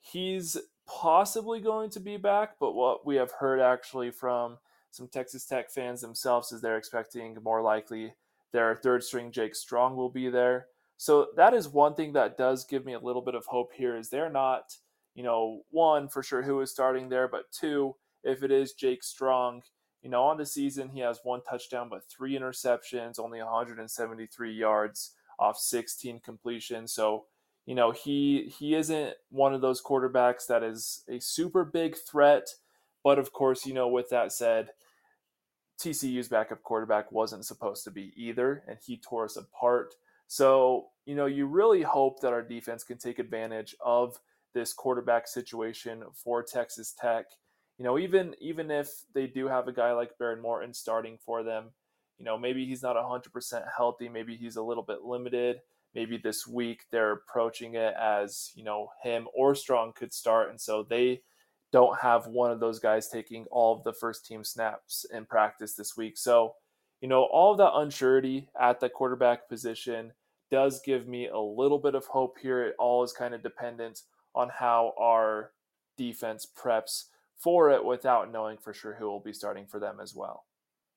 He's 0.00 0.56
possibly 0.86 1.60
going 1.60 1.90
to 1.90 2.00
be 2.00 2.16
back, 2.16 2.56
but 2.58 2.72
what 2.72 3.06
we 3.06 3.16
have 3.16 3.32
heard 3.32 3.60
actually 3.60 4.10
from 4.10 4.58
some 4.90 5.08
Texas 5.08 5.44
Tech 5.44 5.70
fans 5.70 6.00
themselves 6.00 6.52
as 6.52 6.60
they're 6.60 6.78
expecting 6.78 7.36
more 7.42 7.62
likely 7.62 8.14
their 8.52 8.74
third 8.76 9.04
string 9.04 9.30
Jake 9.30 9.54
Strong 9.54 9.96
will 9.96 10.10
be 10.10 10.28
there. 10.28 10.66
So 10.96 11.28
that 11.36 11.54
is 11.54 11.68
one 11.68 11.94
thing 11.94 12.12
that 12.14 12.36
does 12.36 12.64
give 12.64 12.84
me 12.84 12.94
a 12.94 13.00
little 13.00 13.22
bit 13.22 13.34
of 13.34 13.46
hope 13.46 13.72
here 13.72 13.96
is 13.96 14.10
they're 14.10 14.30
not– 14.30 14.76
you 15.14 15.22
know, 15.22 15.62
one 15.70 16.08
for 16.08 16.22
sure 16.22 16.42
who 16.42 16.60
is 16.60 16.70
starting 16.70 17.08
there, 17.08 17.28
but 17.28 17.50
two, 17.52 17.94
if 18.22 18.42
it 18.42 18.50
is 18.50 18.72
Jake 18.72 19.02
Strong, 19.02 19.62
you 20.02 20.10
know, 20.10 20.22
on 20.22 20.38
the 20.38 20.46
season 20.46 20.88
he 20.88 21.00
has 21.00 21.20
one 21.24 21.42
touchdown 21.42 21.88
but 21.90 22.08
three 22.08 22.38
interceptions, 22.38 23.18
only 23.18 23.42
173 23.42 24.52
yards 24.52 25.14
off 25.38 25.58
16 25.58 26.20
completions. 26.20 26.92
So, 26.92 27.26
you 27.66 27.74
know, 27.74 27.90
he 27.90 28.52
he 28.58 28.74
isn't 28.74 29.14
one 29.30 29.52
of 29.52 29.60
those 29.60 29.82
quarterbacks 29.82 30.46
that 30.46 30.62
is 30.62 31.04
a 31.08 31.20
super 31.20 31.64
big 31.64 31.96
threat, 31.96 32.48
but 33.02 33.18
of 33.18 33.32
course, 33.32 33.66
you 33.66 33.74
know, 33.74 33.88
with 33.88 34.10
that 34.10 34.32
said, 34.32 34.70
TCU's 35.80 36.28
backup 36.28 36.62
quarterback 36.62 37.10
wasn't 37.10 37.46
supposed 37.46 37.84
to 37.84 37.90
be 37.90 38.12
either, 38.14 38.62
and 38.68 38.78
he 38.84 38.98
tore 38.98 39.24
us 39.24 39.36
apart. 39.36 39.94
So, 40.26 40.88
you 41.06 41.14
know, 41.14 41.26
you 41.26 41.46
really 41.46 41.82
hope 41.82 42.20
that 42.20 42.32
our 42.32 42.42
defense 42.42 42.84
can 42.84 42.98
take 42.98 43.18
advantage 43.18 43.74
of 43.84 44.18
this 44.52 44.72
quarterback 44.72 45.26
situation 45.26 46.04
for 46.12 46.42
Texas 46.42 46.92
Tech. 46.92 47.26
You 47.78 47.84
know, 47.84 47.98
even 47.98 48.34
even 48.40 48.70
if 48.70 48.90
they 49.14 49.26
do 49.26 49.48
have 49.48 49.68
a 49.68 49.72
guy 49.72 49.92
like 49.92 50.18
Behren 50.18 50.42
Morton 50.42 50.74
starting 50.74 51.16
for 51.24 51.42
them, 51.42 51.70
you 52.18 52.24
know, 52.24 52.36
maybe 52.36 52.66
he's 52.66 52.82
not 52.82 52.96
100% 52.96 53.62
healthy, 53.74 54.08
maybe 54.08 54.36
he's 54.36 54.56
a 54.56 54.62
little 54.62 54.82
bit 54.82 55.02
limited. 55.02 55.60
Maybe 55.94 56.18
this 56.18 56.46
week 56.46 56.82
they're 56.92 57.12
approaching 57.12 57.74
it 57.74 57.94
as, 57.98 58.52
you 58.54 58.62
know, 58.62 58.90
him 59.02 59.28
or 59.34 59.54
Strong 59.54 59.94
could 59.94 60.12
start 60.12 60.50
and 60.50 60.60
so 60.60 60.82
they 60.82 61.22
don't 61.72 61.98
have 62.00 62.26
one 62.26 62.50
of 62.50 62.60
those 62.60 62.78
guys 62.78 63.08
taking 63.08 63.46
all 63.50 63.76
of 63.76 63.84
the 63.84 63.92
first 63.92 64.26
team 64.26 64.44
snaps 64.44 65.06
in 65.12 65.24
practice 65.24 65.74
this 65.74 65.96
week. 65.96 66.18
So, 66.18 66.54
you 67.00 67.08
know, 67.08 67.28
all 67.32 67.52
of 67.52 67.58
that 67.58 67.72
unsurety 67.72 68.46
at 68.60 68.80
the 68.80 68.88
quarterback 68.88 69.48
position 69.48 70.12
does 70.50 70.80
give 70.84 71.06
me 71.06 71.28
a 71.28 71.38
little 71.38 71.78
bit 71.78 71.94
of 71.94 72.06
hope 72.06 72.38
here. 72.42 72.64
It 72.64 72.74
all 72.78 73.04
is 73.04 73.12
kind 73.12 73.34
of 73.34 73.42
dependent 73.42 74.00
on 74.34 74.48
how 74.48 74.94
our 74.98 75.52
defense 75.96 76.46
preps 76.58 77.04
for 77.36 77.70
it 77.70 77.84
without 77.84 78.32
knowing 78.32 78.58
for 78.58 78.74
sure 78.74 78.94
who 78.94 79.06
will 79.06 79.20
be 79.20 79.32
starting 79.32 79.66
for 79.66 79.78
them 79.78 79.98
as 80.02 80.14
well. 80.14 80.44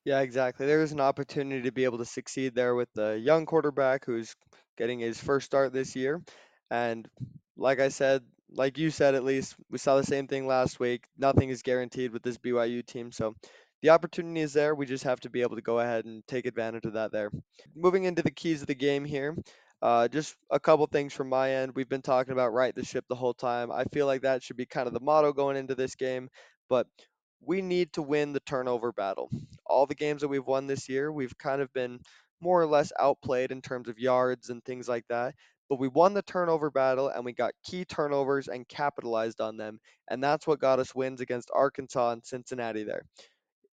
Yeah, 0.04 0.20
exactly. 0.20 0.66
There 0.66 0.82
is 0.82 0.92
an 0.92 1.00
opportunity 1.00 1.62
to 1.62 1.72
be 1.72 1.84
able 1.84 1.98
to 1.98 2.04
succeed 2.04 2.54
there 2.54 2.74
with 2.74 2.88
the 2.94 3.18
young 3.18 3.46
quarterback 3.46 4.04
who's 4.04 4.34
getting 4.76 4.98
his 4.98 5.18
first 5.18 5.46
start 5.46 5.72
this 5.72 5.96
year. 5.96 6.22
And 6.70 7.08
like 7.56 7.80
I 7.80 7.88
said, 7.88 8.22
like 8.54 8.78
you 8.78 8.90
said, 8.90 9.14
at 9.14 9.24
least, 9.24 9.54
we 9.70 9.78
saw 9.78 9.96
the 9.96 10.04
same 10.04 10.26
thing 10.26 10.46
last 10.46 10.80
week. 10.80 11.04
Nothing 11.18 11.50
is 11.50 11.62
guaranteed 11.62 12.12
with 12.12 12.22
this 12.22 12.38
BYU 12.38 12.86
team. 12.86 13.12
So 13.12 13.34
the 13.82 13.90
opportunity 13.90 14.40
is 14.40 14.52
there. 14.52 14.74
We 14.74 14.86
just 14.86 15.04
have 15.04 15.20
to 15.20 15.30
be 15.30 15.42
able 15.42 15.56
to 15.56 15.62
go 15.62 15.80
ahead 15.80 16.04
and 16.04 16.26
take 16.26 16.46
advantage 16.46 16.84
of 16.86 16.94
that 16.94 17.12
there. 17.12 17.30
Moving 17.74 18.04
into 18.04 18.22
the 18.22 18.30
keys 18.30 18.60
of 18.62 18.66
the 18.68 18.74
game 18.74 19.04
here. 19.04 19.36
Uh, 19.82 20.08
just 20.08 20.36
a 20.50 20.58
couple 20.58 20.86
things 20.86 21.12
from 21.12 21.28
my 21.28 21.50
end. 21.56 21.72
We've 21.74 21.88
been 21.88 22.00
talking 22.00 22.32
about 22.32 22.54
right 22.54 22.74
the 22.74 22.84
ship 22.84 23.04
the 23.08 23.14
whole 23.14 23.34
time. 23.34 23.70
I 23.70 23.84
feel 23.84 24.06
like 24.06 24.22
that 24.22 24.42
should 24.42 24.56
be 24.56 24.64
kind 24.64 24.86
of 24.86 24.94
the 24.94 25.00
motto 25.00 25.32
going 25.32 25.58
into 25.58 25.74
this 25.74 25.94
game, 25.94 26.30
but 26.70 26.86
we 27.42 27.60
need 27.60 27.92
to 27.92 28.02
win 28.02 28.32
the 28.32 28.40
turnover 28.40 28.92
battle. 28.92 29.28
All 29.66 29.86
the 29.86 29.94
games 29.94 30.22
that 30.22 30.28
we've 30.28 30.46
won 30.46 30.66
this 30.66 30.88
year, 30.88 31.12
we've 31.12 31.36
kind 31.36 31.60
of 31.60 31.70
been 31.74 32.00
more 32.40 32.62
or 32.62 32.66
less 32.66 32.92
outplayed 32.98 33.50
in 33.52 33.60
terms 33.60 33.88
of 33.88 33.98
yards 33.98 34.48
and 34.48 34.64
things 34.64 34.88
like 34.88 35.04
that. 35.08 35.34
But 35.68 35.78
we 35.78 35.88
won 35.88 36.14
the 36.14 36.22
turnover 36.22 36.70
battle 36.70 37.08
and 37.08 37.24
we 37.24 37.32
got 37.32 37.54
key 37.64 37.84
turnovers 37.84 38.48
and 38.48 38.68
capitalized 38.68 39.40
on 39.40 39.56
them. 39.56 39.80
And 40.08 40.22
that's 40.22 40.46
what 40.46 40.60
got 40.60 40.78
us 40.78 40.94
wins 40.94 41.20
against 41.20 41.50
Arkansas 41.54 42.12
and 42.12 42.24
Cincinnati 42.24 42.84
there 42.84 43.04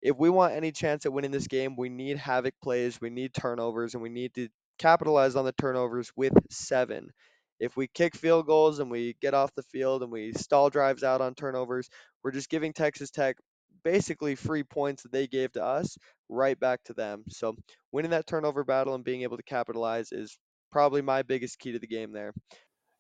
if 0.02 0.18
we 0.18 0.30
want 0.30 0.54
any 0.54 0.72
chance 0.72 1.06
at 1.06 1.14
winning 1.14 1.32
this 1.32 1.48
game, 1.48 1.76
we 1.76 1.90
need 1.90 2.18
havoc 2.18 2.56
plays, 2.64 3.00
we 3.02 3.10
need 3.10 3.34
turnovers, 3.34 3.94
and 3.94 4.02
we 4.04 4.10
need 4.10 4.34
to 4.36 4.50
capitalize 4.80 5.36
on 5.36 5.46
the 5.46 5.52
turnovers 5.54 6.12
with 6.16 6.34
seven. 6.50 7.12
If 7.60 7.78
we 7.78 7.88
kick 7.88 8.16
field 8.16 8.48
goals 8.48 8.80
and 8.80 8.90
we 8.90 9.16
get 9.22 9.36
off 9.36 9.54
the 9.56 9.64
field 9.64 10.02
and 10.02 10.12
we 10.12 10.34
stall 10.34 10.70
drives 10.72 11.04
out 11.04 11.22
on 11.22 11.36
turnovers, 11.36 11.90
we're 12.24 12.32
just 12.32 12.50
giving 12.50 12.74
Texas 12.74 13.12
Tech 13.12 13.38
basically 13.84 14.36
free 14.36 14.64
points 14.64 15.04
that 15.04 15.12
they 15.12 15.28
gave 15.28 15.52
to 15.54 15.64
us 15.64 15.98
right 16.30 16.60
back 16.60 16.84
to 16.86 16.94
them. 16.94 17.24
So 17.30 17.56
winning 17.92 18.12
that 18.12 18.26
turnover 18.26 18.64
battle 18.64 18.96
and 18.96 19.04
being 19.04 19.22
able 19.22 19.38
to 19.38 19.44
capitalize 19.44 20.12
is 20.12 20.38
probably 20.72 21.02
my 21.02 21.22
biggest 21.22 21.60
key 21.60 21.72
to 21.72 21.80
the 21.80 21.88
game 21.88 22.12
there. 22.12 22.34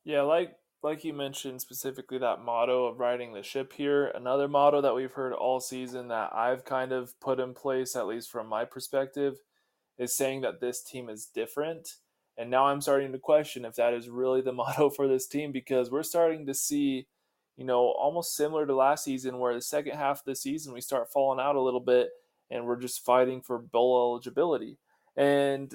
Yeah, 0.03 0.21
like 0.21 0.55
like 0.83 1.03
you 1.03 1.13
mentioned 1.13 1.61
specifically 1.61 2.17
that 2.17 2.41
motto 2.41 2.85
of 2.85 2.99
riding 2.99 3.33
the 3.33 3.43
ship 3.43 3.73
here. 3.73 4.07
Another 4.07 4.47
motto 4.47 4.81
that 4.81 4.95
we've 4.95 5.11
heard 5.11 5.33
all 5.33 5.59
season 5.59 6.07
that 6.07 6.33
I've 6.33 6.65
kind 6.65 6.91
of 6.91 7.19
put 7.19 7.39
in 7.39 7.53
place, 7.53 7.95
at 7.95 8.07
least 8.07 8.31
from 8.31 8.47
my 8.47 8.65
perspective, 8.65 9.35
is 9.99 10.15
saying 10.15 10.41
that 10.41 10.59
this 10.59 10.83
team 10.83 11.07
is 11.09 11.27
different. 11.27 11.97
And 12.37 12.49
now 12.49 12.65
I'm 12.65 12.81
starting 12.81 13.11
to 13.11 13.19
question 13.19 13.65
if 13.65 13.75
that 13.75 13.93
is 13.93 14.09
really 14.09 14.41
the 14.41 14.53
motto 14.53 14.89
for 14.89 15.07
this 15.07 15.27
team 15.27 15.51
because 15.51 15.91
we're 15.91 16.01
starting 16.03 16.47
to 16.47 16.53
see, 16.53 17.07
you 17.57 17.65
know, 17.65 17.91
almost 17.91 18.35
similar 18.35 18.65
to 18.65 18.75
last 18.75 19.03
season 19.03 19.37
where 19.37 19.53
the 19.53 19.61
second 19.61 19.97
half 19.97 20.19
of 20.19 20.25
the 20.25 20.35
season 20.35 20.73
we 20.73 20.81
start 20.81 21.11
falling 21.11 21.39
out 21.39 21.55
a 21.55 21.61
little 21.61 21.79
bit 21.79 22.09
and 22.49 22.65
we're 22.65 22.79
just 22.79 23.05
fighting 23.05 23.41
for 23.41 23.59
bowl 23.59 24.11
eligibility. 24.11 24.77
And 25.15 25.73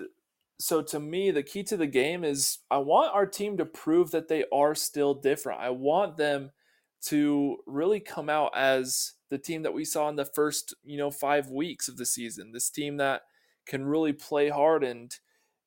so 0.59 0.82
to 0.82 1.00
me, 1.00 1.30
the 1.30 1.42
key 1.42 1.62
to 1.64 1.76
the 1.76 1.86
game 1.86 2.24
is 2.24 2.59
I 2.70 2.78
want 2.78 3.14
our 3.14 3.26
team 3.26 3.57
to 3.59 3.66
prove 3.66 4.11
that 4.12 4.28
they 4.28 4.44
are 4.52 4.74
still 4.74 5.14
different. 5.14 5.61
I 5.61 5.70
want 5.70 6.16
them 6.16 6.50
to 7.07 7.59
really 7.66 8.00
come 8.00 8.28
out 8.28 8.52
as 8.57 9.12
the 9.30 9.38
team 9.38 9.62
that 9.62 9.74
we 9.74 9.84
saw 9.84 10.09
in 10.09 10.16
the 10.16 10.24
first, 10.24 10.74
you 10.82 10.96
know, 10.96 11.11
5 11.11 11.50
weeks 11.50 11.88
of 11.88 11.96
the 11.96 12.07
season. 12.07 12.52
This 12.52 12.70
team 12.70 12.96
that 12.96 13.22
can 13.66 13.84
really 13.84 14.12
play 14.12 14.48
hard 14.48 14.82
and 14.82 15.12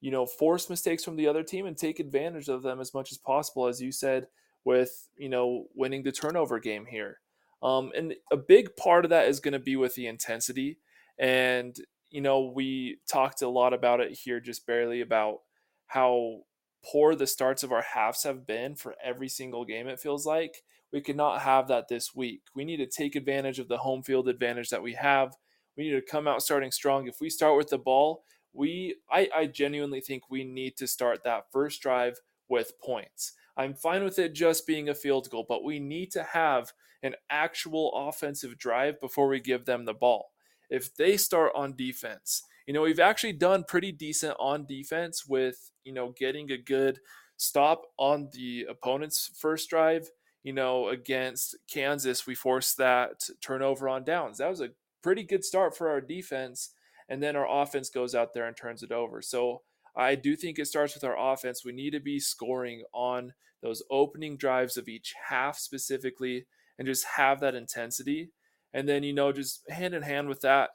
you 0.01 0.11
know 0.11 0.25
force 0.25 0.69
mistakes 0.69 1.03
from 1.03 1.15
the 1.15 1.27
other 1.27 1.43
team 1.43 1.65
and 1.65 1.77
take 1.77 1.99
advantage 1.99 2.47
of 2.47 2.63
them 2.63 2.79
as 2.79 2.93
much 2.93 3.11
as 3.11 3.17
possible 3.17 3.67
as 3.67 3.81
you 3.81 3.91
said 3.91 4.27
with 4.65 5.09
you 5.17 5.29
know 5.29 5.65
winning 5.75 6.03
the 6.03 6.11
turnover 6.11 6.59
game 6.59 6.85
here 6.85 7.19
um, 7.61 7.91
and 7.95 8.15
a 8.31 8.37
big 8.37 8.75
part 8.77 9.03
of 9.03 9.09
that 9.09 9.27
is 9.27 9.41
going 9.41 9.51
to 9.51 9.59
be 9.59 9.75
with 9.75 9.93
the 9.95 10.07
intensity 10.07 10.77
and 11.19 11.75
you 12.09 12.21
know 12.21 12.51
we 12.55 12.97
talked 13.09 13.41
a 13.41 13.49
lot 13.49 13.73
about 13.73 13.99
it 13.99 14.11
here 14.11 14.39
just 14.39 14.65
barely 14.65 15.01
about 15.01 15.39
how 15.87 16.39
poor 16.83 17.15
the 17.15 17.27
starts 17.27 17.63
of 17.63 17.71
our 17.71 17.81
halves 17.81 18.23
have 18.23 18.45
been 18.47 18.75
for 18.75 18.95
every 19.03 19.27
single 19.27 19.65
game 19.65 19.87
it 19.87 19.99
feels 19.99 20.25
like 20.25 20.63
we 20.91 21.01
cannot 21.01 21.41
have 21.41 21.67
that 21.67 21.87
this 21.87 22.15
week. 22.15 22.41
We 22.55 22.65
need 22.65 22.77
to 22.77 22.87
take 22.87 23.15
advantage 23.15 23.59
of 23.59 23.67
the 23.67 23.77
home 23.77 24.03
field 24.03 24.27
advantage 24.27 24.69
that 24.69 24.81
we 24.81 24.93
have. 24.93 25.35
We 25.77 25.83
need 25.83 25.95
to 25.95 26.01
come 26.01 26.27
out 26.27 26.41
starting 26.41 26.71
strong. 26.71 27.07
If 27.07 27.21
we 27.21 27.29
start 27.29 27.57
with 27.57 27.69
the 27.69 27.77
ball, 27.77 28.23
we 28.53 28.95
I, 29.11 29.29
I 29.35 29.45
genuinely 29.45 30.01
think 30.01 30.23
we 30.29 30.43
need 30.43 30.77
to 30.77 30.87
start 30.87 31.23
that 31.23 31.51
first 31.51 31.81
drive 31.81 32.19
with 32.47 32.79
points. 32.79 33.33
I'm 33.55 33.75
fine 33.75 34.03
with 34.03 34.17
it 34.17 34.33
just 34.33 34.65
being 34.65 34.89
a 34.89 34.95
field 34.95 35.29
goal, 35.29 35.45
but 35.47 35.63
we 35.63 35.79
need 35.79 36.11
to 36.13 36.23
have 36.23 36.73
an 37.03 37.15
actual 37.29 37.91
offensive 37.93 38.57
drive 38.57 38.99
before 38.99 39.27
we 39.27 39.39
give 39.39 39.65
them 39.65 39.85
the 39.85 39.93
ball. 39.93 40.31
If 40.69 40.95
they 40.95 41.17
start 41.17 41.51
on 41.55 41.75
defense, 41.75 42.43
you 42.67 42.73
know, 42.73 42.81
we've 42.81 42.99
actually 42.99 43.33
done 43.33 43.63
pretty 43.67 43.91
decent 43.91 44.35
on 44.39 44.65
defense 44.67 45.25
with, 45.27 45.71
you 45.83 45.93
know, 45.93 46.13
getting 46.17 46.51
a 46.51 46.57
good 46.57 46.99
stop 47.37 47.85
on 47.97 48.29
the 48.33 48.67
opponent's 48.69 49.31
first 49.39 49.69
drive. 49.69 50.09
You 50.43 50.53
know, 50.53 50.87
against 50.89 51.57
Kansas, 51.67 52.25
we 52.25 52.35
forced 52.35 52.77
that 52.77 53.27
turnover 53.41 53.89
on 53.89 54.03
downs. 54.03 54.37
That 54.37 54.49
was 54.49 54.61
a 54.61 54.69
pretty 55.01 55.23
good 55.23 55.43
start 55.43 55.75
for 55.75 55.89
our 55.89 55.99
defense. 55.99 56.71
And 57.09 57.21
then 57.21 57.35
our 57.35 57.47
offense 57.49 57.89
goes 57.89 58.15
out 58.15 58.33
there 58.33 58.47
and 58.47 58.55
turns 58.55 58.83
it 58.83 58.91
over. 58.91 59.21
So 59.21 59.63
I 59.95 60.15
do 60.15 60.35
think 60.35 60.59
it 60.59 60.67
starts 60.67 60.93
with 60.93 61.03
our 61.03 61.17
offense. 61.17 61.65
We 61.65 61.71
need 61.71 61.91
to 61.91 61.99
be 61.99 62.19
scoring 62.19 62.83
on 62.93 63.33
those 63.61 63.83
opening 63.89 64.37
drives 64.37 64.77
of 64.77 64.87
each 64.87 65.13
half 65.29 65.57
specifically 65.57 66.45
and 66.77 66.87
just 66.87 67.05
have 67.17 67.41
that 67.41 67.55
intensity. 67.55 68.29
And 68.73 68.87
then, 68.87 69.03
you 69.03 69.13
know, 69.13 69.31
just 69.31 69.69
hand 69.69 69.93
in 69.93 70.03
hand 70.03 70.29
with 70.29 70.41
that, 70.41 70.69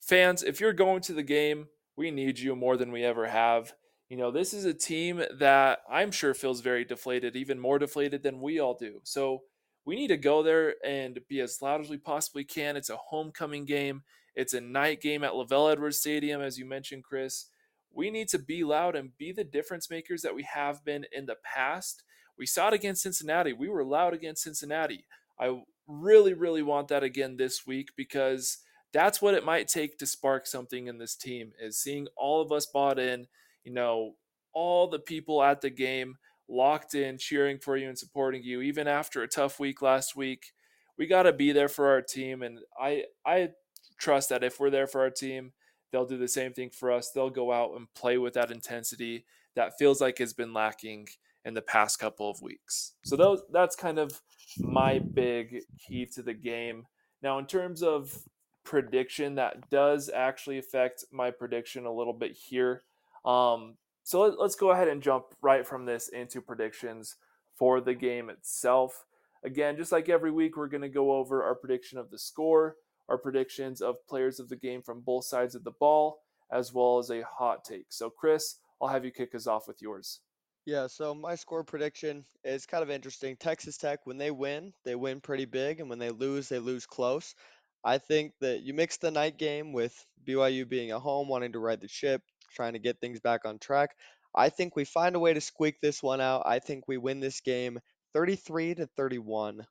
fans, 0.00 0.42
if 0.42 0.60
you're 0.60 0.72
going 0.72 1.00
to 1.02 1.12
the 1.12 1.22
game, 1.22 1.68
we 1.96 2.10
need 2.10 2.38
you 2.38 2.54
more 2.56 2.76
than 2.76 2.92
we 2.92 3.04
ever 3.04 3.26
have. 3.26 3.72
You 4.08 4.16
know, 4.16 4.30
this 4.30 4.52
is 4.52 4.64
a 4.64 4.74
team 4.74 5.22
that 5.38 5.80
I'm 5.90 6.10
sure 6.10 6.34
feels 6.34 6.60
very 6.60 6.84
deflated, 6.84 7.36
even 7.36 7.60
more 7.60 7.78
deflated 7.78 8.22
than 8.22 8.40
we 8.40 8.58
all 8.58 8.74
do. 8.74 9.00
So 9.04 9.42
we 9.84 9.96
need 9.96 10.08
to 10.08 10.16
go 10.16 10.42
there 10.42 10.74
and 10.84 11.18
be 11.28 11.40
as 11.40 11.62
loud 11.62 11.80
as 11.80 11.88
we 11.88 11.96
possibly 11.96 12.44
can. 12.44 12.76
It's 12.76 12.90
a 12.90 12.96
homecoming 12.96 13.64
game, 13.64 14.02
it's 14.34 14.54
a 14.54 14.60
night 14.60 15.00
game 15.00 15.24
at 15.24 15.32
LaVell 15.32 15.72
Edwards 15.72 15.98
Stadium, 15.98 16.40
as 16.40 16.58
you 16.58 16.64
mentioned, 16.64 17.04
Chris. 17.04 17.46
We 17.92 18.10
need 18.10 18.28
to 18.28 18.38
be 18.38 18.62
loud 18.62 18.94
and 18.94 19.16
be 19.18 19.32
the 19.32 19.44
difference 19.44 19.90
makers 19.90 20.22
that 20.22 20.34
we 20.34 20.44
have 20.44 20.84
been 20.84 21.04
in 21.12 21.26
the 21.26 21.36
past. 21.42 22.04
We 22.38 22.46
saw 22.46 22.68
it 22.68 22.74
against 22.74 23.02
Cincinnati. 23.02 23.52
We 23.52 23.68
were 23.68 23.84
loud 23.84 24.14
against 24.14 24.44
Cincinnati. 24.44 25.04
I 25.38 25.60
really, 25.86 26.34
really 26.34 26.62
want 26.62 26.88
that 26.88 27.02
again 27.02 27.36
this 27.36 27.66
week 27.66 27.90
because 27.96 28.58
that's 28.92 29.22
what 29.22 29.34
it 29.34 29.44
might 29.44 29.68
take 29.68 29.98
to 29.98 30.06
spark 30.06 30.46
something 30.46 30.86
in 30.86 30.98
this 30.98 31.14
team 31.14 31.52
is 31.60 31.78
seeing 31.78 32.08
all 32.16 32.42
of 32.42 32.52
us 32.52 32.66
bought 32.66 32.98
in, 32.98 33.26
you 33.64 33.72
know, 33.72 34.14
all 34.52 34.88
the 34.88 34.98
people 34.98 35.42
at 35.42 35.60
the 35.60 35.70
game 35.70 36.16
locked 36.48 36.94
in, 36.94 37.18
cheering 37.18 37.58
for 37.58 37.76
you 37.76 37.88
and 37.88 37.98
supporting 37.98 38.42
you, 38.42 38.60
even 38.60 38.88
after 38.88 39.22
a 39.22 39.28
tough 39.28 39.60
week 39.60 39.80
last 39.80 40.16
week. 40.16 40.52
We 40.98 41.06
got 41.06 41.22
to 41.22 41.32
be 41.32 41.52
there 41.52 41.68
for 41.68 41.88
our 41.88 42.02
team. 42.02 42.42
And 42.42 42.58
I, 42.78 43.04
I 43.24 43.50
trust 43.98 44.28
that 44.30 44.44
if 44.44 44.58
we're 44.58 44.70
there 44.70 44.88
for 44.88 45.00
our 45.02 45.10
team, 45.10 45.52
they'll 45.92 46.06
do 46.06 46.18
the 46.18 46.28
same 46.28 46.52
thing 46.52 46.70
for 46.70 46.90
us. 46.90 47.10
They'll 47.10 47.30
go 47.30 47.52
out 47.52 47.76
and 47.76 47.92
play 47.94 48.18
with 48.18 48.34
that 48.34 48.50
intensity 48.50 49.24
that 49.54 49.78
feels 49.78 50.00
like 50.00 50.18
has 50.18 50.32
been 50.32 50.52
lacking 50.52 51.08
in 51.44 51.54
the 51.54 51.62
past 51.62 51.98
couple 51.98 52.30
of 52.30 52.42
weeks. 52.42 52.92
So 53.04 53.16
those 53.16 53.42
that's 53.50 53.76
kind 53.76 53.98
of 53.98 54.20
my 54.58 54.98
big 54.98 55.62
key 55.78 56.06
to 56.06 56.22
the 56.22 56.34
game. 56.34 56.86
Now, 57.22 57.38
in 57.38 57.46
terms 57.46 57.82
of 57.82 58.24
prediction 58.64 59.34
that 59.36 59.68
does 59.70 60.10
actually 60.14 60.58
affect 60.58 61.04
my 61.10 61.30
prediction 61.30 61.86
a 61.86 61.92
little 61.92 62.12
bit 62.12 62.32
here. 62.32 62.82
Um, 63.24 63.74
so 64.02 64.20
let, 64.20 64.38
us 64.38 64.54
go 64.54 64.70
ahead 64.70 64.88
and 64.88 65.02
jump 65.02 65.26
right 65.42 65.66
from 65.66 65.86
this 65.86 66.08
into 66.08 66.40
predictions 66.40 67.16
for 67.56 67.80
the 67.80 67.94
game 67.94 68.30
itself. 68.30 69.06
Again, 69.42 69.76
just 69.76 69.92
like 69.92 70.08
every 70.08 70.30
week, 70.30 70.56
we're 70.56 70.68
going 70.68 70.82
to 70.82 70.88
go 70.88 71.12
over 71.12 71.42
our 71.42 71.54
prediction 71.54 71.98
of 71.98 72.10
the 72.10 72.18
score, 72.18 72.76
our 73.08 73.18
predictions 73.18 73.80
of 73.80 74.06
players 74.06 74.38
of 74.38 74.48
the 74.48 74.56
game 74.56 74.82
from 74.82 75.00
both 75.00 75.24
sides 75.24 75.54
of 75.54 75.64
the 75.64 75.72
ball, 75.72 76.20
as 76.52 76.72
well 76.72 76.98
as 76.98 77.10
a 77.10 77.22
hot 77.22 77.64
take. 77.64 77.86
So, 77.88 78.10
Chris, 78.10 78.56
I'll 78.80 78.88
have 78.88 79.04
you 79.04 79.10
kick 79.10 79.34
us 79.34 79.46
off 79.46 79.66
with 79.66 79.82
yours. 79.82 80.20
Yeah, 80.66 80.86
so 80.86 81.14
my 81.14 81.34
score 81.34 81.64
prediction 81.64 82.24
is 82.44 82.66
kind 82.66 82.82
of 82.82 82.90
interesting. 82.90 83.36
Texas 83.36 83.76
Tech, 83.76 84.00
when 84.06 84.18
they 84.18 84.30
win, 84.30 84.72
they 84.84 84.94
win 84.94 85.20
pretty 85.20 85.46
big, 85.46 85.80
and 85.80 85.88
when 85.88 85.98
they 85.98 86.10
lose, 86.10 86.48
they 86.48 86.58
lose 86.58 86.86
close. 86.86 87.34
I 87.82 87.98
think 87.98 88.34
that 88.40 88.60
you 88.60 88.74
mix 88.74 88.98
the 88.98 89.10
night 89.10 89.38
game 89.38 89.72
with 89.72 89.94
BYU 90.22 90.66
being 90.66 90.90
at 90.90 91.00
home, 91.00 91.28
wanting 91.28 91.52
to 91.52 91.58
ride 91.58 91.80
the 91.80 91.88
ship, 91.88 92.22
trying 92.52 92.74
to 92.74 92.78
get 92.78 93.00
things 93.00 93.20
back 93.20 93.44
on 93.46 93.58
track. 93.58 93.96
I 94.34 94.50
think 94.50 94.76
we 94.76 94.84
find 94.84 95.16
a 95.16 95.18
way 95.18 95.32
to 95.32 95.40
squeak 95.40 95.80
this 95.80 96.02
one 96.02 96.20
out. 96.20 96.42
I 96.46 96.58
think 96.58 96.86
we 96.86 96.98
win 96.98 97.20
this 97.20 97.40
game 97.40 97.80
33 98.12 98.74
to 98.76 98.86
31. 98.86 99.66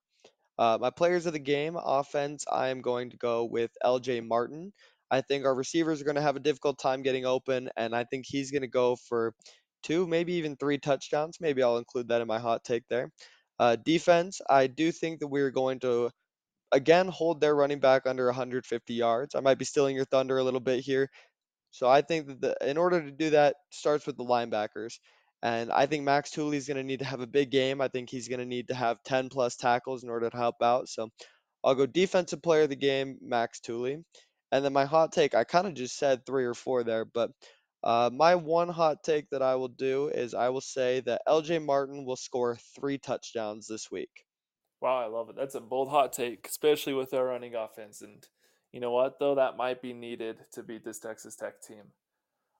Uh, 0.57 0.77
my 0.81 0.89
players 0.89 1.25
of 1.25 1.33
the 1.33 1.39
game, 1.39 1.77
offense, 1.81 2.45
I 2.51 2.69
am 2.69 2.81
going 2.81 3.11
to 3.11 3.17
go 3.17 3.45
with 3.45 3.71
LJ 3.85 4.21
Martin. 4.21 4.73
I 5.11 5.21
think 5.21 5.45
our 5.45 5.55
receivers 5.55 6.01
are 6.01 6.05
going 6.05 6.15
to 6.15 6.21
have 6.21 6.35
a 6.35 6.39
difficult 6.41 6.79
time 6.79 7.03
getting 7.03 7.25
open, 7.25 7.69
and 7.77 7.95
I 7.95 8.03
think 8.03 8.25
he's 8.27 8.51
going 8.51 8.63
to 8.63 8.67
go 8.67 8.95
for 8.95 9.33
two, 9.83 10.07
maybe 10.07 10.33
even 10.33 10.55
three 10.55 10.77
touchdowns. 10.77 11.37
Maybe 11.39 11.63
I'll 11.63 11.77
include 11.77 12.09
that 12.09 12.21
in 12.21 12.27
my 12.27 12.39
hot 12.39 12.63
take 12.63 12.83
there. 12.89 13.11
Uh, 13.59 13.75
defense, 13.75 14.41
I 14.49 14.67
do 14.67 14.91
think 14.91 15.19
that 15.19 15.27
we're 15.27 15.51
going 15.51 15.79
to 15.81 16.11
again 16.71 17.07
hold 17.07 17.41
their 17.41 17.55
running 17.55 17.79
back 17.79 18.03
under 18.05 18.25
150 18.25 18.93
yards. 18.93 19.35
I 19.35 19.41
might 19.41 19.57
be 19.57 19.65
stealing 19.65 19.95
your 19.95 20.05
thunder 20.05 20.37
a 20.37 20.43
little 20.43 20.59
bit 20.59 20.81
here. 20.81 21.09
So 21.71 21.87
I 21.87 22.01
think 22.01 22.27
that 22.27 22.41
the, 22.41 22.69
in 22.69 22.77
order 22.77 23.01
to 23.01 23.11
do 23.11 23.31
that, 23.31 23.55
starts 23.71 24.05
with 24.07 24.17
the 24.17 24.25
linebackers. 24.25 24.99
And 25.41 25.71
I 25.71 25.85
think 25.85 26.03
Max 26.03 26.31
Tooley 26.31 26.57
is 26.57 26.67
going 26.67 26.77
to 26.77 26.83
need 26.83 26.99
to 26.99 27.05
have 27.05 27.21
a 27.21 27.27
big 27.27 27.49
game. 27.51 27.79
I 27.79 27.87
think 27.87 28.09
he's 28.09 28.27
going 28.27 28.39
to 28.39 28.45
need 28.45 28.67
to 28.69 28.75
have 28.75 29.01
10 29.03 29.29
plus 29.29 29.55
tackles 29.55 30.03
in 30.03 30.09
order 30.09 30.29
to 30.29 30.37
help 30.37 30.61
out. 30.61 30.89
So 30.89 31.09
I'll 31.63 31.75
go 31.75 31.85
defensive 31.85 32.41
player 32.41 32.63
of 32.63 32.69
the 32.69 32.75
game, 32.75 33.17
Max 33.21 33.59
Tooley. 33.59 34.03
And 34.51 34.65
then 34.65 34.73
my 34.73 34.85
hot 34.85 35.11
take, 35.11 35.35
I 35.35 35.43
kind 35.43 35.67
of 35.67 35.75
just 35.75 35.97
said 35.97 36.25
three 36.25 36.45
or 36.45 36.53
four 36.53 36.83
there, 36.83 37.05
but 37.05 37.31
uh, 37.83 38.09
my 38.13 38.35
one 38.35 38.69
hot 38.69 39.03
take 39.03 39.29
that 39.29 39.41
I 39.41 39.55
will 39.55 39.69
do 39.69 40.09
is 40.09 40.33
I 40.33 40.49
will 40.49 40.61
say 40.61 40.99
that 41.01 41.21
LJ 41.27 41.65
Martin 41.65 42.05
will 42.05 42.17
score 42.17 42.57
three 42.75 42.97
touchdowns 42.97 43.67
this 43.67 43.89
week. 43.89 44.25
Wow, 44.81 44.97
I 44.97 45.07
love 45.07 45.29
it. 45.29 45.35
That's 45.35 45.55
a 45.55 45.61
bold 45.61 45.89
hot 45.89 46.13
take, 46.13 46.47
especially 46.47 46.93
with 46.93 47.13
our 47.13 47.25
running 47.25 47.55
offense. 47.55 48.01
And 48.01 48.25
you 48.71 48.79
know 48.79 48.91
what, 48.91 49.19
though, 49.19 49.35
that 49.35 49.57
might 49.57 49.81
be 49.81 49.93
needed 49.93 50.37
to 50.53 50.63
beat 50.63 50.83
this 50.83 50.99
Texas 50.99 51.35
Tech 51.35 51.61
team. 51.61 51.83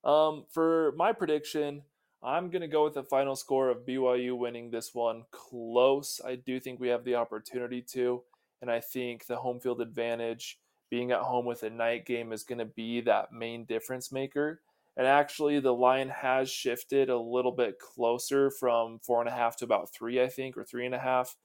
Um, 0.03 0.45
for 0.49 0.93
my 0.97 1.11
prediction, 1.11 1.83
I'm 2.23 2.49
going 2.49 2.61
to 2.61 2.67
go 2.67 2.83
with 2.83 2.95
the 2.95 3.03
final 3.03 3.35
score 3.35 3.69
of 3.69 3.85
BYU 3.85 4.37
winning 4.37 4.71
this 4.71 4.93
one 4.93 5.23
close. 5.31 6.19
I 6.25 6.35
do 6.35 6.59
think 6.59 6.79
we 6.79 6.89
have 6.89 7.05
the 7.05 7.15
opportunity 7.15 7.81
to, 7.93 8.23
and 8.61 8.69
I 8.69 8.81
think 8.81 9.25
the 9.25 9.37
home 9.37 9.59
field 9.59 9.81
advantage, 9.81 10.59
being 10.89 11.11
at 11.11 11.19
home 11.19 11.45
with 11.45 11.63
a 11.63 11.69
night 11.69 12.05
game, 12.05 12.33
is 12.33 12.43
going 12.43 12.59
to 12.59 12.65
be 12.65 13.01
that 13.01 13.31
main 13.31 13.63
difference 13.65 14.11
maker. 14.11 14.61
And 14.99 15.07
actually, 15.07 15.61
the 15.61 15.73
line 15.73 16.09
has 16.09 16.51
shifted 16.51 17.09
a 17.09 17.17
little 17.17 17.53
bit 17.53 17.79
closer 17.79 18.51
from 18.51 18.99
four 18.99 19.21
and 19.21 19.29
a 19.29 19.31
half 19.31 19.55
to 19.57 19.63
about 19.63 19.93
three, 19.93 20.21
I 20.21 20.27
think, 20.27 20.57
or 20.57 20.65
three 20.65 20.85
and 20.85 20.93
a 20.93 20.99
half. 20.99 21.37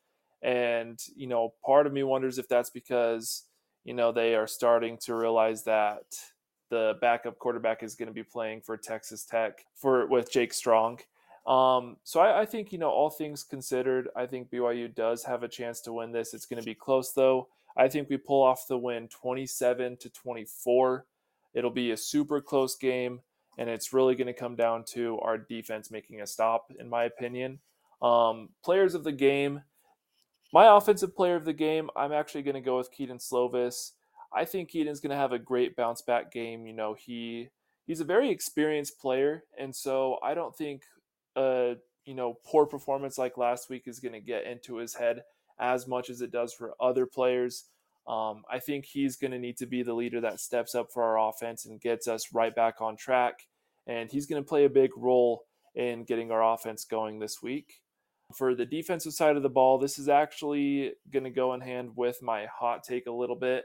And, 0.43 0.99
you 1.15 1.29
know, 1.29 1.55
part 1.65 1.87
of 1.87 1.93
me 1.93 2.03
wonders 2.03 2.39
if 2.39 2.49
that's 2.49 2.71
because, 2.71 3.45
you 3.85 3.95
know, 3.95 4.11
they 4.11 4.35
are 4.35 4.49
starting 4.49 4.99
to 5.05 5.15
realize 5.15 5.63
that 5.65 6.03
the 6.69 6.95
backup 7.01 7.39
quarterback 7.39 7.85
is 7.85 7.95
going 7.95 8.09
to 8.09 8.13
be 8.13 8.25
playing 8.25 8.61
for 8.61 8.77
Texas 8.77 9.25
Tech 9.25 9.65
for 9.77 10.09
with 10.09 10.33
Jake 10.33 10.53
Strong. 10.53 10.99
Um, 11.47 11.99
so 12.03 12.19
I, 12.19 12.41
I, 12.41 12.47
think, 12.47 12.73
you 12.73 12.79
know, 12.79 12.91
all 12.91 13.09
things 13.09 13.45
considered, 13.45 14.09
I 14.17 14.27
think 14.27 14.51
BYU 14.51 14.93
does 14.93 15.23
have 15.23 15.45
a 15.45 15.49
chance 15.49 15.81
to 15.83 15.93
win 15.93 16.11
this. 16.11 16.35
It's 16.35 16.47
going 16.47 16.61
to 16.61 16.67
be 16.67 16.75
close 16.75 17.13
though. 17.13 17.47
I 17.77 17.87
think 17.87 18.11
we 18.11 18.17
pull 18.17 18.43
off 18.43 18.67
the 18.67 18.79
win 18.79 19.07
27 19.07 19.99
to 19.99 20.11
24. 20.11 21.07
It'll 21.55 21.71
be 21.71 21.93
a 21.93 21.97
super 21.97 22.41
close 22.41 22.75
game, 22.75 23.21
and 23.59 23.69
it's 23.69 23.93
really 23.93 24.15
going 24.15 24.27
to 24.27 24.33
come 24.33 24.57
down 24.57 24.85
to 24.93 25.19
our 25.21 25.39
defense 25.39 25.91
making 25.91 26.21
a 26.21 26.27
stop, 26.27 26.73
in 26.79 26.89
my 26.89 27.05
opinion. 27.05 27.59
Um, 28.03 28.51
players 28.65 28.95
of 28.95 29.05
the 29.05 29.13
game, 29.13 29.63
my 30.53 30.77
offensive 30.77 31.17
player 31.17 31.37
of 31.37 31.45
the 31.45 31.53
game, 31.53 31.91
I'm 31.97 32.13
actually 32.13 32.43
going 32.43 32.55
to 32.55 32.61
go 32.61 32.77
with 32.77 32.93
Kedon 32.93 33.19
Slovis. 33.19 33.93
I 34.33 34.45
think 34.45 34.71
Kedon's 34.71 35.01
going 35.01 35.11
to 35.11 35.17
have 35.17 35.33
a 35.33 35.39
great 35.39 35.77
bounce 35.77 36.03
back 36.03 36.33
game. 36.33 36.67
You 36.67 36.73
know, 36.73 36.95
he 36.95 37.49
he's 37.87 38.01
a 38.01 38.05
very 38.05 38.31
experienced 38.31 38.99
player, 39.01 39.45
and 39.59 39.75
so 39.75 40.19
I 40.23 40.35
don't 40.35 40.57
think 40.57 40.83
a 41.37 41.75
you 42.05 42.15
know 42.15 42.39
poor 42.45 42.67
performance 42.67 43.17
like 43.17 43.39
last 43.39 43.71
week 43.71 43.85
is 43.87 44.01
going 44.01 44.13
to 44.13 44.21
get 44.21 44.45
into 44.45 44.77
his 44.77 44.95
head 44.95 45.23
as 45.61 45.87
much 45.87 46.11
as 46.11 46.21
it 46.21 46.33
does 46.33 46.53
for 46.53 46.75
other 46.81 47.07
players. 47.07 47.65
Um, 48.07 48.43
I 48.51 48.59
think 48.59 48.85
he's 48.85 49.17
going 49.17 49.31
to 49.31 49.39
need 49.39 49.57
to 49.59 49.67
be 49.67 49.83
the 49.83 49.95
leader 49.95 50.21
that 50.21 50.41
steps 50.41 50.75
up 50.75 50.89
for 50.93 51.03
our 51.03 51.29
offense 51.29 51.65
and 51.65 51.81
gets 51.81 52.07
us 52.07 52.35
right 52.35 52.55
back 52.55 52.81
on 52.81 52.97
track. 52.97 53.47
And 53.87 54.11
he's 54.11 54.27
going 54.27 54.43
to 54.43 54.49
play 54.49 54.65
a 54.65 54.71
big 54.71 54.91
role 54.97 55.45
in 55.75 56.05
getting 56.05 56.31
our 56.31 56.55
offense 56.55 56.85
going 56.85 57.19
this 57.19 57.43
week. 57.43 57.81
For 58.35 58.55
the 58.55 58.67
defensive 58.67 59.13
side 59.13 59.37
of 59.37 59.43
the 59.43 59.51
ball, 59.51 59.79
this 59.79 59.99
is 59.99 60.09
actually 60.09 60.93
going 61.13 61.25
to 61.25 61.31
go 61.31 61.55
in 61.55 61.61
hand 61.61 61.91
with 61.97 62.23
my 62.23 62.47
hot 62.47 62.83
take 62.83 63.07
a 63.07 63.13
little 63.13 63.37
bit. 63.37 63.65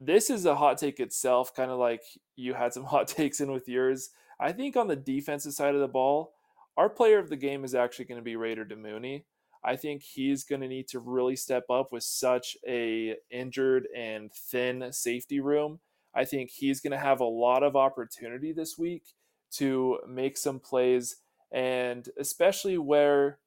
This 0.00 0.30
is 0.30 0.46
a 0.46 0.54
hot 0.54 0.78
take 0.78 1.00
itself, 1.00 1.54
kind 1.54 1.70
of 1.70 1.78
like 1.78 2.02
you 2.36 2.54
had 2.54 2.72
some 2.72 2.84
hot 2.84 3.08
takes 3.08 3.40
in 3.40 3.50
with 3.50 3.68
yours. 3.68 4.10
I 4.40 4.52
think 4.52 4.76
on 4.76 4.86
the 4.86 4.96
defensive 4.96 5.52
side 5.52 5.74
of 5.74 5.80
the 5.80 5.88
ball, 5.88 6.34
our 6.76 6.88
player 6.88 7.18
of 7.18 7.28
the 7.28 7.36
game 7.36 7.64
is 7.64 7.74
actually 7.74 8.04
going 8.04 8.20
to 8.20 8.24
be 8.24 8.36
Raider 8.36 8.64
Damuni. 8.64 9.24
I 9.64 9.76
think 9.76 10.02
he's 10.02 10.44
going 10.44 10.60
to 10.60 10.68
need 10.68 10.88
to 10.88 11.00
really 11.00 11.36
step 11.36 11.64
up 11.70 11.92
with 11.92 12.02
such 12.02 12.56
a 12.66 13.16
injured 13.30 13.88
and 13.96 14.32
thin 14.32 14.92
safety 14.92 15.40
room. 15.40 15.80
I 16.14 16.24
think 16.24 16.50
he's 16.50 16.80
going 16.80 16.92
to 16.92 16.98
have 16.98 17.20
a 17.20 17.24
lot 17.24 17.62
of 17.62 17.76
opportunity 17.76 18.52
this 18.52 18.78
week 18.78 19.02
to 19.52 19.98
make 20.06 20.36
some 20.36 20.58
plays 20.58 21.16
and 21.50 22.08
especially 22.18 22.76
where 22.76 23.38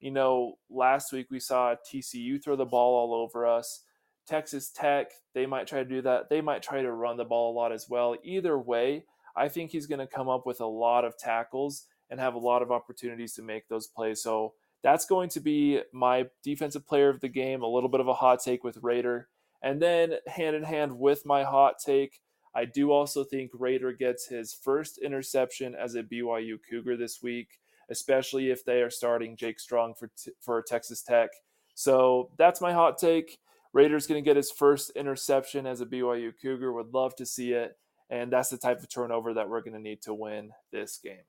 you 0.00 0.10
know 0.10 0.58
last 0.70 1.12
week 1.12 1.26
we 1.30 1.40
saw 1.40 1.74
TCU 1.74 2.42
throw 2.42 2.56
the 2.56 2.64
ball 2.64 2.96
all 2.96 3.14
over 3.14 3.46
us. 3.46 3.82
Texas 4.26 4.70
Tech, 4.70 5.10
they 5.34 5.46
might 5.46 5.66
try 5.66 5.82
to 5.82 5.88
do 5.88 6.02
that. 6.02 6.28
They 6.28 6.42
might 6.42 6.62
try 6.62 6.82
to 6.82 6.92
run 6.92 7.16
the 7.16 7.24
ball 7.24 7.52
a 7.52 7.56
lot 7.56 7.72
as 7.72 7.88
well. 7.88 8.14
Either 8.22 8.58
way, 8.58 9.04
I 9.34 9.48
think 9.48 9.70
he's 9.70 9.86
going 9.86 10.00
to 10.00 10.06
come 10.06 10.28
up 10.28 10.44
with 10.44 10.60
a 10.60 10.66
lot 10.66 11.04
of 11.04 11.16
tackles 11.16 11.86
and 12.10 12.20
have 12.20 12.34
a 12.34 12.38
lot 12.38 12.60
of 12.60 12.70
opportunities 12.70 13.34
to 13.34 13.42
make 13.42 13.68
those 13.68 13.86
plays. 13.86 14.22
So 14.22 14.52
that's 14.82 15.06
going 15.06 15.28
to 15.30 15.40
be 15.40 15.80
my 15.92 16.26
defensive 16.42 16.86
player 16.86 17.08
of 17.08 17.20
the 17.20 17.28
game, 17.28 17.62
a 17.62 17.68
little 17.68 17.88
bit 17.88 18.00
of 18.00 18.08
a 18.08 18.14
hot 18.14 18.40
take 18.42 18.64
with 18.64 18.78
Raider. 18.82 19.28
And 19.62 19.82
then 19.82 20.14
hand 20.26 20.54
in 20.54 20.62
hand 20.62 20.96
with 20.96 21.26
my 21.26 21.42
hot 21.42 21.74
take, 21.84 22.20
I 22.54 22.64
do 22.64 22.92
also 22.92 23.24
think 23.24 23.50
Raider 23.54 23.92
gets 23.92 24.26
his 24.26 24.52
first 24.52 24.98
interception 24.98 25.74
as 25.74 25.94
a 25.94 26.02
BYU 26.02 26.58
Cougar 26.68 26.96
this 26.96 27.22
week, 27.22 27.58
especially 27.90 28.50
if 28.50 28.64
they 28.64 28.82
are 28.82 28.90
starting 28.90 29.36
Jake 29.36 29.60
Strong 29.60 29.94
for 29.94 30.10
for 30.40 30.62
Texas 30.62 31.02
Tech. 31.02 31.30
So 31.74 32.30
that's 32.36 32.60
my 32.60 32.72
hot 32.72 32.98
take. 32.98 33.38
Raider's 33.72 34.06
going 34.06 34.22
to 34.22 34.28
get 34.28 34.36
his 34.36 34.50
first 34.50 34.90
interception 34.96 35.66
as 35.66 35.80
a 35.80 35.86
BYU 35.86 36.32
Cougar. 36.40 36.72
Would 36.72 36.94
love 36.94 37.14
to 37.16 37.26
see 37.26 37.52
it, 37.52 37.76
and 38.10 38.32
that's 38.32 38.48
the 38.48 38.56
type 38.56 38.80
of 38.80 38.88
turnover 38.88 39.34
that 39.34 39.48
we're 39.48 39.60
going 39.60 39.74
to 39.74 39.80
need 39.80 40.02
to 40.02 40.14
win 40.14 40.50
this 40.72 40.98
game. 41.02 41.26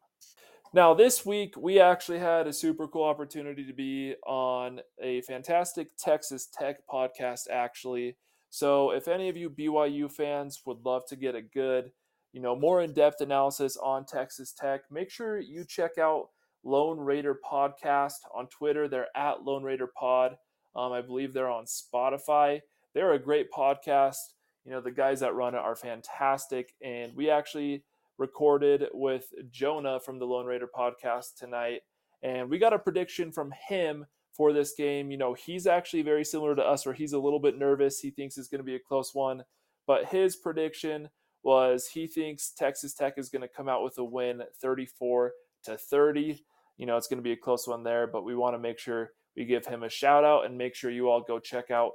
Now, 0.72 0.94
this 0.94 1.26
week, 1.26 1.56
we 1.58 1.80
actually 1.80 2.20
had 2.20 2.46
a 2.46 2.54
super 2.54 2.88
cool 2.88 3.04
opportunity 3.04 3.66
to 3.66 3.74
be 3.74 4.14
on 4.28 4.82
a 5.02 5.22
fantastic 5.22 5.90
Texas 5.98 6.48
Tech 6.54 6.86
podcast, 6.88 7.50
actually. 7.50 8.18
So, 8.52 8.92
if 8.92 9.08
any 9.08 9.30
of 9.30 9.38
you 9.38 9.50
BYU 9.50 10.12
fans 10.12 10.62
would 10.66 10.86
love 10.86 11.08
to 11.08 11.16
get 11.16 11.34
a 11.34 11.42
good, 11.42 11.92
you 12.34 12.42
know, 12.42 12.56
more 12.56 12.84
in 12.84 12.94
depth 12.94 13.20
analysis 13.22 13.78
on 13.78 14.06
Texas 14.06 14.54
Tech, 14.54 14.82
make 14.92 15.10
sure 15.10 15.40
you 15.40 15.66
check 15.66 15.98
out 15.98 16.28
Lone 16.64 17.00
Raider 17.00 17.40
Podcast 17.44 18.20
on 18.36 18.46
Twitter. 18.48 18.88
They're 18.88 19.18
at 19.18 19.44
Lone 19.44 19.64
Raider 19.64 19.90
Pod. 19.98 20.38
Um, 20.76 20.92
I 20.92 21.02
believe 21.02 21.34
they're 21.34 21.50
on 21.50 21.66
Spotify. 21.66 22.62
They're 22.94 23.14
a 23.14 23.20
great 23.20 23.52
podcast. 23.52 24.18
You 24.66 24.72
know, 24.72 24.82
the 24.82 24.92
guys 24.92 25.22
that 25.22 25.34
run 25.34 25.56
it 25.56 25.60
are 25.60 25.76
fantastic. 25.76 26.74
And 26.84 27.16
we 27.16 27.32
actually 27.32 27.84
recorded 28.20 28.86
with 28.94 29.34
Jonah 29.50 30.00
from 30.00 30.20
the 30.20 30.26
Lone 30.26 30.46
Raider 30.46 30.70
podcast 30.78 31.36
tonight. 31.38 31.82
And 32.22 32.50
we 32.50 32.60
got 32.60 32.74
a 32.74 32.80
prediction 32.80 33.32
from 33.32 33.52
him 33.68 34.06
for 34.34 34.54
this 34.54 34.74
game. 34.74 35.10
You 35.10 35.18
know, 35.18 35.34
he's 35.34 35.66
actually 35.66 36.02
very 36.02 36.26
similar 36.26 36.56
to 36.56 36.62
us, 36.62 36.86
where 36.86 36.94
he's 36.94 37.14
a 37.14 37.20
little 37.20 37.40
bit 37.40 37.58
nervous. 37.58 38.00
He 38.00 38.12
thinks 38.12 38.38
it's 38.38 38.50
going 38.50 38.60
to 38.60 38.66
be 38.66 38.76
a 38.76 38.80
close 38.80 39.16
one. 39.16 39.44
But 39.88 40.06
his 40.06 40.36
prediction 40.36 41.10
was 41.42 41.88
he 41.88 42.06
thinks 42.06 42.52
Texas 42.52 42.94
Tech 42.94 43.14
is 43.18 43.30
going 43.30 43.42
to 43.42 43.48
come 43.48 43.70
out 43.70 43.84
with 43.84 43.98
a 43.98 44.04
win 44.04 44.44
34 44.62 45.32
to 45.64 45.78
30. 45.78 46.44
You 46.78 46.86
know, 46.86 46.98
it's 46.98 47.08
going 47.08 47.18
to 47.18 47.24
be 47.24 47.32
a 47.32 47.38
close 47.38 47.68
one 47.68 47.84
there, 47.84 48.06
but 48.06 48.24
we 48.24 48.36
want 48.36 48.54
to 48.54 48.60
make 48.60 48.80
sure 48.80 49.12
we 49.36 49.46
give 49.46 49.66
him 49.66 49.84
a 49.84 49.90
shout 49.90 50.26
out 50.26 50.46
and 50.46 50.58
make 50.58 50.76
sure 50.76 50.92
you 50.92 51.10
all 51.10 51.22
go 51.22 51.40
check 51.40 51.72
out 51.72 51.94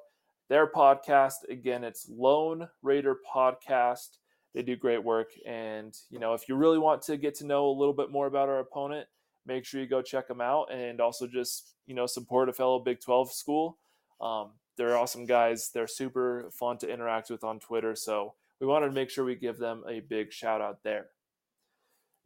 their 0.48 0.70
podcast. 0.70 1.34
Again, 1.50 1.84
it's 1.84 2.08
Lone 2.08 2.68
Raider 2.82 3.16
Podcast 3.30 4.18
they 4.54 4.62
do 4.62 4.76
great 4.76 5.02
work. 5.02 5.32
And, 5.46 5.96
you 6.10 6.18
know, 6.18 6.34
if 6.34 6.48
you 6.48 6.54
really 6.54 6.78
want 6.78 7.02
to 7.02 7.16
get 7.16 7.34
to 7.36 7.46
know 7.46 7.66
a 7.66 7.78
little 7.78 7.94
bit 7.94 8.10
more 8.10 8.26
about 8.26 8.48
our 8.48 8.60
opponent, 8.60 9.08
make 9.46 9.64
sure 9.64 9.80
you 9.80 9.86
go 9.86 10.00
check 10.00 10.28
them 10.28 10.40
out 10.40 10.72
and 10.72 11.00
also 11.00 11.26
just, 11.26 11.74
you 11.86 11.94
know, 11.94 12.06
support 12.06 12.48
a 12.48 12.52
fellow 12.52 12.78
Big 12.78 13.00
12 13.00 13.32
school. 13.32 13.78
Um, 14.20 14.52
they're 14.76 14.96
awesome 14.96 15.26
guys. 15.26 15.70
They're 15.72 15.86
super 15.86 16.50
fun 16.52 16.78
to 16.78 16.90
interact 16.90 17.30
with 17.30 17.44
on 17.44 17.60
Twitter. 17.60 17.94
So 17.94 18.34
we 18.60 18.66
wanted 18.66 18.86
to 18.86 18.92
make 18.92 19.10
sure 19.10 19.24
we 19.24 19.34
give 19.34 19.58
them 19.58 19.82
a 19.88 20.00
big 20.00 20.32
shout 20.32 20.60
out 20.60 20.82
there. 20.82 21.08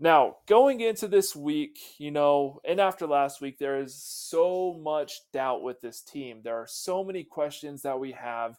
Now, 0.00 0.36
going 0.46 0.80
into 0.80 1.08
this 1.08 1.34
week, 1.34 1.78
you 1.98 2.12
know, 2.12 2.60
and 2.64 2.78
after 2.78 3.06
last 3.06 3.40
week, 3.40 3.58
there 3.58 3.80
is 3.80 4.00
so 4.00 4.78
much 4.80 5.22
doubt 5.32 5.62
with 5.62 5.80
this 5.80 6.02
team. 6.02 6.40
There 6.44 6.56
are 6.56 6.68
so 6.68 7.02
many 7.02 7.24
questions 7.24 7.82
that 7.82 7.98
we 7.98 8.12
have 8.12 8.56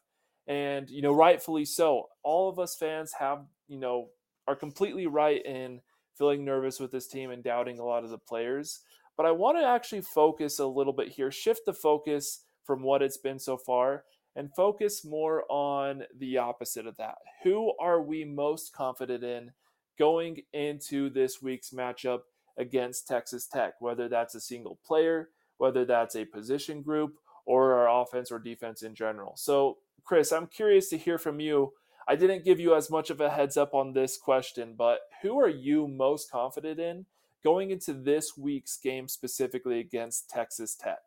and 0.49 0.89
you 0.89 1.01
know 1.01 1.13
rightfully 1.13 1.63
so. 1.63 2.09
All 2.23 2.49
of 2.49 2.59
us 2.59 2.75
fans 2.75 3.13
have 3.17 3.45
you 3.69 3.79
know 3.79 4.09
are 4.47 4.55
completely 4.55 5.07
right 5.07 5.45
in 5.45 5.79
feeling 6.17 6.43
nervous 6.43 6.81
with 6.81 6.91
this 6.91 7.07
team 7.07 7.31
and 7.31 7.41
doubting 7.41 7.79
a 7.79 7.85
lot 7.85 8.03
of 8.03 8.09
the 8.09 8.17
players 8.17 8.81
but 9.15 9.25
i 9.25 9.31
want 9.31 9.57
to 9.57 9.63
actually 9.63 10.01
focus 10.01 10.59
a 10.59 10.65
little 10.65 10.91
bit 10.91 11.07
here 11.07 11.31
shift 11.31 11.61
the 11.65 11.71
focus 11.71 12.41
from 12.65 12.83
what 12.83 13.01
it's 13.01 13.15
been 13.15 13.39
so 13.39 13.55
far 13.55 14.03
and 14.35 14.53
focus 14.55 15.03
more 15.03 15.43
on 15.49 16.03
the 16.17 16.37
opposite 16.37 16.87
of 16.87 16.95
that. 16.97 17.15
Who 17.43 17.73
are 17.79 18.01
we 18.01 18.23
most 18.23 18.73
confident 18.73 19.23
in 19.23 19.51
going 19.97 20.43
into 20.53 21.09
this 21.09 21.41
week's 21.41 21.71
matchup 21.71 22.19
against 22.57 23.07
texas 23.07 23.47
tech 23.47 23.73
whether 23.79 24.09
that's 24.09 24.35
a 24.35 24.41
single 24.41 24.79
player 24.85 25.29
whether 25.57 25.85
that's 25.85 26.15
a 26.15 26.25
position 26.25 26.81
group 26.81 27.15
or 27.45 27.73
our 27.73 28.01
offense 28.01 28.31
or 28.31 28.39
defense 28.39 28.83
in 28.83 28.95
general? 28.95 29.33
So 29.35 29.77
Chris, 30.03 30.31
I'm 30.31 30.47
curious 30.47 30.89
to 30.89 30.97
hear 30.97 31.17
from 31.17 31.39
you. 31.39 31.73
I 32.07 32.15
didn't 32.15 32.45
give 32.45 32.59
you 32.59 32.75
as 32.75 32.89
much 32.89 33.09
of 33.09 33.21
a 33.21 33.29
heads 33.29 33.55
up 33.57 33.73
on 33.73 33.93
this 33.93 34.17
question, 34.17 34.73
but 34.77 34.99
who 35.21 35.39
are 35.39 35.49
you 35.49 35.87
most 35.87 36.31
confident 36.31 36.79
in 36.79 37.05
going 37.43 37.71
into 37.71 37.93
this 37.93 38.35
week's 38.37 38.77
game 38.77 39.07
specifically 39.07 39.79
against 39.79 40.29
Texas 40.29 40.75
Tech? 40.75 40.99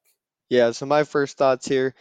Yeah, 0.48 0.70
so 0.70 0.86
my 0.86 1.04
first 1.04 1.36
thoughts 1.36 1.66
here 1.66 1.94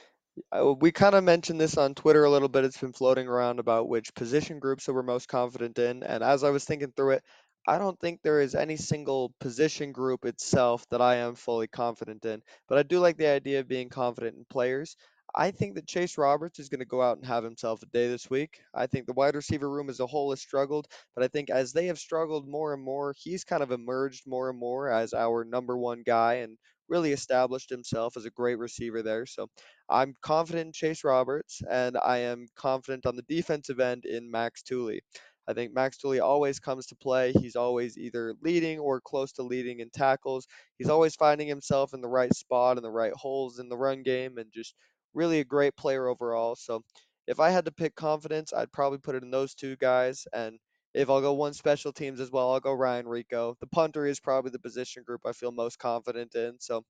uh, 0.52 0.74
we 0.80 0.92
kind 0.92 1.16
of 1.16 1.24
mentioned 1.24 1.60
this 1.60 1.78
on 1.78 1.96
Twitter 1.96 2.24
a 2.24 2.30
little 2.30 2.48
bit. 2.48 2.64
It's 2.64 2.78
been 2.78 2.94
floating 2.94 3.28
around 3.28 3.60
about 3.60 3.90
which 3.90 4.14
position 4.14 4.60
groups 4.60 4.86
that 4.86 4.94
we're 4.94 5.04
most 5.04 5.28
confident 5.28 5.78
in. 5.78 6.04
And 6.04 6.24
as 6.24 6.44
I 6.44 6.50
was 6.50 6.64
thinking 6.64 6.94
through 6.96 7.12
it, 7.12 7.24
I 7.68 7.78
don't 7.78 8.00
think 8.00 8.22
there 8.22 8.42
is 8.42 8.56
any 8.56 8.76
single 8.76 9.34
position 9.40 9.92
group 9.92 10.26
itself 10.26 10.86
that 10.90 11.02
I 11.02 11.18
am 11.18 11.36
fully 11.36 11.68
confident 11.68 12.26
in. 12.26 12.42
But 12.68 12.80
I 12.80 12.84
do 12.84 13.00
like 13.00 13.18
the 13.18 13.28
idea 13.28 13.60
of 13.60 13.68
being 13.68 13.90
confident 13.90 14.38
in 14.38 14.46
players. 14.50 14.96
I 15.34 15.52
think 15.52 15.76
that 15.76 15.88
Chase 15.88 16.18
Roberts 16.18 16.60
is 16.60 16.70
going 16.70 16.80
to 16.80 16.86
go 16.86 17.02
out 17.02 17.18
and 17.18 17.26
have 17.26 17.44
himself 17.44 17.82
a 17.82 17.86
day 17.88 18.08
this 18.08 18.30
week. 18.30 18.62
I 18.74 18.88
think 18.88 19.06
the 19.06 19.14
wide 19.14 19.36
receiver 19.36 19.70
room 19.70 19.90
as 19.90 20.00
a 20.00 20.08
whole 20.08 20.32
has 20.32 20.42
struggled, 20.42 20.88
but 21.16 21.24
I 21.24 21.28
think 21.28 21.50
as 21.50 21.72
they 21.72 21.88
have 21.88 22.00
struggled 22.00 22.48
more 22.48 22.74
and 22.74 22.84
more, 22.84 23.16
he's 23.18 23.44
kind 23.44 23.64
of 23.64 23.72
emerged 23.72 24.24
more 24.28 24.50
and 24.50 24.60
more 24.60 24.90
as 24.92 25.14
our 25.14 25.46
number 25.46 25.78
one 25.78 26.04
guy 26.06 26.36
and 26.36 26.58
really 26.90 27.14
established 27.14 27.70
himself 27.70 28.18
as 28.18 28.26
a 28.26 28.32
great 28.32 28.60
receiver 28.60 29.02
there. 29.02 29.26
So 29.26 29.48
I'm 29.90 30.16
confident 30.22 30.68
in 30.68 30.74
Chase 30.74 31.04
Roberts, 31.04 31.62
and 31.70 31.98
I 31.98 32.18
am 32.20 32.48
confident 32.56 33.06
on 33.06 33.16
the 33.16 33.24
defensive 33.24 33.80
end 33.80 34.06
in 34.06 34.30
Max 34.30 34.62
Tooley. 34.64 35.02
I 35.48 35.54
think 35.54 35.74
Max 35.74 35.98
Tooley 35.98 36.20
always 36.20 36.60
comes 36.60 36.86
to 36.88 36.96
play. 36.96 37.32
He's 37.32 37.56
always 37.56 37.98
either 37.98 38.36
leading 38.42 38.80
or 38.80 39.02
close 39.02 39.32
to 39.34 39.44
leading 39.44 39.80
in 39.80 39.90
tackles. 39.90 40.48
He's 40.78 40.90
always 40.90 41.16
finding 41.16 41.48
himself 41.48 41.94
in 41.94 42.02
the 42.02 42.08
right 42.08 42.34
spot 42.36 42.78
and 42.78 42.86
the 42.86 42.92
right 42.92 43.14
holes 43.14 43.60
in 43.60 43.70
the 43.70 43.78
run 43.78 44.04
game 44.04 44.38
and 44.38 44.52
just 44.54 44.76
really 45.14 45.40
a 45.40 45.46
great 45.46 45.76
player 45.76 46.08
overall. 46.08 46.56
So 46.56 46.84
if 47.28 47.40
I 47.40 47.50
had 47.50 47.66
to 47.66 47.72
pick 47.72 47.96
confidence, 47.96 48.54
I'd 48.54 48.72
probably 48.72 49.00
put 49.00 49.16
it 49.16 49.24
in 49.24 49.32
those 49.32 49.54
two 49.54 49.76
guys. 49.78 50.28
And 50.34 50.60
if 50.94 51.10
I'll 51.10 51.22
go 51.22 51.34
one 51.34 51.54
special 51.54 51.94
teams 51.94 52.20
as 52.20 52.32
well, 52.32 52.52
I'll 52.52 52.60
go 52.60 52.74
Ryan 52.74 53.06
Rehkow. 53.06 53.56
The 53.60 53.68
punter 53.68 54.06
is 54.06 54.20
probably 54.20 54.52
the 54.52 54.60
position 54.60 55.04
group 55.04 55.22
I 55.26 55.32
feel 55.32 55.52
most 55.52 55.80
confident 55.80 56.36
in. 56.36 56.56
So 56.60 56.84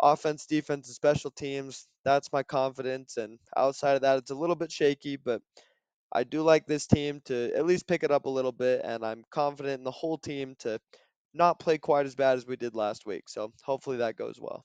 offense, 0.00 0.46
defense, 0.46 0.88
and 0.88 0.94
special 0.94 1.30
teams, 1.30 1.88
that's 2.04 2.32
my 2.32 2.42
confidence. 2.42 3.16
And 3.16 3.38
outside 3.56 3.94
of 3.94 4.02
that, 4.02 4.18
it's 4.18 4.30
a 4.30 4.36
little 4.36 4.56
bit 4.56 4.70
shaky, 4.70 5.16
but 5.16 5.42
I 6.12 6.24
do 6.24 6.42
like 6.42 6.66
this 6.66 6.86
team 6.86 7.22
to 7.24 7.52
at 7.56 7.66
least 7.66 7.88
pick 7.88 8.04
it 8.04 8.10
up 8.10 8.26
a 8.26 8.30
little 8.30 8.52
bit. 8.52 8.82
And 8.84 9.04
I'm 9.04 9.24
confident 9.30 9.78
in 9.78 9.84
the 9.84 9.90
whole 9.90 10.18
team 10.18 10.54
to 10.60 10.78
not 11.34 11.58
play 11.58 11.78
quite 11.78 12.06
as 12.06 12.14
bad 12.14 12.36
as 12.36 12.46
we 12.46 12.56
did 12.56 12.74
last 12.74 13.06
week. 13.06 13.28
So 13.28 13.52
hopefully 13.64 13.96
that 13.98 14.16
goes 14.16 14.38
well. 14.38 14.64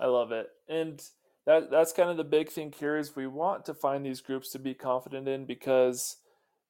I 0.00 0.06
love 0.06 0.32
it. 0.32 0.48
And 0.68 1.02
that 1.46 1.70
that's 1.70 1.92
kind 1.92 2.10
of 2.10 2.16
the 2.16 2.24
big 2.24 2.50
thing 2.50 2.72
here 2.78 2.96
is 2.96 3.16
we 3.16 3.26
want 3.26 3.64
to 3.66 3.74
find 3.74 4.04
these 4.04 4.20
groups 4.20 4.50
to 4.50 4.58
be 4.58 4.74
confident 4.74 5.28
in 5.28 5.46
because 5.46 6.16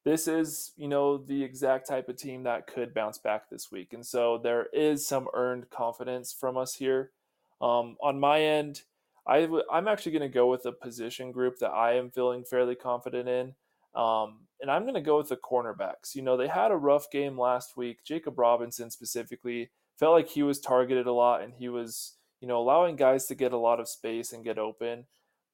this 0.05 0.27
is 0.27 0.71
you 0.77 0.87
know 0.87 1.17
the 1.17 1.43
exact 1.43 1.87
type 1.87 2.07
of 2.09 2.17
team 2.17 2.43
that 2.43 2.67
could 2.67 2.93
bounce 2.93 3.17
back 3.17 3.49
this 3.49 3.71
week. 3.71 3.93
And 3.93 4.05
so 4.05 4.39
there 4.41 4.67
is 4.73 5.07
some 5.07 5.27
earned 5.33 5.69
confidence 5.69 6.31
from 6.33 6.57
us 6.57 6.75
here. 6.75 7.11
Um, 7.59 7.97
on 8.03 8.19
my 8.19 8.41
end 8.41 8.83
i 9.25 9.41
w- 9.41 9.63
i'm 9.71 9.87
actually 9.87 10.11
going 10.11 10.21
to 10.21 10.33
go 10.33 10.47
with 10.47 10.65
a 10.65 10.71
position 10.71 11.31
group 11.31 11.57
that 11.59 11.71
i 11.71 11.93
am 11.93 12.11
feeling 12.11 12.43
fairly 12.43 12.75
confident 12.75 13.27
in. 13.27 13.55
Um, 13.95 14.47
and 14.61 14.71
i'm 14.71 14.83
going 14.83 14.93
to 14.93 15.01
go 15.01 15.17
with 15.17 15.29
the 15.29 15.37
cornerbacks. 15.37 16.15
You 16.15 16.21
know 16.21 16.37
they 16.37 16.47
had 16.47 16.71
a 16.71 16.77
rough 16.77 17.09
game 17.11 17.37
last 17.37 17.75
week. 17.75 18.03
Jakob 18.05 18.37
robinson 18.39 18.91
specifically 18.91 19.71
felt 19.99 20.13
like 20.13 20.29
he 20.29 20.43
was 20.43 20.59
targeted 20.59 21.07
a 21.07 21.11
lot 21.11 21.41
and 21.41 21.53
he 21.55 21.67
was 21.67 22.16
you 22.39 22.47
know, 22.47 22.59
allowing 22.59 22.95
guys 22.95 23.25
to 23.27 23.35
get 23.35 23.53
a 23.53 23.57
lot 23.57 23.79
of 23.79 23.89
space 23.89 24.33
and 24.33 24.43
get 24.43 24.57
open. 24.57 25.05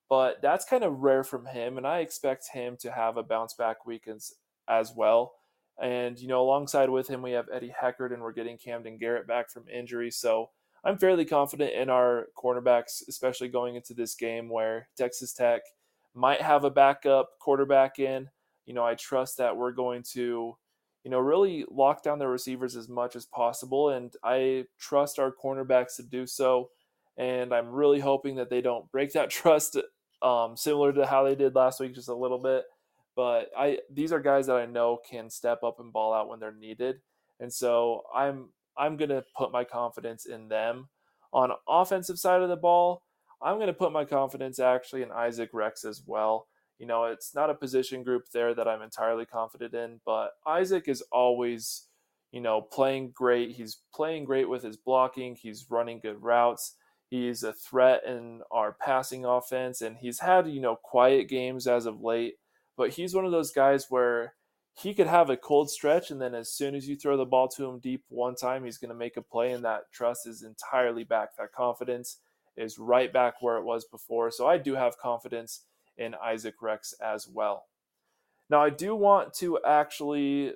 But 0.09 0.41
that's 0.41 0.65
kind 0.65 0.83
of 0.83 0.99
rare 0.99 1.23
from 1.23 1.45
him, 1.45 1.77
and 1.77 1.87
I 1.87 1.99
expect 1.99 2.49
him 2.53 2.77
to 2.81 2.91
have 2.91 3.17
a 3.17 3.23
bounce 3.23 3.53
back 3.53 3.85
week 3.85 4.07
as, 4.07 4.33
as 4.67 4.93
well. 4.95 5.33
And, 5.81 6.19
you 6.19 6.27
know, 6.27 6.41
alongside 6.41 6.89
with 6.89 7.07
him, 7.07 7.21
we 7.21 7.31
have 7.31 7.47
Eddie 7.51 7.73
Heckard, 7.81 8.13
and 8.13 8.21
we're 8.21 8.31
getting 8.31 8.57
Kamden 8.57 8.99
Garrett 8.99 9.27
back 9.27 9.49
from 9.49 9.67
injury. 9.67 10.11
So 10.11 10.51
I'm 10.83 10.97
fairly 10.97 11.25
confident 11.25 11.73
in 11.73 11.89
our 11.89 12.27
cornerbacks, 12.37 13.07
especially 13.07 13.47
going 13.47 13.75
into 13.75 13.93
this 13.93 14.13
game 14.13 14.49
where 14.49 14.87
Texas 14.95 15.33
Tech 15.33 15.61
might 16.13 16.41
have 16.41 16.63
a 16.63 16.69
backup 16.69 17.39
quarterback 17.39 17.97
in. 17.97 18.29
You 18.65 18.73
know, 18.73 18.85
I 18.85 18.93
trust 18.95 19.37
that 19.37 19.57
we're 19.57 19.71
going 19.71 20.03
to, 20.11 20.55
you 21.03 21.11
know, 21.11 21.19
really 21.19 21.65
lock 21.69 22.03
down 22.03 22.19
the 22.19 22.27
receivers 22.27 22.75
as 22.75 22.87
much 22.87 23.15
as 23.15 23.25
possible. 23.25 23.89
And 23.89 24.13
I 24.23 24.65
trust 24.79 25.19
our 25.19 25.31
cornerbacks 25.31 25.97
to 25.97 26.03
do 26.03 26.25
so. 26.25 26.69
And 27.17 27.53
I'm 27.53 27.69
really 27.69 27.99
hoping 27.99 28.35
that 28.35 28.49
they 28.49 28.61
don't 28.61 28.91
break 28.91 29.13
that 29.13 29.29
trust, 29.29 29.77
um, 30.21 30.55
similar 30.55 30.93
to 30.93 31.05
how 31.05 31.23
they 31.23 31.35
did 31.35 31.55
last 31.55 31.79
week, 31.79 31.93
just 31.93 32.09
a 32.09 32.15
little 32.15 32.39
bit. 32.39 32.63
But 33.15 33.51
I 33.55 33.79
these 33.91 34.11
are 34.11 34.19
guys 34.19 34.47
that 34.47 34.55
I 34.55 34.65
know 34.65 34.99
can 35.07 35.29
step 35.29 35.63
up 35.63 35.79
and 35.79 35.93
ball 35.93 36.13
out 36.13 36.29
when 36.29 36.39
they're 36.39 36.51
needed. 36.51 36.95
And 37.39 37.53
so 37.53 38.03
I'm 38.13 38.49
I'm 38.75 38.97
to 39.09 39.23
put 39.37 39.51
my 39.51 39.63
confidence 39.63 40.25
in 40.25 40.47
them. 40.47 40.89
On 41.31 41.51
offensive 41.67 42.17
side 42.17 42.41
of 42.41 42.49
the 42.49 42.55
ball, 42.55 43.03
I'm 43.41 43.57
to 43.67 43.73
put 43.73 43.91
my 43.91 44.05
confidence 44.05 44.59
actually 44.59 45.03
in 45.03 45.11
Isaac 45.11 45.49
Rex 45.53 45.83
as 45.83 46.01
well. 46.05 46.47
You 46.79 46.87
know, 46.87 47.05
it's 47.05 47.33
not 47.35 47.49
a 47.49 47.55
position 47.55 48.03
group 48.03 48.23
there 48.33 48.53
that 48.53 48.67
I'm 48.67 48.81
entirely 48.81 49.25
confident 49.25 49.73
in, 49.73 50.01
but 50.05 50.31
Isaac 50.45 50.87
is 50.87 51.03
always, 51.11 51.87
you 52.31 52.41
know, 52.41 52.61
playing 52.61 53.11
great. 53.11 53.51
He's 53.51 53.77
playing 53.93 54.25
great 54.25 54.49
with 54.49 54.63
his 54.63 54.77
blocking, 54.77 55.35
he's 55.35 55.67
running 55.69 55.99
good 55.99 56.21
routes. 56.21 56.75
He's 57.09 57.43
a 57.43 57.53
threat 57.53 58.01
in 58.07 58.41
our 58.49 58.73
passing 58.73 59.23
offense, 59.23 59.81
and 59.81 59.97
he's 59.97 60.19
had, 60.19 60.47
you 60.47 60.59
know, 60.59 60.75
quiet 60.75 61.29
games 61.29 61.67
as 61.67 61.85
of 61.85 62.01
late, 62.01 62.35
but 62.75 62.89
he's 62.89 63.13
one 63.13 63.23
of 63.23 63.31
those 63.31 63.51
guys 63.51 63.85
where 63.89 64.33
he 64.75 64.93
could 64.93 65.07
have 65.07 65.29
a 65.29 65.37
cold 65.37 65.69
stretch 65.69 66.09
and 66.09 66.19
then 66.19 66.33
as 66.33 66.51
soon 66.51 66.73
as 66.75 66.87
you 66.87 66.95
throw 66.95 67.15
the 67.15 67.25
ball 67.25 67.47
to 67.47 67.65
him 67.65 67.79
deep 67.79 68.03
one 68.09 68.35
time 68.35 68.63
he's 68.63 68.77
going 68.77 68.89
to 68.89 68.95
make 68.95 69.17
a 69.17 69.21
play 69.21 69.51
and 69.51 69.63
that 69.63 69.91
trust 69.91 70.27
is 70.27 70.43
entirely 70.43 71.03
back 71.03 71.35
that 71.37 71.51
confidence 71.51 72.17
is 72.57 72.79
right 72.79 73.13
back 73.13 73.35
where 73.41 73.57
it 73.57 73.63
was 73.63 73.85
before 73.85 74.31
so 74.31 74.47
i 74.47 74.57
do 74.57 74.73
have 74.75 74.97
confidence 74.97 75.61
in 75.97 76.15
isaac 76.23 76.55
rex 76.61 76.93
as 77.03 77.27
well 77.27 77.65
now 78.49 78.61
i 78.61 78.69
do 78.69 78.95
want 78.95 79.33
to 79.33 79.59
actually 79.65 80.53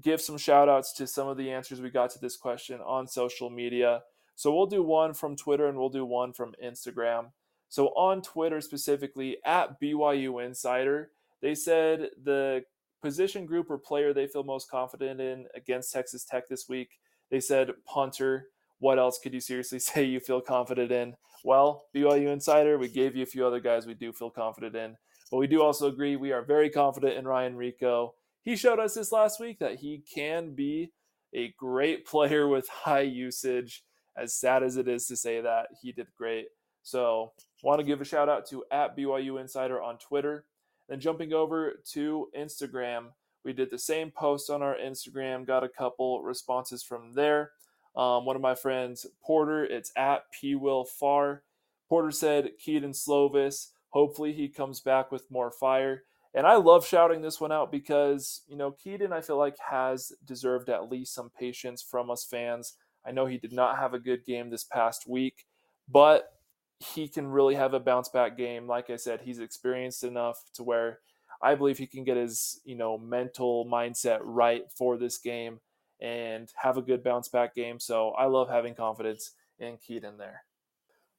give 0.00 0.20
some 0.20 0.38
shout 0.38 0.68
outs 0.68 0.92
to 0.92 1.06
some 1.06 1.28
of 1.28 1.36
the 1.36 1.50
answers 1.50 1.80
we 1.80 1.90
got 1.90 2.10
to 2.10 2.18
this 2.18 2.36
question 2.36 2.80
on 2.84 3.06
social 3.06 3.50
media 3.50 4.02
so 4.34 4.54
we'll 4.54 4.66
do 4.66 4.82
one 4.82 5.14
from 5.14 5.36
twitter 5.36 5.68
and 5.68 5.78
we'll 5.78 5.88
do 5.88 6.04
one 6.04 6.32
from 6.32 6.54
instagram 6.62 7.26
so 7.68 7.88
on 7.88 8.20
twitter 8.20 8.60
specifically 8.60 9.38
at 9.44 9.80
byu 9.80 10.44
insider 10.44 11.10
they 11.40 11.54
said 11.54 12.08
the 12.22 12.64
position 13.04 13.44
group 13.44 13.70
or 13.70 13.76
player 13.76 14.14
they 14.14 14.26
feel 14.26 14.42
most 14.42 14.70
confident 14.70 15.20
in 15.20 15.46
against 15.54 15.92
Texas 15.92 16.24
Tech 16.24 16.48
this 16.48 16.70
week. 16.70 16.98
They 17.30 17.38
said 17.38 17.72
punter. 17.84 18.46
What 18.84 18.98
else 18.98 19.18
could 19.18 19.32
you 19.32 19.40
seriously 19.40 19.78
say 19.78 20.04
you 20.04 20.20
feel 20.20 20.42
confident 20.42 20.92
in? 20.92 21.14
Well, 21.42 21.86
BYU 21.96 22.30
Insider, 22.30 22.76
we 22.76 22.88
gave 22.88 23.16
you 23.16 23.22
a 23.22 23.26
few 23.26 23.46
other 23.46 23.58
guys 23.58 23.86
we 23.86 23.94
do 23.94 24.12
feel 24.12 24.28
confident 24.28 24.76
in. 24.76 24.98
But 25.30 25.38
we 25.38 25.46
do 25.46 25.62
also 25.62 25.88
agree 25.88 26.16
we 26.16 26.32
are 26.32 26.44
very 26.44 26.68
confident 26.68 27.16
in 27.16 27.26
Ryan 27.26 27.56
Rehkow. 27.56 28.10
He 28.42 28.56
showed 28.56 28.78
us 28.78 28.92
this 28.92 29.10
last 29.10 29.40
week 29.40 29.58
that 29.60 29.76
he 29.76 30.04
can 30.14 30.54
be 30.54 30.92
a 31.32 31.54
great 31.58 32.04
player 32.12 32.46
with 32.46 32.68
high 32.68 33.00
usage. 33.00 33.84
As 34.18 34.34
sad 34.34 34.62
as 34.62 34.76
it 34.76 34.86
is 34.86 35.06
to 35.06 35.16
say 35.16 35.40
that, 35.40 35.68
he 35.80 35.90
did 35.90 36.08
great. 36.14 36.48
So, 36.82 37.32
want 37.62 37.80
to 37.80 37.86
give 37.86 38.02
a 38.02 38.04
shout 38.04 38.28
out 38.28 38.46
to 38.50 38.64
at 38.70 38.98
BYU 38.98 39.40
Insider 39.40 39.80
on 39.82 39.96
Twitter. 39.96 40.44
Then 40.90 41.00
jumping 41.00 41.32
over 41.32 41.80
to 41.92 42.28
Instagram, 42.38 43.12
we 43.46 43.54
did 43.54 43.70
the 43.70 43.78
same 43.78 44.10
post 44.10 44.50
on 44.50 44.60
our 44.60 44.76
Instagram, 44.76 45.46
got 45.46 45.64
a 45.64 45.70
couple 45.70 46.22
responses 46.22 46.82
from 46.82 47.14
there. 47.14 47.52
Um, 47.96 48.24
one 48.24 48.36
of 48.36 48.42
my 48.42 48.54
friends, 48.54 49.06
Porter, 49.22 49.64
it's 49.64 49.92
at 49.96 50.24
P 50.32 50.54
Will 50.54 50.84
Far. 50.84 51.42
Porter 51.88 52.10
said 52.10 52.50
Kedon 52.58 52.92
Slovis. 52.92 53.68
Hopefully 53.90 54.32
he 54.32 54.48
comes 54.48 54.80
back 54.80 55.12
with 55.12 55.30
more 55.30 55.50
fire. 55.50 56.02
And 56.34 56.46
I 56.48 56.56
love 56.56 56.84
shouting 56.84 57.22
this 57.22 57.40
one 57.40 57.52
out 57.52 57.70
because, 57.70 58.42
you 58.48 58.56
know, 58.56 58.72
Keaton, 58.72 59.12
I 59.12 59.20
feel 59.20 59.38
like, 59.38 59.56
has 59.70 60.10
deserved 60.24 60.68
at 60.68 60.90
least 60.90 61.14
some 61.14 61.30
patience 61.38 61.80
from 61.80 62.10
us 62.10 62.26
fans. 62.28 62.74
I 63.06 63.12
know 63.12 63.26
he 63.26 63.38
did 63.38 63.52
not 63.52 63.78
have 63.78 63.94
a 63.94 64.00
good 64.00 64.24
game 64.24 64.50
this 64.50 64.64
past 64.64 65.08
week, 65.08 65.46
but 65.88 66.32
he 66.80 67.06
can 67.06 67.28
really 67.28 67.54
have 67.54 67.72
a 67.72 67.78
bounce 67.78 68.08
back 68.08 68.36
game. 68.36 68.66
Like 68.66 68.90
I 68.90 68.96
said, 68.96 69.20
he's 69.20 69.38
experienced 69.38 70.02
enough 70.02 70.42
to 70.54 70.64
where 70.64 70.98
I 71.40 71.54
believe 71.54 71.78
he 71.78 71.86
can 71.86 72.02
get 72.02 72.16
his, 72.16 72.60
you 72.64 72.74
know, 72.74 72.98
mental 72.98 73.66
mindset 73.66 74.18
right 74.22 74.64
for 74.76 74.96
this 74.96 75.18
game 75.18 75.60
and 76.04 76.52
have 76.54 76.76
a 76.76 76.82
good 76.82 77.02
bounce 77.02 77.28
back 77.28 77.54
game. 77.54 77.80
So 77.80 78.10
I 78.10 78.26
love 78.26 78.50
having 78.50 78.74
confidence 78.74 79.32
in 79.58 79.78
Kedon 79.78 80.18
there. 80.18 80.42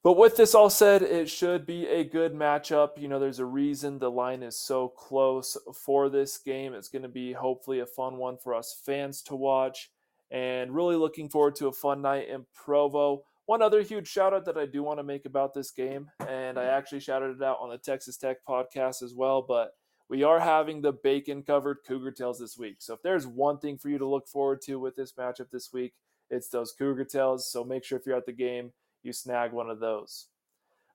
But 0.03 0.17
with 0.17 0.38
this 0.38 0.53
all 0.53 0.69
said, 0.69 1.01
it 1.01 1.27
should 1.27 1.65
be 1.65 1.88
a 1.88 2.03
good 2.03 2.36
matchup. 2.36 3.01
You 3.01 3.07
know, 3.07 3.19
there's 3.19 3.39
a 3.39 3.45
reason 3.45 3.97
the 3.97 4.11
line 4.11 4.43
is 4.43 4.55
so 4.55 4.89
close 4.89 5.57
for 5.73 6.09
this 6.09 6.38
game. 6.38 6.75
It's 6.75 6.89
going 6.89 7.01
to 7.01 7.09
be 7.09 7.33
hopefully 7.33 7.79
a 7.79 7.88
fun 7.88 8.17
one 8.17 8.38
for 8.38 8.53
us 8.53 8.79
fans 8.86 9.23
to 9.23 9.36
watch. 9.36 9.89
And 10.29 10.75
really 10.75 10.95
looking 10.95 11.29
forward 11.29 11.55
to 11.55 11.67
a 11.67 11.73
fun 11.73 12.03
night 12.03 12.29
in 12.29 12.45
Provo. 12.53 13.23
One 13.47 13.63
other 13.63 13.81
huge 13.81 14.07
shout 14.07 14.33
out 14.33 14.45
that 14.45 14.57
I 14.57 14.67
do 14.67 14.83
want 14.83 14.99
to 14.99 15.03
make 15.03 15.25
about 15.25 15.53
this 15.53 15.69
game, 15.71 16.09
and 16.27 16.57
I 16.57 16.65
actually 16.65 16.99
shouted 16.99 17.38
it 17.38 17.43
out 17.43 17.59
on 17.59 17.69
the 17.69 17.77
Texas 17.77 18.17
Tech 18.17 18.38
podcast 18.47 19.03
as 19.03 19.13
well, 19.13 19.43
but 19.43 19.75
we 20.10 20.24
are 20.24 20.39
having 20.39 20.82
the 20.82 20.91
bacon 20.91 21.41
covered 21.41 21.80
Cougar 21.88 22.12
Tails 22.12 22.39
this 22.39 22.58
week. 22.58 22.78
So 22.80 22.93
if 22.93 23.01
there's 23.01 23.26
one 23.26 23.58
thing 23.58 23.78
for 23.78 23.89
you 23.89 23.97
to 23.97 24.08
look 24.08 24.28
forward 24.28 24.62
to 24.64 24.80
with 24.80 24.95
this 24.95 25.14
matchup 25.14 25.49
this 25.51 25.74
week, 25.74 25.93
it's 26.30 26.49
those 26.49 26.72
Cougar 26.72 27.06
Tails. 27.06 27.49
So 27.51 27.64
make 27.64 27.84
sure 27.84 27.97
if 27.97 28.06
you're 28.06 28.18
at 28.18 28.26
the 28.26 28.32
game, 28.32 28.72
you 29.03 29.14
snag 29.14 29.51
one 29.51 29.70
of 29.70 29.80
those. 29.80 30.28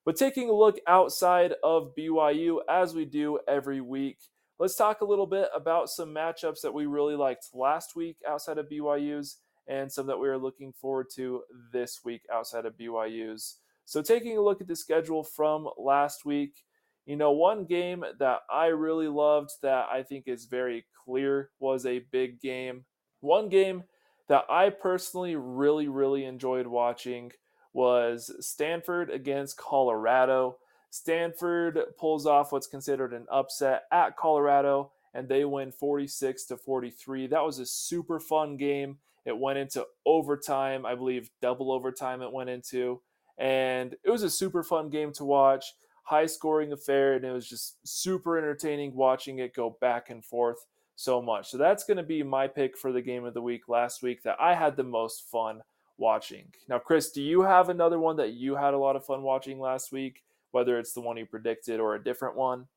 But 0.05 0.15
taking 0.15 0.49
a 0.49 0.53
look 0.53 0.79
outside 0.87 1.53
of 1.63 1.93
BYU, 1.95 2.59
as 2.69 2.95
we 2.95 3.05
do 3.05 3.39
every 3.47 3.81
week, 3.81 4.17
let's 4.59 4.75
talk 4.75 5.01
a 5.01 5.05
little 5.05 5.27
bit 5.27 5.49
about 5.55 5.89
some 5.89 6.13
matchups 6.13 6.61
that 6.61 6.73
we 6.73 6.85
really 6.85 7.15
liked 7.15 7.49
last 7.53 7.95
week 7.95 8.17
outside 8.27 8.57
of 8.57 8.69
BYU's 8.69 9.37
and 9.67 9.91
some 9.91 10.07
that 10.07 10.19
we 10.19 10.27
are 10.27 10.37
looking 10.37 10.73
forward 10.73 11.07
to 11.15 11.43
this 11.71 11.99
week 12.03 12.23
outside 12.33 12.65
of 12.65 12.77
BYU's. 12.77 13.57
So, 13.85 14.01
taking 14.01 14.37
a 14.37 14.41
look 14.41 14.61
at 14.61 14.67
the 14.67 14.75
schedule 14.75 15.23
from 15.23 15.69
last 15.77 16.25
week, 16.25 16.63
you 17.05 17.15
know, 17.15 17.31
one 17.31 17.65
game 17.65 18.03
that 18.19 18.41
I 18.49 18.67
really 18.67 19.07
loved 19.07 19.51
that 19.61 19.87
I 19.91 20.03
think 20.03 20.27
is 20.27 20.45
very 20.45 20.85
clear 21.05 21.49
was 21.59 21.85
a 21.85 22.05
big 22.11 22.39
game. 22.39 22.85
One 23.21 23.49
game 23.49 23.83
that 24.27 24.45
I 24.49 24.69
personally 24.69 25.35
really, 25.35 25.87
really 25.87 26.25
enjoyed 26.25 26.67
watching 26.67 27.31
was 27.73 28.31
Stanford 28.39 29.09
against 29.09 29.57
Colorado. 29.57 30.57
Stanford 30.89 31.79
pulls 31.97 32.25
off 32.25 32.51
what's 32.51 32.67
considered 32.67 33.13
an 33.13 33.25
upset 33.31 33.83
at 33.91 34.17
Colorado 34.17 34.91
and 35.13 35.27
they 35.27 35.45
win 35.45 35.71
46 35.71 36.45
to 36.45 36.57
43. 36.57 37.27
That 37.27 37.43
was 37.43 37.59
a 37.59 37.65
super 37.65 38.19
fun 38.19 38.57
game. 38.57 38.97
It 39.25 39.37
went 39.37 39.59
into 39.59 39.85
overtime, 40.05 40.85
I 40.85 40.95
believe 40.95 41.29
double 41.41 41.71
overtime 41.71 42.21
it 42.21 42.31
went 42.31 42.49
into. 42.49 43.01
And 43.37 43.95
it 44.03 44.09
was 44.09 44.23
a 44.23 44.29
super 44.29 44.63
fun 44.63 44.89
game 44.89 45.11
to 45.13 45.25
watch, 45.25 45.73
high 46.11 46.25
scoring 46.25 46.73
affair, 46.73 47.13
and 47.13 47.23
it 47.23 47.31
was 47.31 47.47
just 47.47 47.77
super 47.87 48.37
entertaining 48.37 48.93
watching 48.93 49.39
it 49.39 49.55
go 49.55 49.77
back 49.79 50.09
and 50.09 50.25
forth 50.25 50.65
so 50.97 51.21
much. 51.21 51.49
So 51.49 51.57
that's 51.57 51.85
going 51.85 51.95
to 51.95 52.03
be 52.03 52.21
my 52.21 52.47
pick 52.47 52.77
for 52.77 52.91
the 52.91 53.01
game 53.01 53.23
of 53.23 53.33
the 53.33 53.41
week 53.41 53.69
last 53.69 54.03
week 54.03 54.21
that 54.23 54.35
I 54.37 54.53
had 54.53 54.75
the 54.75 54.83
most 54.83 55.23
fun 55.31 55.61
watching. 55.97 56.47
Now, 56.67 56.79
Chris, 56.79 57.11
do 57.11 57.21
you 57.21 57.43
have 57.43 57.69
another 57.69 57.97
one 57.97 58.17
that 58.17 58.33
you 58.33 58.57
had 58.57 58.73
a 58.73 58.77
lot 58.77 58.97
of 58.97 59.05
fun 59.05 59.21
watching 59.21 59.57
last 59.61 59.93
week, 59.93 60.21
whether 60.51 60.77
it's 60.77 60.91
the 60.91 60.99
one 60.99 61.15
you 61.15 61.25
predicted 61.25 61.79
or 61.79 61.95
a 61.95 62.03
different 62.03 62.35
one? 62.35 62.67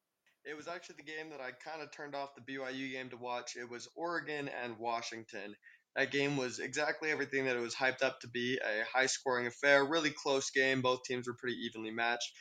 It 0.44 0.56
was 0.56 0.68
actually 0.68 0.96
the 0.98 1.10
game 1.10 1.28
that 1.30 1.40
I 1.40 1.50
kind 1.50 1.82
of 1.82 1.90
turned 1.90 2.14
off 2.14 2.36
the 2.36 2.52
BYU 2.52 2.92
game 2.92 3.10
to 3.10 3.16
watch. 3.16 3.56
It 3.56 3.68
was 3.68 3.88
Oregon 3.96 4.48
and 4.62 4.78
Washington. 4.78 5.56
That 5.96 6.10
game 6.10 6.36
was 6.36 6.58
exactly 6.58 7.10
everything 7.10 7.46
that 7.46 7.56
it 7.56 7.60
was 7.60 7.74
hyped 7.74 8.02
up 8.02 8.20
to 8.20 8.28
be 8.28 8.58
a 8.62 8.84
high 8.84 9.06
scoring 9.06 9.46
affair, 9.46 9.84
really 9.84 10.10
close 10.10 10.50
game. 10.50 10.82
Both 10.82 11.04
teams 11.04 11.26
were 11.26 11.34
pretty 11.34 11.56
evenly 11.64 11.92
matched. 11.92 12.32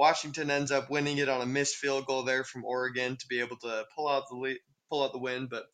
Washington 0.00 0.50
ends 0.50 0.72
up 0.72 0.88
winning 0.88 1.18
it 1.18 1.28
on 1.28 1.42
a 1.42 1.46
missed 1.46 1.76
field 1.76 2.06
goal 2.06 2.22
there 2.22 2.42
from 2.42 2.64
Oregon 2.64 3.18
to 3.18 3.26
be 3.28 3.40
able 3.40 3.58
to 3.58 3.84
pull 3.94 4.08
out 4.08 4.22
the 4.30 4.36
lead, 4.36 4.56
pull 4.88 5.04
out 5.04 5.12
the 5.12 5.18
win. 5.18 5.46
But 5.50 5.64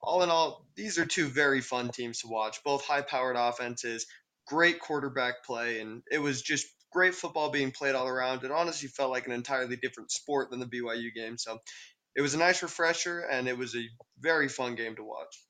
all 0.00 0.22
in 0.22 0.30
all, 0.30 0.66
these 0.74 0.98
are 0.98 1.04
two 1.04 1.26
very 1.26 1.60
fun 1.60 1.90
teams 1.90 2.20
to 2.20 2.28
watch. 2.28 2.64
Both 2.64 2.86
high 2.86 3.02
powered 3.02 3.36
offenses, 3.36 4.06
great 4.48 4.80
quarterback 4.80 5.44
play, 5.44 5.80
and 5.80 6.02
it 6.10 6.16
was 6.16 6.40
just 6.40 6.66
great 6.92 7.14
football 7.14 7.50
being 7.50 7.72
played 7.72 7.94
all 7.94 8.08
around. 8.08 8.42
It 8.42 8.50
honestly 8.50 8.88
felt 8.88 9.10
like 9.10 9.26
an 9.26 9.32
entirely 9.32 9.76
different 9.76 10.10
sport 10.10 10.50
than 10.50 10.60
the 10.60 10.66
BYU 10.66 11.12
game. 11.14 11.36
So 11.36 11.58
it 12.16 12.22
was 12.22 12.32
a 12.32 12.38
nice 12.38 12.62
refresher, 12.62 13.20
and 13.20 13.46
it 13.48 13.58
was 13.58 13.76
a 13.76 13.84
very 14.18 14.48
fun 14.48 14.76
game 14.76 14.96
to 14.96 15.04
watch. 15.04 15.44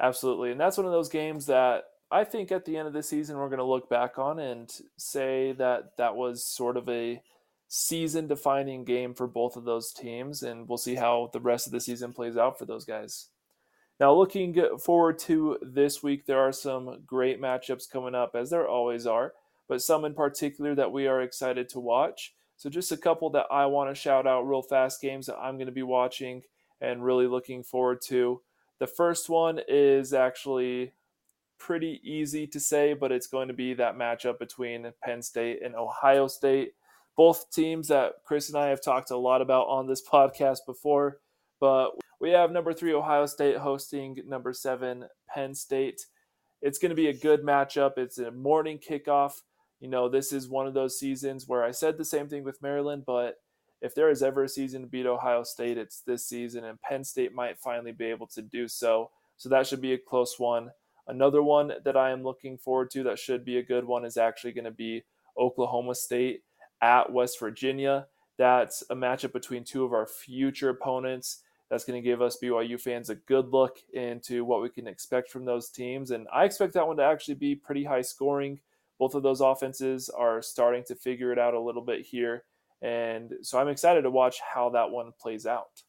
Absolutely. 0.00 0.50
And 0.50 0.58
that's 0.58 0.78
one 0.78 0.86
of 0.86 0.92
those 0.92 1.10
games 1.10 1.44
that 1.46 1.82
I 2.10 2.24
think 2.24 2.52
at 2.52 2.64
the 2.64 2.78
end 2.78 2.88
of 2.88 2.94
the 2.94 3.02
season 3.02 3.36
we're 3.36 3.50
going 3.50 3.58
to 3.58 3.64
look 3.64 3.90
back 3.90 4.18
on 4.18 4.38
and 4.38 4.70
say 4.96 5.52
that 5.58 5.98
that 5.98 6.16
was 6.16 6.42
sort 6.42 6.78
of 6.78 6.88
a 6.88 7.20
season 7.68 8.26
defining 8.26 8.84
game 8.84 9.14
for 9.14 9.26
both 9.26 9.56
of 9.56 9.64
those 9.64 9.92
teams. 9.92 10.42
And 10.42 10.68
we'll 10.68 10.78
see 10.78 10.94
how 10.94 11.30
the 11.32 11.40
rest 11.40 11.66
of 11.66 11.72
the 11.72 11.80
season 11.80 12.12
plays 12.12 12.36
out 12.36 12.58
for 12.58 12.64
those 12.64 12.84
guys. 12.84 13.28
Now, 13.98 14.12
looking 14.12 14.54
forward 14.78 15.18
to 15.20 15.58
this 15.62 16.02
week, 16.02 16.26
there 16.26 16.40
are 16.40 16.52
some 16.52 17.02
great 17.06 17.40
matchups 17.40 17.90
coming 17.90 18.14
up, 18.14 18.34
as 18.34 18.50
there 18.50 18.68
always 18.68 19.06
are. 19.06 19.32
but 19.68 19.82
some 19.82 20.04
in 20.04 20.14
particular 20.14 20.74
that 20.74 20.92
we 20.92 21.06
are 21.06 21.22
excited 21.22 21.68
to 21.70 21.80
watch. 21.80 22.34
So, 22.56 22.70
just 22.70 22.92
a 22.92 22.96
couple 22.96 23.30
that 23.30 23.46
I 23.50 23.66
want 23.66 23.90
to 23.90 24.00
shout 24.00 24.26
out 24.26 24.48
real 24.48 24.62
fast 24.62 25.00
games 25.00 25.26
that 25.26 25.38
I'm 25.38 25.56
going 25.56 25.66
to 25.66 25.72
be 25.72 25.82
watching 25.82 26.42
and 26.80 27.04
really 27.04 27.26
looking 27.26 27.62
forward 27.62 28.00
to. 28.06 28.40
The 28.78 28.86
first 28.86 29.28
one 29.28 29.60
is 29.66 30.12
actually 30.12 30.92
pretty 31.58 32.00
easy 32.04 32.46
to 32.48 32.60
say, 32.60 32.92
but 32.94 33.12
it's 33.12 33.26
going 33.26 33.48
to 33.48 33.54
be 33.54 33.74
that 33.74 33.96
matchup 33.96 34.38
between 34.38 34.92
Penn 35.02 35.22
State 35.22 35.62
and 35.64 35.74
Ohio 35.74 36.26
State. 36.26 36.72
Both 37.16 37.50
teams 37.50 37.88
that 37.88 38.14
Chris 38.24 38.48
and 38.48 38.58
I 38.58 38.68
have 38.68 38.82
talked 38.82 39.10
a 39.10 39.16
lot 39.16 39.40
about 39.40 39.68
on 39.68 39.86
this 39.86 40.06
podcast 40.12 40.60
before, 40.66 41.18
but 41.60 41.92
we 42.20 42.30
have 42.30 42.50
number 42.50 42.72
three 42.72 42.94
Ohio 42.94 43.26
State 43.26 43.56
hosting 43.56 44.18
number 44.26 44.52
seven 44.52 45.06
Penn 45.28 45.54
State. 45.54 46.06
It's 46.62 46.78
going 46.78 46.90
to 46.90 46.96
be 46.96 47.08
a 47.08 47.14
good 47.14 47.42
matchup. 47.42 47.98
It's 47.98 48.18
a 48.18 48.30
morning 48.30 48.78
kickoff. 48.78 49.32
You 49.80 49.88
know, 49.88 50.08
this 50.08 50.32
is 50.32 50.48
one 50.48 50.66
of 50.66 50.74
those 50.74 50.98
seasons 50.98 51.46
where 51.46 51.62
I 51.62 51.70
said 51.70 51.98
the 51.98 52.04
same 52.04 52.28
thing 52.28 52.44
with 52.44 52.62
Maryland, 52.62 53.04
but 53.06 53.36
if 53.82 53.94
there 53.94 54.08
is 54.08 54.22
ever 54.22 54.44
a 54.44 54.48
season 54.48 54.82
to 54.82 54.88
beat 54.88 55.06
Ohio 55.06 55.42
State, 55.42 55.76
it's 55.76 56.00
this 56.00 56.26
season, 56.26 56.64
and 56.64 56.80
Penn 56.80 57.04
State 57.04 57.34
might 57.34 57.58
finally 57.58 57.92
be 57.92 58.06
able 58.06 58.26
to 58.28 58.40
do 58.40 58.68
so. 58.68 59.10
So 59.36 59.50
that 59.50 59.66
should 59.66 59.82
be 59.82 59.92
a 59.92 59.98
close 59.98 60.38
one. 60.38 60.70
Another 61.08 61.42
one 61.42 61.72
that 61.84 61.96
I 61.96 62.10
am 62.10 62.22
looking 62.22 62.56
forward 62.56 62.90
to 62.92 63.02
that 63.04 63.18
should 63.18 63.44
be 63.44 63.58
a 63.58 63.62
good 63.62 63.84
one 63.84 64.04
is 64.04 64.16
actually 64.16 64.52
going 64.52 64.64
to 64.64 64.70
be 64.70 65.04
Oklahoma 65.38 65.94
State 65.94 66.42
at 66.80 67.12
West 67.12 67.40
Virginia. 67.40 68.06
That's 68.38 68.82
a 68.90 68.94
matchup 68.94 69.32
between 69.32 69.64
two 69.64 69.84
of 69.84 69.92
our 69.92 70.06
future 70.06 70.68
opponents. 70.68 71.42
That's 71.70 71.84
going 71.84 72.00
to 72.00 72.08
give 72.08 72.22
us 72.22 72.38
BYU 72.40 72.80
fans 72.80 73.10
a 73.10 73.16
good 73.16 73.48
look 73.48 73.78
into 73.92 74.44
what 74.44 74.62
we 74.62 74.68
can 74.68 74.86
expect 74.86 75.30
from 75.30 75.44
those 75.44 75.68
teams. 75.68 76.10
And 76.10 76.28
I 76.32 76.44
expect 76.44 76.74
that 76.74 76.86
one 76.86 76.96
to 76.98 77.02
actually 77.02 77.34
be 77.34 77.56
pretty 77.56 77.84
high 77.84 78.02
scoring. 78.02 78.60
Both 78.98 79.14
of 79.14 79.22
those 79.22 79.40
offenses 79.40 80.08
are 80.08 80.40
starting 80.42 80.84
to 80.84 80.94
figure 80.94 81.32
it 81.32 81.38
out 81.38 81.54
a 81.54 81.60
little 81.60 81.82
bit 81.82 82.06
here. 82.06 82.44
And 82.82 83.32
so 83.42 83.58
I'm 83.58 83.68
excited 83.68 84.02
to 84.02 84.10
watch 84.10 84.36
how 84.40 84.70
that 84.70 84.90
one 84.90 85.12
plays 85.20 85.46
out. 85.46 85.82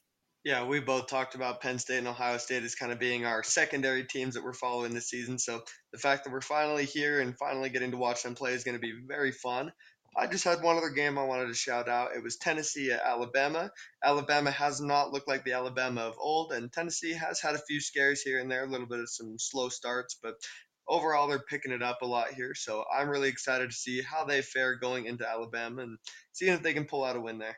Yeah, 0.43 0.65
we 0.65 0.79
both 0.79 1.07
talked 1.07 1.35
about 1.35 1.61
Penn 1.61 1.77
State 1.77 1.97
and 1.97 2.07
Ohio 2.07 2.37
State 2.37 2.63
as 2.63 2.73
kind 2.73 2.91
of 2.91 2.99
being 2.99 3.25
our 3.25 3.43
secondary 3.43 4.05
teams 4.05 4.33
that 4.33 4.43
we're 4.43 4.53
following 4.53 4.93
this 4.93 5.09
season. 5.09 5.37
So 5.37 5.61
the 5.91 5.99
fact 5.99 6.23
that 6.23 6.31
we're 6.31 6.41
finally 6.41 6.85
here 6.85 7.19
and 7.19 7.37
finally 7.37 7.69
getting 7.69 7.91
to 7.91 7.97
watch 7.97 8.23
them 8.23 8.33
play 8.33 8.53
is 8.53 8.63
going 8.63 8.75
to 8.75 8.81
be 8.81 8.93
very 9.05 9.33
fun. 9.33 9.73
I 10.17 10.25
just 10.25 10.43
had 10.43 10.63
one 10.63 10.77
other 10.77 10.89
game 10.89 11.17
I 11.17 11.25
wanted 11.25 11.47
to 11.47 11.53
shout 11.53 11.87
out. 11.87 12.15
It 12.15 12.23
was 12.23 12.37
Tennessee 12.37 12.91
at 12.91 13.03
Alabama. 13.05 13.69
Alabama 14.03 14.49
has 14.49 14.81
not 14.81 15.13
looked 15.13 15.27
like 15.27 15.43
the 15.43 15.53
Alabama 15.53 16.01
of 16.01 16.15
old, 16.19 16.53
and 16.53 16.73
Tennessee 16.73 17.13
has 17.13 17.39
had 17.39 17.53
a 17.53 17.61
few 17.67 17.79
scares 17.79 18.21
here 18.21 18.39
and 18.39 18.49
there, 18.49 18.63
a 18.63 18.69
little 18.69 18.87
bit 18.87 18.99
of 18.99 19.09
some 19.09 19.37
slow 19.37 19.69
starts, 19.69 20.17
but 20.21 20.33
overall 20.89 21.27
they're 21.27 21.39
picking 21.39 21.71
it 21.71 21.83
up 21.83 22.01
a 22.01 22.07
lot 22.07 22.33
here. 22.33 22.55
So 22.55 22.83
I'm 22.91 23.09
really 23.09 23.29
excited 23.29 23.69
to 23.69 23.75
see 23.75 24.01
how 24.01 24.25
they 24.25 24.41
fare 24.41 24.75
going 24.75 25.05
into 25.05 25.29
Alabama 25.29 25.83
and 25.83 25.97
seeing 26.31 26.53
if 26.53 26.63
they 26.63 26.73
can 26.73 26.85
pull 26.85 27.03
out 27.03 27.15
a 27.15 27.21
win 27.21 27.37
there. 27.37 27.57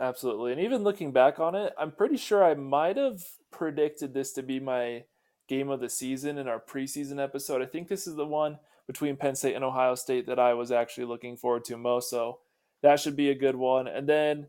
Absolutely. 0.00 0.52
And 0.52 0.60
even 0.60 0.82
looking 0.82 1.12
back 1.12 1.38
on 1.38 1.54
it, 1.54 1.72
I'm 1.78 1.92
pretty 1.92 2.16
sure 2.16 2.42
I 2.42 2.54
might 2.54 2.96
have 2.96 3.20
predicted 3.52 4.14
this 4.14 4.32
to 4.32 4.42
be 4.42 4.58
my 4.58 5.04
game 5.48 5.68
of 5.68 5.80
the 5.80 5.90
season 5.90 6.38
in 6.38 6.48
our 6.48 6.58
preseason 6.60 7.22
episode. 7.22 7.62
I 7.62 7.66
think 7.66 7.88
this 7.88 8.06
is 8.06 8.16
the 8.16 8.26
one 8.26 8.58
between 8.86 9.16
Penn 9.16 9.34
State 9.34 9.54
and 9.54 9.64
Ohio 9.64 9.94
State 9.94 10.26
that 10.26 10.38
I 10.38 10.54
was 10.54 10.70
actually 10.70 11.06
looking 11.06 11.36
forward 11.36 11.64
to 11.66 11.76
most. 11.76 12.10
So 12.10 12.40
that 12.82 13.00
should 13.00 13.16
be 13.16 13.30
a 13.30 13.34
good 13.34 13.56
one. 13.56 13.88
And 13.88 14.08
then, 14.08 14.46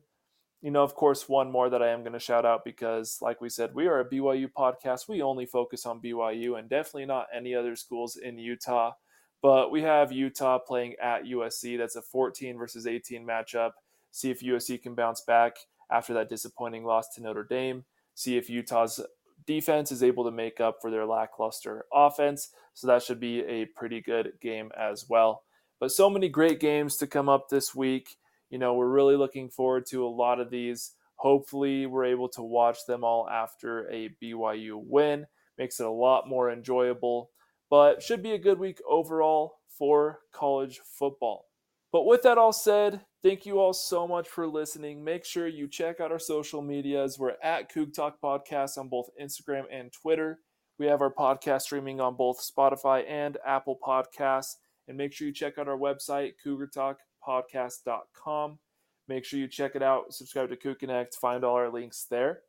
you 0.61 0.71
know, 0.71 0.83
of 0.83 0.95
course, 0.95 1.29
one 1.29 1.51
more 1.51 1.69
that 1.69 1.81
I 1.81 1.89
am 1.89 2.01
going 2.01 2.13
to 2.13 2.19
shout 2.19 2.45
out 2.45 2.65
because, 2.65 3.19
like 3.21 3.41
we 3.41 3.49
said, 3.49 3.73
we 3.73 3.87
are 3.87 3.99
a 3.99 4.09
BYU 4.09 4.49
podcast. 4.51 5.07
We 5.07 5.21
only 5.21 5.45
focus 5.45 5.85
on 5.85 6.01
BYU 6.01 6.59
and 6.59 6.69
definitely 6.69 7.05
not 7.05 7.27
any 7.33 7.55
other 7.55 7.75
schools 7.75 8.15
in 8.17 8.37
Utah. 8.37 8.93
But 9.41 9.71
we 9.71 9.83
have 9.83 10.11
Utah 10.11 10.57
playing 10.57 10.95
at 11.01 11.25
USC. 11.25 11.77
That's 11.77 11.95
a 11.95 12.01
14 12.01 12.57
versus 12.57 12.87
18 12.87 13.25
matchup 13.25 13.71
see 14.15 14.31
if 14.31 14.39
USC 14.39 14.81
can 14.81 14.95
bounce 14.95 15.19
back 15.19 15.57
after 15.91 16.13
that 16.13 16.29
disappointing 16.29 16.85
loss 16.85 17.09
to 17.09 17.21
Notre 17.21 17.43
Dame, 17.43 17.83
see 18.13 18.37
if 18.37 18.49
Utah's 18.49 19.01
defense 19.47 19.91
is 19.91 20.03
able 20.03 20.23
to 20.25 20.31
make 20.31 20.59
up 20.59 20.77
for 20.81 20.91
their 20.91 21.05
lackluster 21.05 21.85
offense. 21.93 22.49
So 22.73 22.87
that 22.87 23.03
should 23.03 23.19
be 23.19 23.41
a 23.41 23.65
pretty 23.65 24.01
good 24.01 24.33
game 24.41 24.71
as 24.77 25.05
well. 25.09 25.43
But 25.79 25.91
so 25.91 26.09
many 26.09 26.29
great 26.29 26.59
games 26.59 26.97
to 26.97 27.07
come 27.07 27.29
up 27.29 27.49
this 27.49 27.75
week. 27.75 28.17
You 28.49 28.59
know, 28.59 28.73
we're 28.73 28.87
really 28.87 29.15
looking 29.15 29.49
forward 29.49 29.85
to 29.87 30.05
a 30.05 30.07
lot 30.07 30.39
of 30.39 30.49
these. 30.49 30.91
Hopefully, 31.15 31.85
we're 31.85 32.05
able 32.05 32.29
to 32.29 32.41
watch 32.41 32.79
them 32.87 33.03
all 33.03 33.27
after 33.29 33.89
a 33.89 34.09
BYU 34.21 34.81
win. 34.83 35.25
Makes 35.57 35.79
it 35.79 35.85
a 35.85 35.91
lot 35.91 36.27
more 36.27 36.51
enjoyable, 36.51 37.29
but 37.69 38.03
should 38.03 38.21
be 38.21 38.33
a 38.33 38.37
good 38.37 38.59
week 38.59 38.79
overall 38.87 39.59
for 39.69 40.19
college 40.33 40.81
football. 40.83 41.45
But 41.91 42.05
with 42.05 42.23
that 42.23 42.37
all 42.37 42.51
said, 42.51 43.01
thank 43.25 43.45
you 43.47 43.59
all 43.59 43.73
so 43.73 44.07
much 44.07 44.29
for 44.29 44.45
listening. 44.45 45.03
Make 45.03 45.25
sure 45.25 45.47
you 45.47 45.67
check 45.67 45.99
out 45.99 46.11
our 46.11 46.19
social 46.19 46.61
medias. 46.61 47.17
We're 47.17 47.37
at 47.41 47.73
Coug 47.73 47.91
Talk 47.91 48.21
Podcast 48.21 48.77
on 48.77 48.87
both 48.87 49.09
Instagram 49.19 49.63
and 49.71 49.91
Twitter. 49.91 50.41
We 50.77 50.85
have 50.85 51.01
our 51.01 51.11
podcast 51.11 51.63
streaming 51.63 51.99
on 51.99 52.15
both 52.15 52.39
Spotify 52.39 53.03
and 53.09 53.39
Apple 53.43 53.79
Podcasts. 53.83 54.57
And 54.87 54.95
make 54.95 55.11
sure 55.11 55.25
you 55.25 55.33
check 55.33 55.57
out 55.57 55.67
our 55.67 55.75
website, 55.75 56.33
cougartalkpodcast.com. 56.45 58.59
Make 59.07 59.25
sure 59.25 59.39
you 59.39 59.47
check 59.47 59.71
it 59.73 59.81
out. 59.81 60.13
Subscribe 60.13 60.49
to 60.49 60.55
CougConnect. 60.55 61.15
Find 61.15 61.43
all 61.43 61.55
our 61.55 61.71
links 61.71 62.05
there. 62.07 62.41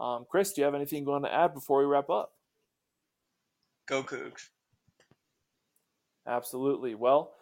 Um, 0.00 0.24
Chris, 0.30 0.54
do 0.54 0.62
you 0.62 0.64
have 0.64 0.74
anything 0.74 1.02
you 1.02 1.10
want 1.10 1.26
to 1.26 1.34
add 1.34 1.52
before 1.52 1.80
we 1.80 1.84
wrap 1.84 2.08
up? 2.08 2.32
Go 3.86 4.02
Cougs. 4.02 4.48
Absolutely. 6.26 6.94
Well, 6.94 7.34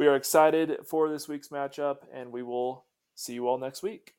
we 0.00 0.06
are 0.06 0.16
excited 0.16 0.78
for 0.86 1.10
this 1.10 1.28
week's 1.28 1.48
matchup, 1.48 1.98
and 2.10 2.32
we 2.32 2.42
will 2.42 2.86
see 3.14 3.34
you 3.34 3.46
all 3.46 3.58
next 3.58 3.82
week. 3.82 4.14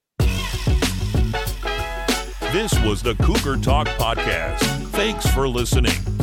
This 2.51 2.79
was 2.84 3.01
the 3.01 3.15
Cougar 3.23 3.57
Talk 3.63 3.88
Podcast. 3.88 4.59
Thanks 4.91 5.25
for 5.32 5.47
listening. 5.47 6.20